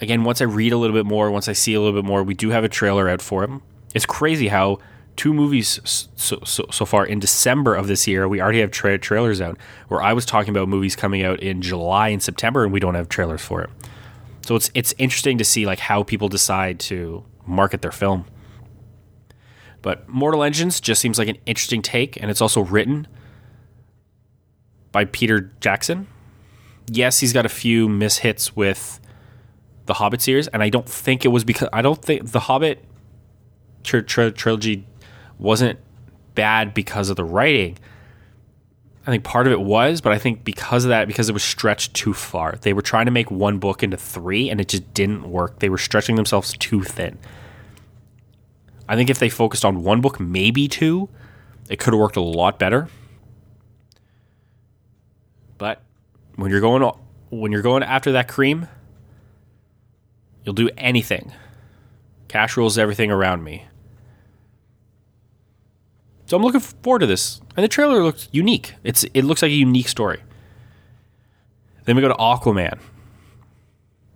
Again, 0.00 0.24
once 0.24 0.40
I 0.40 0.44
read 0.44 0.72
a 0.72 0.76
little 0.76 0.94
bit 0.94 1.06
more, 1.06 1.30
once 1.30 1.48
I 1.48 1.52
see 1.52 1.74
a 1.74 1.80
little 1.80 2.00
bit 2.00 2.06
more, 2.06 2.22
we 2.22 2.34
do 2.34 2.50
have 2.50 2.64
a 2.64 2.68
trailer 2.68 3.08
out 3.08 3.22
for 3.22 3.42
him. 3.44 3.62
It's 3.94 4.06
crazy 4.06 4.48
how 4.48 4.78
two 5.16 5.32
movies 5.32 5.80
so, 6.14 6.40
so, 6.44 6.66
so 6.70 6.84
far 6.84 7.06
in 7.06 7.18
December 7.18 7.74
of 7.74 7.86
this 7.86 8.06
year, 8.06 8.28
we 8.28 8.40
already 8.40 8.60
have 8.60 8.70
tra- 8.70 8.98
trailers 8.98 9.40
out. 9.40 9.58
Where 9.88 10.02
I 10.02 10.12
was 10.12 10.26
talking 10.26 10.50
about 10.50 10.68
movies 10.68 10.94
coming 10.94 11.22
out 11.22 11.40
in 11.40 11.62
July 11.62 12.08
and 12.08 12.22
September, 12.22 12.64
and 12.64 12.72
we 12.72 12.80
don't 12.80 12.94
have 12.94 13.08
trailers 13.08 13.40
for 13.40 13.62
it. 13.62 13.70
So 14.42 14.54
it's 14.54 14.70
it's 14.74 14.94
interesting 14.98 15.38
to 15.38 15.44
see 15.44 15.66
like 15.66 15.80
how 15.80 16.02
people 16.02 16.28
decide 16.28 16.78
to 16.80 17.24
market 17.46 17.82
their 17.82 17.92
film. 17.92 18.26
But 19.82 20.08
Mortal 20.08 20.42
Engines 20.42 20.80
just 20.80 21.00
seems 21.00 21.18
like 21.18 21.28
an 21.28 21.38
interesting 21.46 21.82
take, 21.82 22.20
and 22.20 22.30
it's 22.30 22.40
also 22.40 22.62
written 22.62 23.06
by 24.92 25.04
Peter 25.04 25.52
Jackson. 25.60 26.08
Yes, 26.90 27.20
he's 27.20 27.32
got 27.32 27.46
a 27.46 27.50
few 27.50 27.88
mishits 27.88 28.56
with 28.56 29.00
the 29.86 29.94
Hobbit 29.94 30.20
series, 30.20 30.48
and 30.48 30.62
I 30.62 30.68
don't 30.68 30.88
think 30.88 31.24
it 31.24 31.28
was 31.28 31.44
because 31.44 31.68
I 31.72 31.82
don't 31.82 32.02
think 32.02 32.32
the 32.32 32.40
Hobbit 32.40 32.84
tr- 33.84 34.00
tr- 34.00 34.30
trilogy 34.30 34.86
wasn't 35.38 35.78
bad 36.34 36.74
because 36.74 37.08
of 37.08 37.16
the 37.16 37.24
writing. 37.24 37.78
I 39.06 39.10
think 39.12 39.22
part 39.22 39.46
of 39.46 39.52
it 39.52 39.60
was, 39.60 40.00
but 40.00 40.12
I 40.12 40.18
think 40.18 40.42
because 40.42 40.84
of 40.84 40.88
that, 40.88 41.06
because 41.06 41.28
it 41.28 41.32
was 41.32 41.44
stretched 41.44 41.94
too 41.94 42.12
far, 42.12 42.58
they 42.62 42.72
were 42.72 42.82
trying 42.82 43.04
to 43.04 43.12
make 43.12 43.30
one 43.30 43.58
book 43.58 43.84
into 43.84 43.96
three, 43.96 44.50
and 44.50 44.60
it 44.60 44.66
just 44.66 44.92
didn't 44.94 45.30
work. 45.30 45.60
They 45.60 45.68
were 45.68 45.78
stretching 45.78 46.16
themselves 46.16 46.56
too 46.58 46.82
thin. 46.82 47.16
I 48.88 48.96
think 48.96 49.08
if 49.08 49.20
they 49.20 49.28
focused 49.28 49.64
on 49.64 49.84
one 49.84 50.00
book, 50.00 50.18
maybe 50.18 50.66
two, 50.66 51.08
it 51.68 51.78
could 51.78 51.92
have 51.92 52.00
worked 52.00 52.16
a 52.16 52.20
lot 52.20 52.58
better. 52.58 52.88
But 55.56 55.82
when 56.34 56.50
you're 56.50 56.60
going 56.60 56.82
when 57.30 57.52
you're 57.52 57.62
going 57.62 57.84
after 57.84 58.12
that 58.12 58.26
cream, 58.26 58.66
you'll 60.44 60.54
do 60.54 60.68
anything. 60.76 61.32
Cash 62.26 62.56
rules 62.56 62.76
everything 62.76 63.10
around 63.12 63.44
me. 63.44 63.66
So 66.26 66.36
I'm 66.36 66.42
looking 66.42 66.60
forward 66.60 67.00
to 67.00 67.06
this. 67.06 67.40
And 67.56 67.64
the 67.64 67.68
trailer 67.68 68.02
looks 68.02 68.28
unique. 68.32 68.74
It's 68.84 69.04
it 69.14 69.22
looks 69.22 69.42
like 69.42 69.50
a 69.50 69.54
unique 69.54 69.88
story. 69.88 70.20
Then 71.84 71.96
we 71.96 72.02
go 72.02 72.08
to 72.08 72.14
Aquaman. 72.14 72.80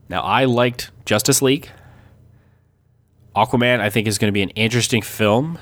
Now 0.09 0.21
I 0.23 0.45
liked 0.45 0.91
Justice 1.05 1.41
League. 1.41 1.71
Aquaman 3.35 3.79
I 3.79 3.91
think 3.91 4.09
is 4.09 4.19
going 4.19 4.29
to 4.29 4.33
be 4.33 4.43
an 4.43 4.51
interesting 4.51 5.03
film 5.03 5.59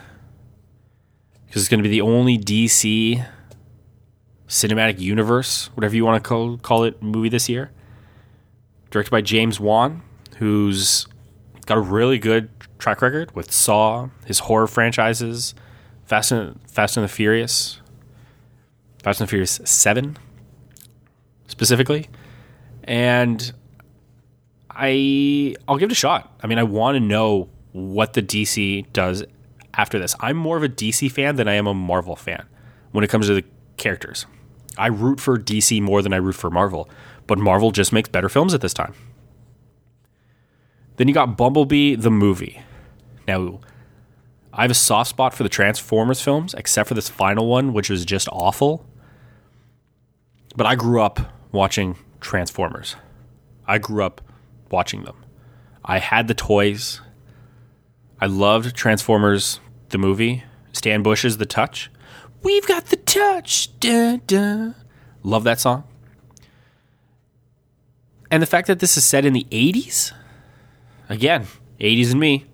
because 1.46 1.62
it's 1.62 1.68
going 1.68 1.82
to 1.82 1.88
be 1.88 1.90
the 1.90 2.00
only 2.00 2.38
DC 2.38 3.24
cinematic 4.48 4.98
universe, 4.98 5.68
whatever 5.74 5.94
you 5.94 6.04
want 6.04 6.22
to 6.22 6.26
call, 6.26 6.56
call 6.58 6.84
it, 6.84 7.02
movie 7.02 7.28
this 7.28 7.48
year. 7.48 7.70
Directed 8.90 9.10
by 9.10 9.20
James 9.20 9.60
Wan, 9.60 10.02
who's 10.38 11.06
got 11.66 11.76
a 11.76 11.82
really 11.82 12.18
good 12.18 12.48
track 12.78 13.02
record 13.02 13.34
with 13.36 13.52
Saw, 13.52 14.08
his 14.24 14.40
horror 14.40 14.66
franchises, 14.66 15.54
Fast 16.08 16.32
and 16.32 16.58
Fast 16.66 16.96
and 16.96 17.04
the 17.04 17.08
Furious, 17.08 17.82
Fast 19.02 19.20
and 19.20 19.28
the 19.28 19.30
Furious 19.30 19.60
Seven, 19.64 20.16
specifically, 21.48 22.08
and 22.84 23.52
I 24.70 25.54
I'll 25.68 25.76
give 25.76 25.90
it 25.90 25.92
a 25.92 25.94
shot. 25.94 26.34
I 26.42 26.46
mean, 26.46 26.58
I 26.58 26.62
want 26.62 26.96
to 26.96 27.00
know 27.00 27.50
what 27.72 28.14
the 28.14 28.22
DC 28.22 28.90
does 28.94 29.22
after 29.74 29.98
this. 29.98 30.14
I'm 30.18 30.38
more 30.38 30.56
of 30.56 30.62
a 30.62 30.68
DC 30.70 31.12
fan 31.12 31.36
than 31.36 31.46
I 31.46 31.54
am 31.54 31.66
a 31.66 31.74
Marvel 31.74 32.16
fan 32.16 32.46
when 32.92 33.04
it 33.04 33.08
comes 33.08 33.26
to 33.26 33.34
the 33.34 33.44
characters. 33.76 34.24
I 34.78 34.86
root 34.86 35.20
for 35.20 35.36
DC 35.36 35.82
more 35.82 36.00
than 36.00 36.14
I 36.14 36.16
root 36.16 36.36
for 36.36 36.48
Marvel, 36.48 36.88
but 37.26 37.38
Marvel 37.38 37.70
just 37.70 37.92
makes 37.92 38.08
better 38.08 38.30
films 38.30 38.54
at 38.54 38.62
this 38.62 38.72
time. 38.72 38.94
Then 40.96 41.06
you 41.06 41.12
got 41.12 41.36
Bumblebee 41.36 41.96
the 41.96 42.10
movie. 42.10 42.62
Now, 43.26 43.60
I 44.52 44.62
have 44.62 44.70
a 44.70 44.74
soft 44.74 45.10
spot 45.10 45.34
for 45.34 45.42
the 45.42 45.48
Transformers 45.48 46.20
films, 46.20 46.54
except 46.54 46.88
for 46.88 46.94
this 46.94 47.08
final 47.08 47.46
one, 47.46 47.72
which 47.72 47.90
was 47.90 48.04
just 48.04 48.28
awful. 48.32 48.86
But 50.56 50.66
I 50.66 50.74
grew 50.74 51.02
up 51.02 51.20
watching 51.52 51.96
Transformers. 52.20 52.96
I 53.66 53.78
grew 53.78 54.02
up 54.02 54.20
watching 54.70 55.04
them. 55.04 55.16
I 55.84 55.98
had 55.98 56.28
the 56.28 56.34
toys. 56.34 57.00
I 58.20 58.26
loved 58.26 58.74
Transformers, 58.74 59.60
the 59.90 59.98
movie. 59.98 60.44
Stan 60.72 61.02
Bush's 61.02 61.38
The 61.38 61.46
Touch. 61.46 61.90
We've 62.42 62.66
got 62.66 62.86
the 62.86 62.96
touch. 62.96 63.68
Love 65.22 65.44
that 65.44 65.60
song. 65.60 65.84
And 68.30 68.42
the 68.42 68.46
fact 68.46 68.66
that 68.68 68.78
this 68.78 68.96
is 68.96 69.04
set 69.04 69.24
in 69.24 69.32
the 69.32 69.46
80s, 69.50 70.12
again, 71.08 71.46
80s 71.80 72.10
and 72.12 72.20
me. 72.20 72.44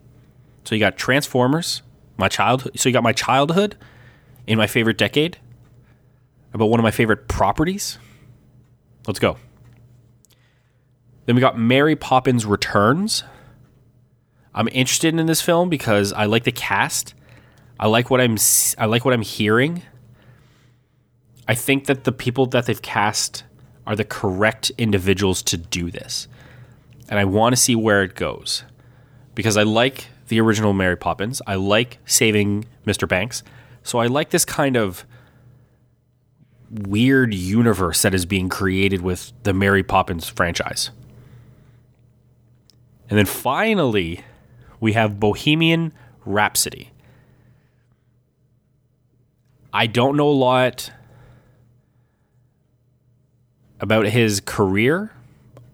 So 0.65 0.75
you 0.75 0.79
got 0.79 0.97
Transformers, 0.97 1.83
my 2.17 2.29
childhood. 2.29 2.79
So 2.79 2.89
you 2.89 2.93
got 2.93 3.03
my 3.03 3.13
childhood 3.13 3.77
in 4.47 4.59
my 4.59 4.67
favorite 4.67 4.99
decade 4.99 5.39
about 6.53 6.67
one 6.67 6.81
of 6.81 6.85
my 6.85 6.91
favorite 6.91 7.29
properties. 7.29 7.99
Let's 9.07 9.19
go. 9.19 9.37
Then 11.27 11.35
we 11.35 11.41
got 11.41 11.59
Mary 11.59 11.97
Poppins 11.97 12.47
Returns. 12.47 13.25
I'm 14.55 14.69
interested 14.69 15.19
in 15.19 15.27
this 15.27 15.41
film 15.41 15.69
because 15.69 16.13
I 16.13 16.27
like 16.27 16.45
the 16.45 16.53
cast. 16.53 17.15
I 17.79 17.89
like 17.89 18.11
what 18.11 18.21
I'm 18.21 18.37
I 18.79 18.87
like 18.87 19.05
what 19.05 19.13
I'm 19.13 19.23
hearing. 19.23 19.83
I 21.49 21.55
think 21.55 21.87
that 21.87 22.05
the 22.05 22.13
people 22.13 22.47
that 22.47 22.67
they've 22.67 22.81
cast 22.81 23.45
are 23.87 23.97
the 23.97 24.05
correct 24.05 24.71
individuals 24.79 25.43
to 25.43 25.57
do 25.57 25.91
this. 25.91 26.29
And 27.09 27.19
I 27.19 27.25
want 27.25 27.55
to 27.55 27.61
see 27.61 27.77
where 27.77 28.03
it 28.03 28.15
goes. 28.15 28.65
Because 29.35 29.57
I 29.57 29.65
like 29.65 30.07
the 30.29 30.41
original 30.41 30.73
Mary 30.73 30.97
Poppins. 30.97 31.41
I 31.47 31.57
like 31.57 31.99
saving 32.07 32.67
Mr. 32.87 33.09
Banks. 33.09 33.43
So 33.83 33.99
I 33.99 34.07
like 34.07 34.31
this 34.31 34.45
kind 34.45 34.77
of 34.77 35.05
weird 36.71 37.35
universe 37.35 38.03
that 38.03 38.15
is 38.15 38.27
being 38.27 38.49
created 38.49 39.03
with 39.03 39.33
the 39.43 39.53
Mary 39.53 39.83
Poppins 39.83 40.29
franchise. 40.29 40.91
And 43.09 43.19
then 43.19 43.27
finally, 43.27 44.25
we 44.81 44.95
have 44.95 45.21
Bohemian 45.21 45.93
Rhapsody. 46.25 46.91
I 49.73 49.87
don't 49.87 50.17
know 50.17 50.29
a 50.29 50.31
lot 50.31 50.91
about 53.81 54.07
his 54.07 54.41
career. 54.41 55.13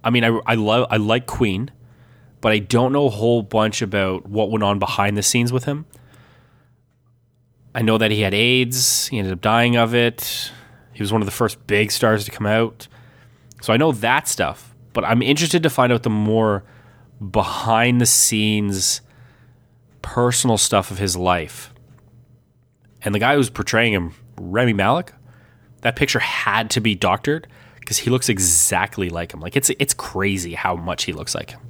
I 0.03 0.11
mean, 0.11 0.25
I, 0.25 0.41
I 0.47 0.55
love 0.55 0.87
I 0.91 0.97
like 0.97 1.27
Queen, 1.27 1.71
but 2.41 2.53
I 2.53 2.59
don't 2.59 2.93
know 2.93 3.07
a 3.07 3.11
whole 3.11 3.43
bunch 3.43 3.83
about 3.83 4.29
what 4.29 4.51
went 4.51 4.63
on 4.63 4.79
behind 4.79 5.17
the 5.17 5.23
scenes 5.23 5.53
with 5.53 5.65
him. 5.65 5.87
I 7.75 7.83
know 7.83 7.99
that 7.99 8.11
he 8.11 8.23
had 8.23 8.35
AIDS. 8.35 9.07
He 9.09 9.19
ended 9.19 9.33
up 9.33 9.41
dying 9.41 9.77
of 9.77 9.95
it. 9.95 10.51
He 10.93 11.03
was 11.03 11.13
one 11.13 11.23
of 11.23 11.27
the 11.27 11.33
first 11.33 11.67
big 11.67 11.93
stars 11.93 12.25
to 12.25 12.31
come 12.31 12.47
out. 12.47 12.89
So 13.63 13.73
I 13.73 13.77
know 13.77 13.93
that 13.93 14.27
stuff, 14.27 14.75
but 14.93 15.05
I'm 15.05 15.23
interested 15.23 15.63
to 15.63 15.71
find 15.71 15.93
out 15.93 16.03
the 16.03 16.11
more 16.11 16.65
behind 17.31 18.01
the 18.01 18.07
scenes 18.07 19.03
personal 20.03 20.59
stuff 20.59 20.91
of 20.91 20.99
his 20.99 21.17
life. 21.17 21.73
And 23.03 23.15
the 23.15 23.19
guy 23.19 23.35
who's 23.35 23.51
portraying 23.51 23.93
him, 23.93 24.15
Rami 24.39 24.73
Malek, 24.73 25.13
that 25.83 25.97
picture 25.97 26.19
had 26.19 26.71
to 26.71 26.81
be 26.81 26.95
doctored 26.95 27.47
because 27.79 27.99
he 27.99 28.11
looks 28.11 28.29
exactly 28.29 29.09
like 29.11 29.33
him. 29.33 29.41
Like 29.41 29.57
it's 29.57 29.71
it's 29.79 29.95
crazy 29.95 30.55
how 30.55 30.77
much 30.77 31.05
he 31.05 31.13
looks 31.13 31.35
like 31.35 31.51
him. 31.51 31.61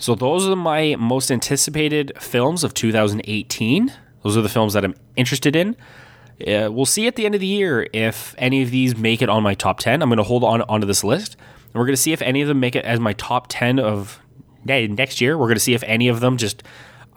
So 0.00 0.14
those 0.14 0.48
are 0.48 0.56
my 0.56 0.96
most 0.98 1.30
anticipated 1.30 2.12
films 2.18 2.64
of 2.64 2.72
2018. 2.72 3.92
Those 4.22 4.34
are 4.34 4.40
the 4.40 4.48
films 4.48 4.72
that 4.72 4.82
I'm 4.82 4.94
interested 5.14 5.54
in. 5.54 5.76
Uh, 6.40 6.72
we'll 6.72 6.86
see 6.86 7.06
at 7.06 7.16
the 7.16 7.26
end 7.26 7.34
of 7.34 7.42
the 7.42 7.46
year 7.46 7.86
if 7.92 8.34
any 8.38 8.62
of 8.62 8.70
these 8.70 8.96
make 8.96 9.20
it 9.20 9.28
on 9.28 9.42
my 9.42 9.52
top 9.52 9.78
10. 9.78 10.00
I'm 10.00 10.08
going 10.08 10.16
to 10.16 10.22
hold 10.22 10.42
on 10.42 10.62
onto 10.62 10.86
this 10.86 11.04
list. 11.04 11.36
And 11.64 11.74
we're 11.74 11.84
going 11.84 11.96
to 11.96 12.00
see 12.00 12.14
if 12.14 12.22
any 12.22 12.40
of 12.40 12.48
them 12.48 12.58
make 12.58 12.74
it 12.74 12.86
as 12.86 12.98
my 12.98 13.12
top 13.12 13.48
10 13.50 13.78
of 13.78 14.18
next 14.64 15.20
year. 15.20 15.36
We're 15.36 15.48
going 15.48 15.56
to 15.56 15.60
see 15.60 15.74
if 15.74 15.82
any 15.82 16.08
of 16.08 16.20
them 16.20 16.38
just 16.38 16.62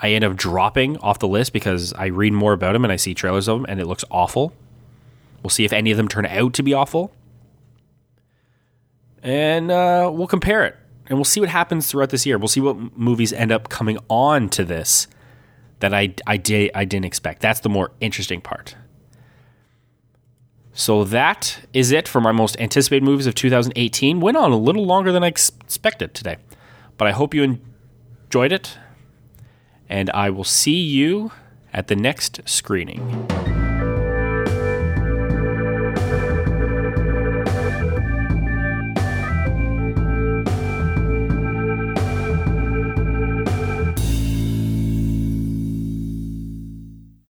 I 0.02 0.10
end 0.10 0.26
up 0.26 0.36
dropping 0.36 0.98
off 0.98 1.20
the 1.20 1.28
list 1.30 1.54
because 1.54 1.94
I 1.94 2.08
read 2.08 2.34
more 2.34 2.52
about 2.52 2.74
them 2.74 2.84
and 2.84 2.92
I 2.92 2.98
see 2.98 3.14
trailers 3.14 3.48
of 3.48 3.60
them 3.60 3.66
and 3.70 3.80
it 3.80 3.88
looks 3.88 4.04
awful. 4.12 4.52
We'll 5.42 5.52
see 5.52 5.64
if 5.64 5.72
any 5.72 5.92
of 5.92 5.96
them 5.96 6.10
turn 6.10 6.26
out 6.26 6.54
to 6.56 6.64
be 6.64 6.74
awful. 6.74 7.14
And 9.22 9.72
uh, 9.72 10.12
we'll 10.14 10.28
compare 10.28 10.66
it 10.66 10.76
and 11.14 11.20
we'll 11.20 11.26
see 11.26 11.40
what 11.40 11.50
happens 11.50 11.92
throughout 11.92 12.10
this 12.10 12.26
year. 12.26 12.40
We'll 12.40 12.48
see 12.48 12.60
what 12.60 12.98
movies 12.98 13.32
end 13.34 13.52
up 13.52 13.70
coming 13.70 14.00
on 14.10 14.50
to 14.50 14.66
this 14.66 15.06
that 15.80 15.94
I, 15.94 16.16
I, 16.26 16.38
did, 16.38 16.72
I 16.74 16.86
didn't 16.86 17.06
expect. 17.06 17.40
That's 17.40 17.60
the 17.60 17.70
more 17.70 17.92
interesting 18.00 18.42
part. 18.42 18.76
So 20.74 21.04
that 21.04 21.68
is 21.72 21.92
it 21.92 22.08
for 22.08 22.20
my 22.20 22.32
most 22.32 22.60
anticipated 22.60 23.04
movies 23.04 23.28
of 23.28 23.36
2018. 23.36 24.22
Went 24.22 24.38
on 24.38 24.52
a 24.52 24.58
little 24.58 24.88
longer 24.88 25.12
than 25.12 25.24
I 25.24 25.28
expected 25.28 26.16
today, 26.16 26.38
but 26.98 27.08
I 27.08 27.12
hope 27.12 27.36
you 27.36 27.44
enjoyed 27.44 28.52
it. 28.52 28.80
And 29.88 30.10
I 30.16 30.32
will 30.32 30.44
see 30.44 30.82
you 30.82 31.32
at 31.72 31.90
the 31.90 31.96
next 31.96 32.42
screening. 32.50 33.63